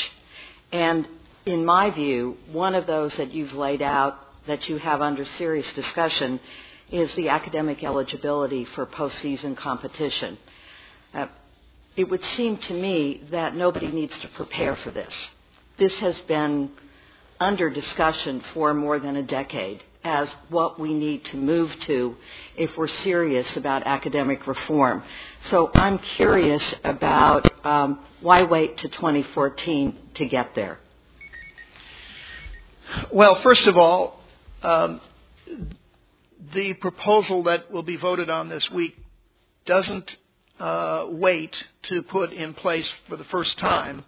And 0.73 1.07
in 1.45 1.65
my 1.65 1.91
view, 1.91 2.37
one 2.51 2.75
of 2.75 2.87
those 2.87 3.13
that 3.17 3.33
you've 3.33 3.53
laid 3.53 3.83
out 3.83 4.19
that 4.47 4.69
you 4.69 4.79
have 4.79 5.01
under 5.01 5.25
serious 5.39 5.71
discussion 5.73 6.41
is 6.91 7.13
the 7.15 7.29
academic 7.29 7.83
eligibility 7.83 8.65
for 8.65 8.87
postseason 8.87 9.57
competition. 9.57 10.39
Uh, 11.15 11.27
it 11.97 12.09
would 12.09 12.23
seem 12.37 12.59
to 12.59 12.75
me 12.75 13.23
that 13.31 13.57
nobody 13.57 13.89
needs 13.89 14.17
to 14.19 14.29
prepare 14.29 14.77
for 14.77 14.91
this. 14.91 15.13
This 15.79 15.95
has 15.95 16.19
been 16.23 16.71
under 17.41 17.71
discussion 17.71 18.43
for 18.55 18.75
more 18.75 18.99
than 18.99 19.17
a 19.17 19.23
decade 19.23 19.83
as 20.05 20.31
what 20.51 20.79
we 20.79 20.95
need 20.95 21.25
to 21.25 21.37
move 21.37 21.75
to 21.81 22.17
if 22.57 22.77
we're 22.77 22.87
serious 22.87 23.57
about 23.57 23.83
academic 23.87 24.47
reform. 24.47 25.03
So 25.51 25.71
I'm 25.75 25.99
curious 25.99 26.63
about 26.85 27.67
um, 27.67 27.99
why 28.21 28.45
wait 28.45 28.79
to 28.79 28.89
2014 28.89 29.99
to 30.15 30.27
get 30.27 30.55
there? 30.55 30.79
Well, 33.11 33.35
first 33.37 33.67
of 33.67 33.77
all, 33.77 34.21
um, 34.63 35.01
the 36.55 36.75
proposal 36.75 37.43
that 37.45 37.73
will 37.73 37.83
be 37.83 37.97
voted 37.97 38.31
on 38.31 38.49
this 38.49 38.71
week 38.71 38.97
doesn't 39.65 40.17
uh, 40.59 41.07
wait 41.09 41.55
to 41.85 42.03
put 42.03 42.33
in 42.33 42.55
place 42.55 42.91
for 43.09 43.17
the 43.17 43.25
first 43.25 43.59
time 43.59 44.05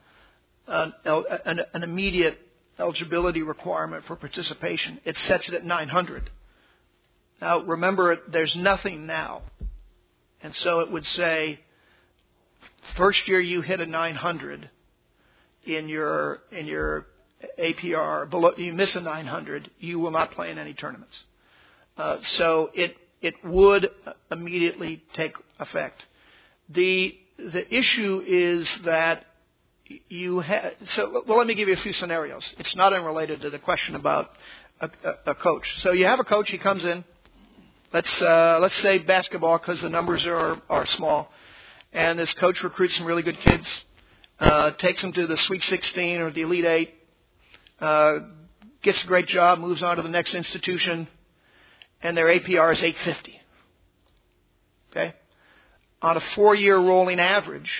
an, 0.66 0.92
an, 1.04 1.60
an 1.74 1.82
immediate 1.82 2.38
eligibility 2.78 3.42
requirement 3.42 4.04
for 4.04 4.16
participation. 4.16 5.00
It 5.04 5.16
sets 5.18 5.48
it 5.48 5.54
at 5.54 5.64
900. 5.64 6.30
Now, 7.40 7.60
remember, 7.60 8.18
there's 8.28 8.54
nothing 8.56 9.06
now. 9.06 9.42
And 10.42 10.54
so 10.54 10.80
it 10.80 10.90
would 10.90 11.06
say, 11.06 11.60
first 12.96 13.26
year 13.28 13.40
you 13.40 13.60
hit 13.60 13.80
a 13.80 13.86
900 13.86 14.70
in 15.64 15.88
your, 15.88 16.40
in 16.52 16.66
your 16.66 17.06
APR, 17.58 18.28
below, 18.28 18.52
you 18.56 18.72
miss 18.72 18.94
a 18.94 19.00
900, 19.00 19.70
you 19.78 19.98
will 19.98 20.10
not 20.10 20.32
play 20.32 20.50
in 20.50 20.58
any 20.58 20.74
tournaments. 20.74 21.18
Uh, 21.96 22.18
so 22.22 22.70
it, 22.74 22.96
it 23.20 23.34
would 23.44 23.90
immediately 24.30 25.02
take 25.14 25.34
effect. 25.58 26.02
The, 26.70 27.18
the 27.38 27.74
issue 27.74 28.22
is 28.26 28.68
that 28.84 29.24
you 30.08 30.40
have, 30.40 30.74
so, 30.94 31.22
well, 31.26 31.38
let 31.38 31.46
me 31.46 31.54
give 31.54 31.68
you 31.68 31.74
a 31.74 31.78
few 31.78 31.92
scenarios. 31.92 32.44
It's 32.58 32.76
not 32.76 32.92
unrelated 32.92 33.40
to 33.42 33.50
the 33.50 33.58
question 33.58 33.94
about 33.94 34.30
a, 34.80 34.90
a, 35.04 35.30
a 35.30 35.34
coach. 35.34 35.66
So 35.80 35.92
you 35.92 36.04
have 36.04 36.20
a 36.20 36.24
coach, 36.24 36.50
he 36.50 36.58
comes 36.58 36.84
in, 36.84 37.04
let's, 37.92 38.20
uh, 38.20 38.58
let's 38.60 38.76
say 38.78 38.98
basketball 38.98 39.58
because 39.58 39.80
the 39.80 39.88
numbers 39.88 40.26
are, 40.26 40.60
are 40.68 40.86
small, 40.86 41.32
and 41.92 42.18
this 42.18 42.32
coach 42.34 42.62
recruits 42.62 42.96
some 42.96 43.06
really 43.06 43.22
good 43.22 43.40
kids, 43.40 43.66
uh, 44.40 44.72
takes 44.72 45.00
them 45.00 45.12
to 45.12 45.26
the 45.26 45.38
Sweet 45.38 45.64
16 45.64 46.20
or 46.20 46.30
the 46.30 46.42
Elite 46.42 46.64
8, 46.64 46.94
uh, 47.80 48.18
gets 48.82 49.02
a 49.02 49.06
great 49.06 49.26
job, 49.26 49.58
moves 49.58 49.82
on 49.82 49.96
to 49.96 50.02
the 50.02 50.08
next 50.08 50.34
institution, 50.34 51.08
and 52.02 52.16
their 52.16 52.26
APR 52.26 52.72
is 52.74 52.82
850. 52.82 53.40
Okay? 54.90 55.14
On 56.02 56.16
a 56.16 56.20
four 56.20 56.54
year 56.54 56.76
rolling 56.76 57.20
average. 57.20 57.70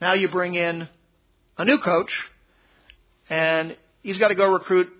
Now 0.00 0.14
you 0.14 0.28
bring 0.28 0.54
in 0.54 0.88
a 1.58 1.64
new 1.64 1.78
coach, 1.78 2.12
and 3.28 3.76
he's 4.02 4.18
got 4.18 4.28
to 4.28 4.34
go 4.34 4.50
recruit 4.50 4.90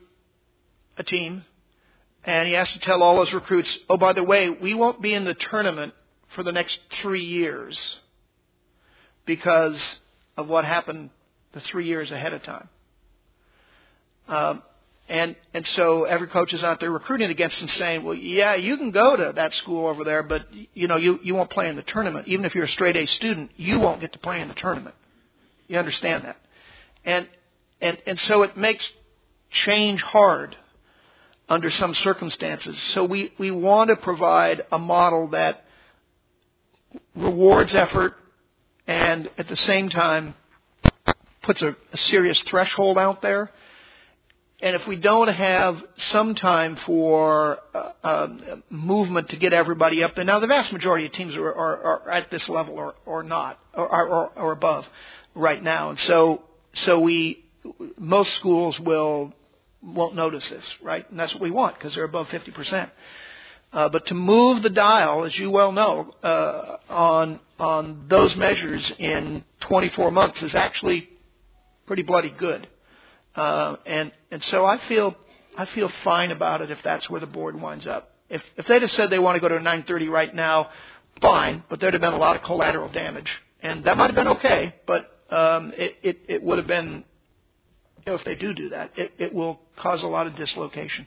a 0.98 1.02
team, 1.02 1.44
and 2.24 2.46
he 2.46 2.54
has 2.54 2.70
to 2.72 2.78
tell 2.80 3.02
all 3.02 3.20
his 3.24 3.32
recruits, 3.32 3.78
oh, 3.88 3.96
by 3.96 4.12
the 4.12 4.22
way, 4.22 4.50
we 4.50 4.74
won't 4.74 5.00
be 5.00 5.14
in 5.14 5.24
the 5.24 5.34
tournament 5.34 5.94
for 6.28 6.42
the 6.42 6.52
next 6.52 6.78
three 7.00 7.24
years 7.24 7.78
because 9.24 9.80
of 10.36 10.48
what 10.48 10.64
happened 10.64 11.10
the 11.52 11.60
three 11.60 11.86
years 11.86 12.12
ahead 12.12 12.32
of 12.32 12.42
time. 12.42 12.68
Um, 14.28 14.62
And 15.11 15.34
and 15.52 15.66
so 15.66 16.04
every 16.04 16.28
coach 16.28 16.54
is 16.54 16.62
out 16.62 16.78
there 16.78 16.92
recruiting 16.92 17.30
against 17.30 17.58
them, 17.58 17.68
saying, 17.68 18.04
"Well, 18.04 18.14
yeah, 18.14 18.54
you 18.54 18.76
can 18.76 18.92
go 18.92 19.16
to 19.16 19.32
that 19.34 19.52
school 19.54 19.88
over 19.88 20.04
there, 20.04 20.22
but 20.22 20.46
you 20.72 20.86
know 20.86 20.96
you 20.96 21.18
you 21.24 21.34
won't 21.34 21.50
play 21.50 21.68
in 21.68 21.74
the 21.74 21.82
tournament. 21.82 22.28
Even 22.28 22.44
if 22.44 22.54
you're 22.54 22.66
a 22.66 22.68
straight 22.68 22.96
A 22.96 23.06
student, 23.06 23.50
you 23.56 23.80
won't 23.80 24.00
get 24.00 24.12
to 24.12 24.20
play 24.20 24.40
in 24.40 24.46
the 24.46 24.54
tournament. 24.54 24.94
You 25.66 25.80
understand 25.80 26.22
that? 26.26 26.36
And 27.04 27.26
and 27.80 27.98
and 28.06 28.20
so 28.20 28.44
it 28.44 28.56
makes 28.56 28.88
change 29.50 30.00
hard 30.00 30.56
under 31.48 31.70
some 31.70 31.92
circumstances. 31.92 32.78
So 32.94 33.04
we 33.04 33.32
we 33.36 33.50
want 33.50 33.90
to 33.90 33.96
provide 33.96 34.64
a 34.70 34.78
model 34.78 35.26
that 35.30 35.64
rewards 37.16 37.74
effort 37.74 38.14
and 38.86 39.28
at 39.38 39.48
the 39.48 39.56
same 39.56 39.88
time 39.88 40.36
puts 41.42 41.62
a, 41.62 41.74
a 41.92 41.96
serious 41.96 42.38
threshold 42.42 42.96
out 42.96 43.22
there 43.22 43.50
and 44.62 44.76
if 44.76 44.86
we 44.86 44.96
don't 44.96 45.28
have 45.28 45.82
some 45.96 46.34
time 46.34 46.76
for 46.76 47.58
uh, 47.74 47.92
uh, 48.02 48.28
movement 48.68 49.30
to 49.30 49.36
get 49.36 49.52
everybody 49.52 50.02
up 50.02 50.14
there, 50.14 50.24
now 50.24 50.38
the 50.38 50.46
vast 50.46 50.72
majority 50.72 51.06
of 51.06 51.12
teams 51.12 51.34
are, 51.36 51.48
are, 51.48 51.82
are 52.04 52.11
at 52.11 52.30
this 52.30 52.48
level 52.48 52.74
or, 52.74 52.94
or 53.06 53.22
not, 53.22 53.58
or, 53.74 53.88
or, 53.88 54.28
or 54.36 54.52
above 54.52 54.86
right 55.34 55.62
now. 55.62 55.90
And 55.90 55.98
so, 56.00 56.42
so 56.74 57.00
we, 57.00 57.44
most 57.98 58.34
schools 58.34 58.78
will, 58.80 59.32
won't 59.82 60.14
notice 60.14 60.48
this, 60.50 60.74
right? 60.82 61.08
And 61.11 61.18
that's 61.18 61.32
what 61.32 61.42
we 61.42 61.50
want 61.50 61.76
because 61.76 61.94
they're 61.94 62.04
above 62.04 62.28
50%. 62.28 62.90
Uh, 63.72 63.88
but 63.88 64.04
to 64.06 64.14
move 64.14 64.62
the 64.62 64.70
dial, 64.70 65.24
as 65.24 65.38
you 65.38 65.50
well 65.50 65.72
know, 65.72 66.12
uh, 66.22 66.76
on 66.92 67.40
on 67.61 68.06
those 68.08 68.34
measures 68.36 68.90
in 68.98 69.44
24 69.61 70.11
months 70.11 70.42
is 70.42 70.54
actually 70.54 71.08
pretty 71.86 72.02
bloody 72.02 72.30
good. 72.30 72.66
Uh, 73.34 73.76
and 73.86 74.12
and 74.30 74.42
so 74.44 74.64
I 74.66 74.78
feel 74.88 75.16
I 75.56 75.66
feel 75.66 75.90
fine 76.04 76.30
about 76.30 76.60
it 76.60 76.70
if 76.70 76.82
that's 76.82 77.08
where 77.08 77.20
the 77.20 77.26
board 77.26 77.60
winds 77.60 77.86
up. 77.86 78.14
If 78.28 78.42
if 78.56 78.66
they'd 78.66 78.82
have 78.82 78.90
said 78.92 79.10
they 79.10 79.18
want 79.18 79.36
to 79.36 79.40
go 79.40 79.48
to 79.48 79.62
9:30 79.62 80.10
right 80.10 80.34
now, 80.34 80.70
fine, 81.20 81.64
but 81.68 81.80
there'd 81.80 81.94
have 81.94 82.00
been 82.00 82.12
a 82.12 82.18
lot 82.18 82.36
of 82.36 82.42
collateral 82.42 82.88
damage, 82.88 83.30
and 83.62 83.84
that 83.84 83.96
might 83.96 84.06
have 84.06 84.14
been 84.14 84.28
okay, 84.28 84.74
but 84.86 85.10
um, 85.30 85.72
it, 85.76 85.96
it 86.02 86.20
it 86.28 86.42
would 86.42 86.58
have 86.58 86.66
been 86.66 87.04
you 88.06 88.12
know, 88.12 88.14
if 88.14 88.24
they 88.24 88.34
do 88.34 88.54
do 88.54 88.70
that, 88.70 88.92
it, 88.96 89.12
it 89.18 89.34
will 89.34 89.60
cause 89.76 90.02
a 90.02 90.06
lot 90.06 90.26
of 90.26 90.34
dislocation. 90.34 91.06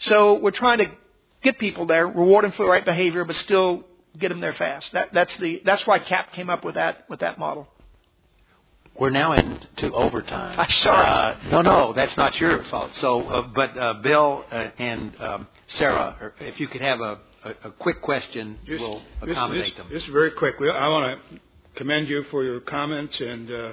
So 0.00 0.34
we're 0.40 0.50
trying 0.50 0.78
to 0.78 0.90
get 1.42 1.58
people 1.58 1.86
there, 1.86 2.06
reward 2.06 2.44
them 2.44 2.52
for 2.52 2.64
the 2.64 2.70
right 2.70 2.84
behavior, 2.84 3.24
but 3.24 3.36
still 3.36 3.84
get 4.18 4.30
them 4.30 4.40
there 4.40 4.52
fast. 4.52 4.92
That, 4.92 5.12
that's 5.12 5.34
the 5.36 5.62
that's 5.64 5.86
why 5.86 5.98
CAP 6.00 6.32
came 6.32 6.50
up 6.50 6.64
with 6.64 6.74
that 6.74 7.08
with 7.08 7.20
that 7.20 7.38
model. 7.38 7.68
We're 8.98 9.10
now 9.10 9.32
into 9.32 9.92
overtime. 9.92 10.58
I'm 10.58 10.70
sorry. 10.70 11.06
Uh, 11.06 11.50
no, 11.50 11.62
no, 11.62 11.92
that's 11.92 12.16
not 12.16 12.38
your 12.38 12.62
fault. 12.64 12.92
So, 13.00 13.22
uh, 13.22 13.42
but 13.48 13.76
uh, 13.76 13.94
Bill 13.94 14.44
uh, 14.52 14.68
and 14.78 15.20
um, 15.20 15.48
Sarah, 15.66 16.32
if 16.38 16.60
you 16.60 16.68
could 16.68 16.80
have 16.80 17.00
a, 17.00 17.18
a, 17.44 17.50
a 17.64 17.70
quick 17.72 18.00
question, 18.02 18.56
just, 18.64 18.80
we'll 18.80 19.02
accommodate 19.20 19.64
just, 19.66 19.76
them. 19.76 19.88
Just 19.90 20.06
very 20.08 20.30
quick. 20.30 20.54
I 20.60 20.88
want 20.88 21.18
to 21.30 21.40
commend 21.74 22.08
you 22.08 22.22
for 22.30 22.44
your 22.44 22.60
comments 22.60 23.18
and 23.18 23.50
uh, 23.50 23.72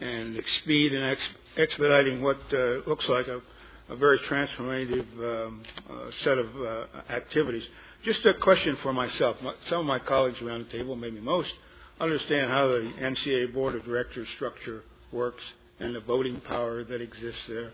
and 0.00 0.42
speed 0.62 0.94
and 0.94 1.04
ex- 1.04 1.20
expediting 1.58 2.22
what 2.22 2.38
uh, 2.52 2.80
looks 2.86 3.06
like 3.08 3.28
a, 3.28 3.42
a 3.90 3.96
very 3.96 4.18
transformative 4.20 5.46
um, 5.46 5.62
uh, 5.90 6.10
set 6.22 6.38
of 6.38 6.48
uh, 6.56 6.86
activities. 7.10 7.64
Just 8.02 8.24
a 8.24 8.32
question 8.34 8.76
for 8.82 8.94
myself. 8.94 9.36
Some 9.68 9.80
of 9.80 9.86
my 9.86 9.98
colleagues 9.98 10.40
around 10.40 10.66
the 10.66 10.70
table, 10.78 10.96
maybe 10.96 11.20
most, 11.20 11.52
understand 12.00 12.50
how 12.50 12.66
the 12.68 12.92
NCAA 13.00 13.52
Board 13.52 13.74
of 13.74 13.84
Directors 13.84 14.28
structure 14.36 14.82
works 15.12 15.42
and 15.80 15.94
the 15.94 16.00
voting 16.00 16.40
power 16.40 16.84
that 16.84 17.00
exists 17.00 17.42
there. 17.48 17.72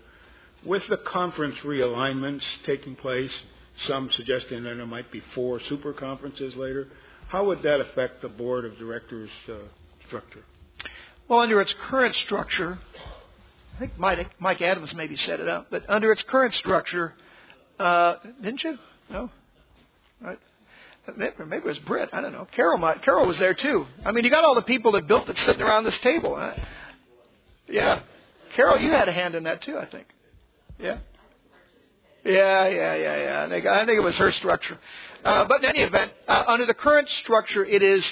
With 0.63 0.83
the 0.89 0.97
conference 0.97 1.55
realignments 1.63 2.43
taking 2.65 2.95
place, 2.95 3.31
some 3.87 4.09
suggesting 4.15 4.63
that 4.63 4.75
there 4.75 4.85
might 4.85 5.11
be 5.11 5.21
four 5.33 5.59
super 5.61 5.93
conferences 5.93 6.55
later, 6.55 6.87
how 7.29 7.45
would 7.45 7.63
that 7.63 7.79
affect 7.79 8.21
the 8.21 8.29
Board 8.29 8.65
of 8.65 8.77
Directors 8.77 9.29
uh, 9.49 9.53
structure? 10.05 10.43
Well, 11.27 11.39
under 11.39 11.61
its 11.61 11.73
current 11.73 12.13
structure, 12.13 12.77
I 13.75 13.79
think 13.79 13.97
Mike, 13.97 14.29
Mike 14.39 14.61
Adams 14.61 14.93
maybe 14.93 15.15
set 15.15 15.39
it 15.39 15.47
up, 15.47 15.67
but 15.71 15.89
under 15.89 16.11
its 16.11 16.21
current 16.23 16.53
structure, 16.53 17.13
uh, 17.79 18.15
didn't 18.41 18.63
you? 18.63 18.77
No? 19.09 19.31
Right. 20.19 20.39
Maybe, 21.17 21.33
it 21.57 21.63
was 21.63 21.79
Brit. 21.79 22.09
I 22.13 22.21
don't 22.21 22.31
know. 22.31 22.47
Carol 22.51 22.77
might. 22.77 23.01
Carol 23.01 23.25
was 23.25 23.37
there 23.39 23.53
too. 23.53 23.87
I 24.05 24.11
mean, 24.11 24.23
you 24.23 24.29
got 24.29 24.43
all 24.43 24.55
the 24.55 24.61
people 24.61 24.91
that 24.93 25.07
built 25.07 25.27
it 25.29 25.37
sitting 25.39 25.61
around 25.61 25.83
this 25.83 25.97
table. 25.99 26.35
Huh? 26.35 26.53
Yeah, 27.67 28.01
Carol, 28.53 28.79
you 28.79 28.91
had 28.91 29.09
a 29.09 29.11
hand 29.11 29.35
in 29.35 29.43
that 29.43 29.61
too. 29.61 29.77
I 29.77 29.85
think. 29.85 30.07
Yeah. 30.79 30.99
Yeah, 32.23 32.67
yeah, 32.67 32.95
yeah, 32.95 33.23
yeah. 33.23 33.43
I 33.45 33.49
think, 33.49 33.65
I 33.65 33.85
think 33.85 33.97
it 33.97 34.03
was 34.03 34.15
her 34.17 34.31
structure. 34.31 34.77
Uh, 35.25 35.45
but 35.45 35.63
in 35.63 35.69
any 35.69 35.81
event, 35.81 36.11
uh, 36.27 36.43
under 36.47 36.67
the 36.67 36.73
current 36.75 37.09
structure, 37.09 37.65
it 37.65 37.81
is 37.81 38.05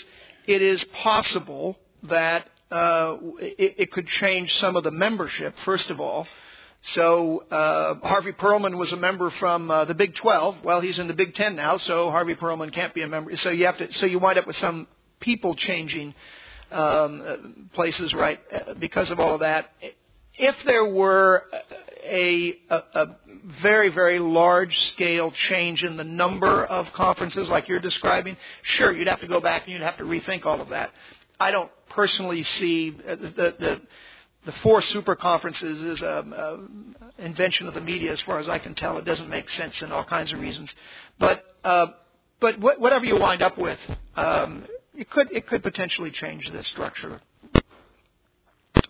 it 0.47 0.63
is 0.63 0.83
possible 1.03 1.77
that 2.03 2.47
uh, 2.71 3.17
it, 3.39 3.75
it 3.77 3.91
could 3.91 4.07
change 4.07 4.55
some 4.57 4.75
of 4.75 4.83
the 4.83 4.91
membership. 4.91 5.53
First 5.63 5.91
of 5.91 6.01
all, 6.01 6.27
so 6.81 7.39
uh, 7.51 7.95
Harvey 8.07 8.31
Perlman 8.31 8.77
was 8.77 8.91
a 8.91 8.97
member 8.97 9.29
from 9.31 9.69
uh, 9.69 9.85
the 9.85 9.93
Big 9.93 10.15
12. 10.15 10.63
Well, 10.63 10.79
he's 10.79 10.97
in 10.97 11.07
the 11.07 11.13
Big 11.13 11.35
10 11.35 11.55
now, 11.55 11.77
so 11.77 12.09
Harvey 12.09 12.35
Perlman 12.35 12.71
can't 12.71 12.93
be 12.93 13.01
a 13.01 13.07
member. 13.07 13.35
So 13.37 13.49
you 13.49 13.65
have 13.65 13.77
to. 13.79 13.91
So 13.93 14.05
you 14.05 14.19
wind 14.19 14.39
up 14.39 14.47
with 14.47 14.55
some 14.57 14.87
people 15.19 15.55
changing 15.55 16.15
um, 16.71 17.21
uh, 17.25 17.35
places, 17.73 18.13
right? 18.13 18.39
uh, 18.53 18.75
Because 18.75 19.09
of 19.09 19.19
all 19.19 19.33
of 19.33 19.41
that. 19.41 19.71
If 20.37 20.55
there 20.65 20.85
were 20.85 21.43
a, 22.03 22.57
a, 22.69 22.75
a 22.93 23.07
very, 23.61 23.89
very 23.89 24.19
large 24.19 24.79
scale 24.91 25.31
change 25.31 25.83
in 25.83 25.97
the 25.97 26.03
number 26.05 26.63
of 26.63 26.91
conferences 26.93 27.49
like 27.49 27.67
you're 27.67 27.81
describing, 27.81 28.37
sure, 28.61 28.93
you'd 28.93 29.07
have 29.09 29.19
to 29.19 29.27
go 29.27 29.41
back 29.41 29.63
and 29.63 29.73
you'd 29.73 29.81
have 29.81 29.97
to 29.97 30.05
rethink 30.05 30.45
all 30.45 30.61
of 30.61 30.69
that. 30.69 30.91
I 31.39 31.51
don't 31.51 31.71
personally 31.89 32.43
see 32.43 32.95
uh, 33.05 33.15
the, 33.15 33.55
the 33.59 33.81
the 34.49 34.57
four 34.63 34.81
super 34.81 35.15
conferences 35.15 35.79
is 35.79 36.01
an 36.01 36.95
invention 37.19 37.67
of 37.67 37.75
the 37.75 37.81
media, 37.81 38.11
as 38.11 38.19
far 38.21 38.39
as 38.39 38.49
I 38.49 38.57
can 38.57 38.73
tell. 38.73 38.97
It 38.97 39.05
doesn't 39.05 39.29
make 39.29 39.47
sense 39.51 39.79
in 39.83 39.91
all 39.91 40.03
kinds 40.03 40.33
of 40.33 40.39
reasons. 40.39 40.73
But 41.19 41.45
uh, 41.63 41.87
but 42.39 42.55
wh- 42.55 42.81
whatever 42.81 43.05
you 43.05 43.17
wind 43.17 43.43
up 43.43 43.59
with, 43.59 43.77
um, 44.15 44.65
it 44.95 45.07
could 45.11 45.31
it 45.31 45.45
could 45.45 45.61
potentially 45.61 46.09
change 46.09 46.49
the 46.51 46.63
structure 46.63 47.21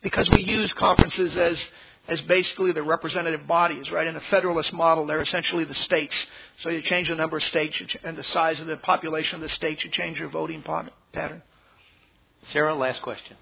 because 0.01 0.30
we 0.30 0.43
use 0.43 0.72
conferences 0.72 1.36
as 1.36 1.60
as 2.07 2.22
basically 2.22 2.72
the 2.72 2.82
representative 2.82 3.45
bodies, 3.45 3.91
right? 3.91 4.07
In 4.07 4.14
the 4.14 4.22
federalist 4.32 4.72
model, 4.72 5.07
they're 5.07 5.22
essentially 5.22 5.66
the 5.66 5.74
states. 5.74 6.16
So 6.62 6.70
you 6.70 6.82
change 6.82 7.10
the 7.10 7.16
number 7.16 7.36
of 7.36 7.43
states 7.43 7.82
and 8.05 8.16
the 8.16 8.24
size 8.24 8.62
of 8.62 8.68
the 8.68 8.78
population 8.78 9.36
of 9.36 9.41
the 9.41 9.49
states, 9.49 9.84
you 9.84 9.89
change 9.91 10.20
your 10.20 10.30
voting 10.30 10.64
pattern. 10.64 11.41
Sarah, 12.53 12.76
last 12.76 13.01
question. 13.01 13.36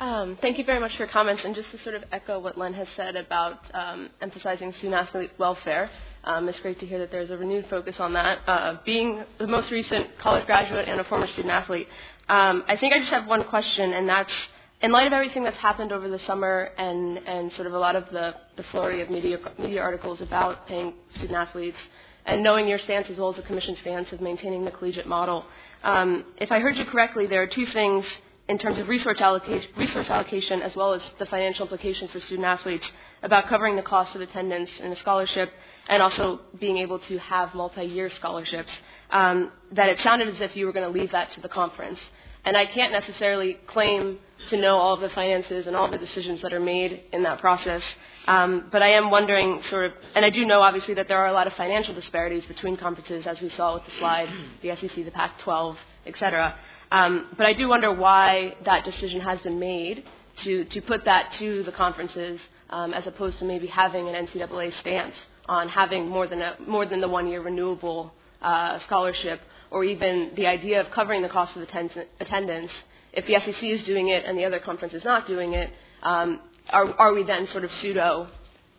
Um, 0.00 0.38
thank 0.40 0.56
you 0.56 0.64
very 0.64 0.80
much 0.80 0.92
for 0.92 1.00
your 1.00 1.08
comments. 1.08 1.42
And 1.44 1.54
just 1.54 1.70
to 1.72 1.82
sort 1.82 1.94
of 1.94 2.04
echo 2.10 2.38
what 2.38 2.56
Len 2.56 2.72
has 2.72 2.88
said 2.96 3.16
about 3.16 3.58
um, 3.74 4.08
emphasizing 4.22 4.72
student 4.72 4.94
athlete 4.94 5.30
welfare, 5.36 5.90
um, 6.24 6.48
it's 6.48 6.58
great 6.60 6.80
to 6.80 6.86
hear 6.86 6.98
that 7.00 7.10
there's 7.10 7.30
a 7.30 7.36
renewed 7.36 7.66
focus 7.68 7.96
on 7.98 8.14
that. 8.14 8.38
Uh, 8.46 8.78
being 8.86 9.22
the 9.36 9.46
most 9.46 9.70
recent 9.70 10.18
college 10.18 10.46
graduate 10.46 10.88
and 10.88 11.00
a 11.00 11.04
former 11.04 11.26
student 11.26 11.52
athlete, 11.52 11.86
um, 12.30 12.64
I 12.66 12.78
think 12.78 12.94
I 12.94 12.98
just 12.98 13.10
have 13.10 13.26
one 13.26 13.44
question, 13.44 13.92
and 13.92 14.08
that's 14.08 14.32
in 14.80 14.90
light 14.90 15.06
of 15.06 15.12
everything 15.12 15.44
that's 15.44 15.58
happened 15.58 15.92
over 15.92 16.08
the 16.08 16.20
summer 16.20 16.70
and, 16.78 17.18
and 17.18 17.52
sort 17.52 17.66
of 17.66 17.74
a 17.74 17.78
lot 17.78 17.94
of 17.94 18.08
the, 18.10 18.34
the 18.56 18.62
flurry 18.70 19.02
of 19.02 19.10
media, 19.10 19.38
media 19.58 19.82
articles 19.82 20.22
about 20.22 20.66
paying 20.66 20.94
student 21.16 21.36
athletes, 21.36 21.76
and 22.24 22.42
knowing 22.42 22.66
your 22.66 22.78
stance 22.78 23.10
as 23.10 23.18
well 23.18 23.28
as 23.28 23.36
the 23.36 23.42
commission 23.42 23.76
stance 23.82 24.10
of 24.12 24.22
maintaining 24.22 24.64
the 24.64 24.70
collegiate 24.70 25.06
model, 25.06 25.44
um, 25.84 26.24
if 26.38 26.50
I 26.50 26.58
heard 26.58 26.78
you 26.78 26.86
correctly, 26.86 27.26
there 27.26 27.42
are 27.42 27.46
two 27.46 27.66
things 27.66 28.06
in 28.50 28.58
terms 28.58 28.80
of 28.80 28.88
resource 28.88 29.20
allocation, 29.20 29.70
resource 29.76 30.10
allocation 30.10 30.60
as 30.60 30.74
well 30.74 30.92
as 30.92 31.00
the 31.20 31.26
financial 31.26 31.62
implications 31.62 32.10
for 32.10 32.18
student 32.18 32.44
athletes 32.44 32.90
about 33.22 33.46
covering 33.46 33.76
the 33.76 33.82
cost 33.82 34.12
of 34.16 34.20
attendance 34.20 34.70
in 34.80 34.90
a 34.90 34.96
scholarship 34.96 35.52
and 35.88 36.02
also 36.02 36.40
being 36.58 36.78
able 36.78 36.98
to 36.98 37.16
have 37.18 37.54
multi-year 37.54 38.10
scholarships, 38.10 38.72
um, 39.12 39.52
that 39.70 39.88
it 39.88 40.00
sounded 40.00 40.26
as 40.26 40.40
if 40.40 40.56
you 40.56 40.66
were 40.66 40.72
going 40.72 40.92
to 40.92 40.98
leave 40.98 41.12
that 41.12 41.30
to 41.32 41.40
the 41.40 41.48
conference. 41.48 42.00
And 42.44 42.56
I 42.56 42.66
can't 42.66 42.90
necessarily 42.90 43.54
claim 43.68 44.18
to 44.48 44.56
know 44.56 44.76
all 44.76 44.94
of 44.94 45.00
the 45.00 45.10
finances 45.10 45.68
and 45.68 45.76
all 45.76 45.88
the 45.88 45.98
decisions 45.98 46.42
that 46.42 46.52
are 46.52 46.58
made 46.58 47.02
in 47.12 47.22
that 47.22 47.38
process. 47.38 47.82
Um, 48.26 48.64
but 48.72 48.82
I 48.82 48.88
am 48.88 49.10
wondering, 49.10 49.62
sort 49.70 49.84
of, 49.86 49.92
and 50.16 50.24
I 50.24 50.30
do 50.30 50.44
know 50.44 50.60
obviously 50.60 50.94
that 50.94 51.06
there 51.06 51.18
are 51.18 51.28
a 51.28 51.32
lot 51.32 51.46
of 51.46 51.52
financial 51.52 51.94
disparities 51.94 52.44
between 52.46 52.76
conferences, 52.76 53.26
as 53.28 53.40
we 53.40 53.50
saw 53.50 53.74
with 53.74 53.84
the 53.84 53.92
slide, 53.98 54.28
the 54.60 54.74
SEC, 54.74 55.04
the 55.04 55.10
Pac-12, 55.12 55.76
et 56.06 56.14
cetera. 56.18 56.56
Um, 56.90 57.26
but 57.36 57.46
I 57.46 57.52
do 57.52 57.68
wonder 57.68 57.92
why 57.92 58.56
that 58.64 58.84
decision 58.84 59.20
has 59.20 59.40
been 59.40 59.60
made 59.60 60.04
to, 60.44 60.64
to 60.64 60.80
put 60.80 61.04
that 61.04 61.32
to 61.38 61.62
the 61.62 61.72
conferences 61.72 62.40
um, 62.70 62.92
as 62.94 63.06
opposed 63.06 63.38
to 63.38 63.44
maybe 63.44 63.66
having 63.66 64.08
an 64.08 64.26
NCAA 64.26 64.78
stance 64.80 65.14
on 65.46 65.68
having 65.68 66.08
more 66.08 66.26
than, 66.26 66.40
a, 66.42 66.56
more 66.66 66.86
than 66.86 67.00
the 67.00 67.08
one 67.08 67.26
year 67.26 67.42
renewable 67.42 68.12
uh, 68.42 68.78
scholarship 68.86 69.40
or 69.70 69.84
even 69.84 70.32
the 70.34 70.46
idea 70.46 70.80
of 70.80 70.90
covering 70.90 71.22
the 71.22 71.28
cost 71.28 71.54
of 71.56 71.62
attend- 71.62 72.06
attendance. 72.18 72.72
If 73.12 73.26
the 73.26 73.34
SEC 73.34 73.62
is 73.62 73.84
doing 73.84 74.08
it 74.08 74.24
and 74.24 74.36
the 74.36 74.44
other 74.44 74.58
conference 74.58 74.94
is 74.94 75.04
not 75.04 75.26
doing 75.26 75.54
it, 75.54 75.70
um, 76.02 76.40
are, 76.70 76.92
are 76.94 77.12
we 77.12 77.24
then 77.24 77.46
sort 77.48 77.64
of 77.64 77.70
pseudo 77.80 78.28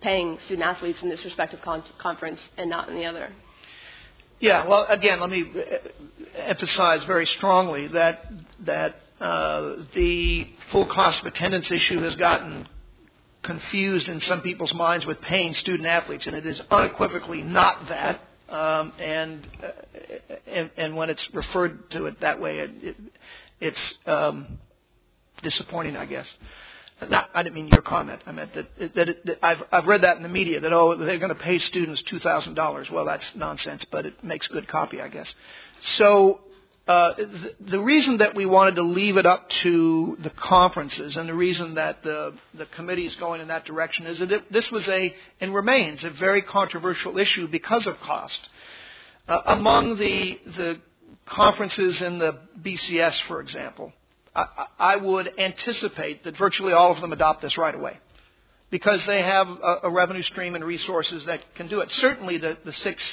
paying 0.01 0.37
student 0.45 0.67
athletes 0.67 0.99
in 1.01 1.09
this 1.09 1.23
respective 1.23 1.61
con- 1.61 1.83
conference 1.99 2.39
and 2.57 2.69
not 2.69 2.89
in 2.89 2.95
the 2.95 3.05
other? 3.05 3.31
Yeah, 4.41 4.65
well, 4.65 4.87
again, 4.89 5.19
let 5.19 5.29
me 5.29 5.43
uh, 5.43 5.77
emphasize 6.35 7.03
very 7.03 7.27
strongly 7.27 7.87
that 7.89 8.25
that 8.61 8.95
uh, 9.19 9.75
the 9.93 10.49
full 10.71 10.87
cost 10.87 11.21
of 11.21 11.27
attendance 11.27 11.69
issue 11.69 11.99
has 12.01 12.15
gotten 12.15 12.67
confused 13.43 14.07
in 14.07 14.19
some 14.21 14.41
people's 14.41 14.73
minds 14.73 15.05
with 15.05 15.21
paying 15.21 15.53
student 15.53 15.87
athletes, 15.87 16.25
and 16.25 16.35
it 16.35 16.47
is 16.47 16.59
unequivocally 16.71 17.43
not 17.43 17.87
that. 17.89 18.19
Um, 18.49 18.91
and, 18.97 19.47
uh, 19.63 19.67
and 20.47 20.71
and 20.75 20.95
when 20.97 21.11
it's 21.11 21.31
referred 21.35 21.91
to 21.91 22.07
it 22.07 22.19
that 22.21 22.41
way, 22.41 22.59
it, 22.59 22.71
it, 22.81 22.95
it's 23.59 23.93
um, 24.07 24.57
disappointing, 25.43 25.95
I 25.95 26.07
guess. 26.07 26.27
Not, 27.09 27.29
I 27.33 27.43
didn't 27.43 27.55
mean 27.55 27.67
your 27.67 27.81
comment. 27.81 28.21
I 28.27 28.31
meant 28.31 28.53
that, 28.53 28.93
that, 28.95 29.09
it, 29.09 29.25
that 29.25 29.39
I've, 29.43 29.63
I've 29.71 29.87
read 29.87 30.01
that 30.01 30.17
in 30.17 30.23
the 30.23 30.29
media 30.29 30.59
that 30.59 30.71
oh 30.71 30.95
they're 30.95 31.17
going 31.17 31.29
to 31.35 31.41
pay 31.41 31.57
students 31.57 32.01
two 32.03 32.19
thousand 32.19 32.53
dollars. 32.53 32.89
Well, 32.91 33.05
that's 33.05 33.25
nonsense, 33.35 33.83
but 33.89 34.05
it 34.05 34.23
makes 34.23 34.47
good 34.47 34.67
copy, 34.67 35.01
I 35.01 35.07
guess. 35.07 35.33
So 35.95 36.41
uh, 36.87 37.13
the, 37.15 37.55
the 37.59 37.79
reason 37.79 38.17
that 38.17 38.35
we 38.35 38.45
wanted 38.45 38.75
to 38.75 38.81
leave 38.81 39.17
it 39.17 39.25
up 39.25 39.49
to 39.49 40.17
the 40.21 40.29
conferences 40.31 41.15
and 41.15 41.29
the 41.29 41.33
reason 41.33 41.75
that 41.75 42.03
the, 42.03 42.35
the 42.55 42.65
committee 42.65 43.05
is 43.05 43.15
going 43.15 43.39
in 43.39 43.47
that 43.49 43.65
direction 43.65 44.07
is 44.07 44.19
that 44.19 44.31
it, 44.31 44.51
this 44.51 44.69
was 44.71 44.87
a, 44.87 45.15
and 45.39 45.53
remains, 45.53 46.03
a 46.03 46.09
very 46.09 46.41
controversial 46.41 47.17
issue 47.17 47.47
because 47.47 47.85
of 47.85 47.99
cost. 48.01 48.49
Uh, 49.27 49.41
among 49.45 49.97
the, 49.97 50.39
the 50.57 50.81
conferences 51.27 52.01
in 52.01 52.17
the 52.17 52.39
BCS, 52.61 53.21
for 53.21 53.39
example, 53.41 53.93
I, 54.35 54.65
I 54.79 54.95
would 54.95 55.39
anticipate 55.39 56.23
that 56.23 56.37
virtually 56.37 56.73
all 56.73 56.91
of 56.91 57.01
them 57.01 57.11
adopt 57.11 57.41
this 57.41 57.57
right 57.57 57.75
away 57.75 57.97
because 58.69 59.05
they 59.05 59.21
have 59.21 59.47
a, 59.47 59.77
a 59.83 59.89
revenue 59.89 60.23
stream 60.23 60.55
and 60.55 60.63
resources 60.63 61.25
that 61.25 61.41
can 61.55 61.67
do 61.67 61.81
it. 61.81 61.91
Certainly 61.93 62.37
the, 62.37 62.57
the 62.63 62.73
six 62.73 63.03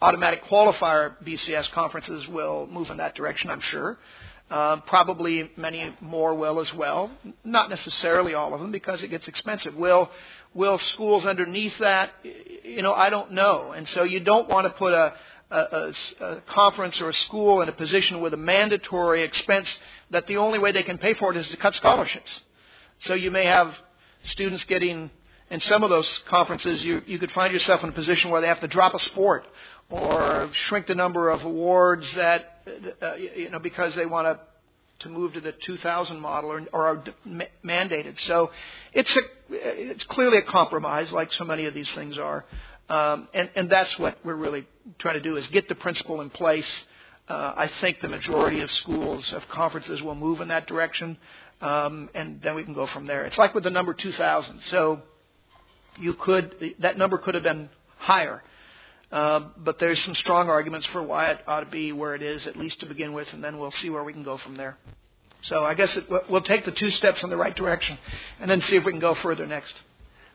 automatic 0.00 0.44
qualifier 0.44 1.14
BCS 1.24 1.70
conferences 1.72 2.26
will 2.28 2.68
move 2.68 2.90
in 2.90 2.98
that 2.98 3.14
direction, 3.14 3.50
I'm 3.50 3.60
sure. 3.60 3.98
Um, 4.50 4.82
probably 4.82 5.50
many 5.56 5.94
more 6.00 6.34
will 6.34 6.60
as 6.60 6.72
well. 6.72 7.10
Not 7.44 7.68
necessarily 7.68 8.32
all 8.32 8.54
of 8.54 8.60
them 8.60 8.72
because 8.72 9.02
it 9.02 9.08
gets 9.08 9.28
expensive. 9.28 9.74
Will 9.74 10.10
will 10.54 10.78
schools 10.78 11.26
underneath 11.26 11.76
that? 11.78 12.12
You 12.64 12.80
know, 12.80 12.94
I 12.94 13.10
don't 13.10 13.32
know. 13.32 13.72
And 13.72 13.86
so 13.88 14.04
you 14.04 14.20
don't 14.20 14.48
want 14.48 14.66
to 14.66 14.70
put 14.70 14.94
a, 14.94 15.12
a, 15.50 15.92
a, 16.20 16.40
conference 16.42 17.00
or 17.00 17.10
a 17.10 17.14
school 17.14 17.62
in 17.62 17.68
a 17.68 17.72
position 17.72 18.20
with 18.20 18.34
a 18.34 18.38
mandatory 18.38 19.22
expense 19.22 19.68
that 20.10 20.26
the 20.26 20.36
only 20.36 20.58
way 20.58 20.72
they 20.72 20.82
can 20.82 20.98
pay 20.98 21.14
for 21.14 21.30
it 21.32 21.36
is 21.36 21.48
to 21.48 21.56
cut 21.56 21.74
scholarships. 21.74 22.42
So 23.00 23.14
you 23.14 23.30
may 23.30 23.46
have 23.46 23.74
students 24.24 24.64
getting 24.64 25.10
in 25.50 25.60
some 25.60 25.82
of 25.82 25.88
those 25.90 26.08
conferences, 26.28 26.84
you, 26.84 27.02
you 27.06 27.18
could 27.18 27.32
find 27.32 27.52
yourself 27.52 27.82
in 27.82 27.88
a 27.88 27.92
position 27.92 28.30
where 28.30 28.40
they 28.40 28.48
have 28.48 28.60
to 28.60 28.68
drop 28.68 28.94
a 28.94 28.98
sport 29.00 29.46
or 29.88 30.50
shrink 30.52 30.86
the 30.86 30.94
number 30.94 31.30
of 31.30 31.42
awards 31.42 32.06
that 32.14 32.62
uh, 33.00 33.14
you 33.14 33.48
know 33.48 33.58
because 33.58 33.94
they 33.94 34.04
want 34.04 34.26
to 34.26 34.38
to 35.00 35.08
move 35.08 35.32
to 35.32 35.40
the 35.40 35.52
2000 35.52 36.20
model 36.20 36.50
or, 36.50 36.62
or 36.72 36.86
are 36.88 37.04
mandated. 37.64 38.18
So 38.20 38.50
it's 38.92 39.14
a, 39.16 39.20
it's 39.48 40.02
clearly 40.04 40.38
a 40.38 40.42
compromise, 40.42 41.12
like 41.12 41.32
so 41.32 41.44
many 41.44 41.66
of 41.66 41.74
these 41.74 41.88
things 41.92 42.18
are, 42.18 42.44
um, 42.88 43.28
and 43.32 43.48
and 43.54 43.70
that's 43.70 43.96
what 43.98 44.18
we're 44.24 44.34
really 44.34 44.66
trying 44.98 45.14
to 45.14 45.20
do 45.20 45.36
is 45.36 45.46
get 45.48 45.68
the 45.68 45.74
principle 45.74 46.20
in 46.20 46.30
place. 46.30 46.68
Uh, 47.28 47.52
I 47.56 47.70
think 47.80 48.00
the 48.00 48.08
majority 48.08 48.60
of 48.60 48.70
schools 48.70 49.32
of 49.32 49.46
conferences 49.48 50.02
will 50.02 50.14
move 50.14 50.40
in 50.40 50.48
that 50.48 50.66
direction, 50.66 51.18
um, 51.60 52.08
and 52.14 52.40
then 52.40 52.54
we 52.54 52.64
can 52.64 52.74
go 52.74 52.86
from 52.86 53.06
there. 53.06 53.24
It's 53.24 53.38
like 53.38 53.54
with 53.54 53.64
the 53.64 53.70
number 53.70 53.92
2000. 53.92 54.62
So 54.62 55.02
you 55.98 56.14
could 56.14 56.74
that 56.78 56.96
number 56.96 57.18
could 57.18 57.34
have 57.34 57.44
been 57.44 57.68
higher 57.98 58.42
uh, 59.10 59.40
but 59.56 59.78
there's 59.78 60.02
some 60.04 60.14
strong 60.14 60.48
arguments 60.50 60.86
for 60.88 61.02
why 61.02 61.30
it 61.30 61.40
ought 61.46 61.60
to 61.60 61.66
be 61.66 61.92
where 61.92 62.14
it 62.14 62.22
is, 62.22 62.46
at 62.46 62.56
least 62.56 62.80
to 62.80 62.86
begin 62.86 63.12
with, 63.14 63.32
and 63.32 63.42
then 63.42 63.58
we'll 63.58 63.72
see 63.72 63.88
where 63.88 64.04
we 64.04 64.12
can 64.12 64.22
go 64.22 64.36
from 64.36 64.56
there. 64.56 64.76
So 65.42 65.64
I 65.64 65.74
guess 65.74 65.96
it, 65.96 66.06
we'll 66.28 66.42
take 66.42 66.64
the 66.64 66.72
two 66.72 66.90
steps 66.90 67.22
in 67.22 67.30
the 67.30 67.36
right 67.36 67.56
direction, 67.56 67.96
and 68.40 68.50
then 68.50 68.60
see 68.62 68.76
if 68.76 68.84
we 68.84 68.92
can 68.92 69.00
go 69.00 69.14
further 69.14 69.46
next. 69.46 69.72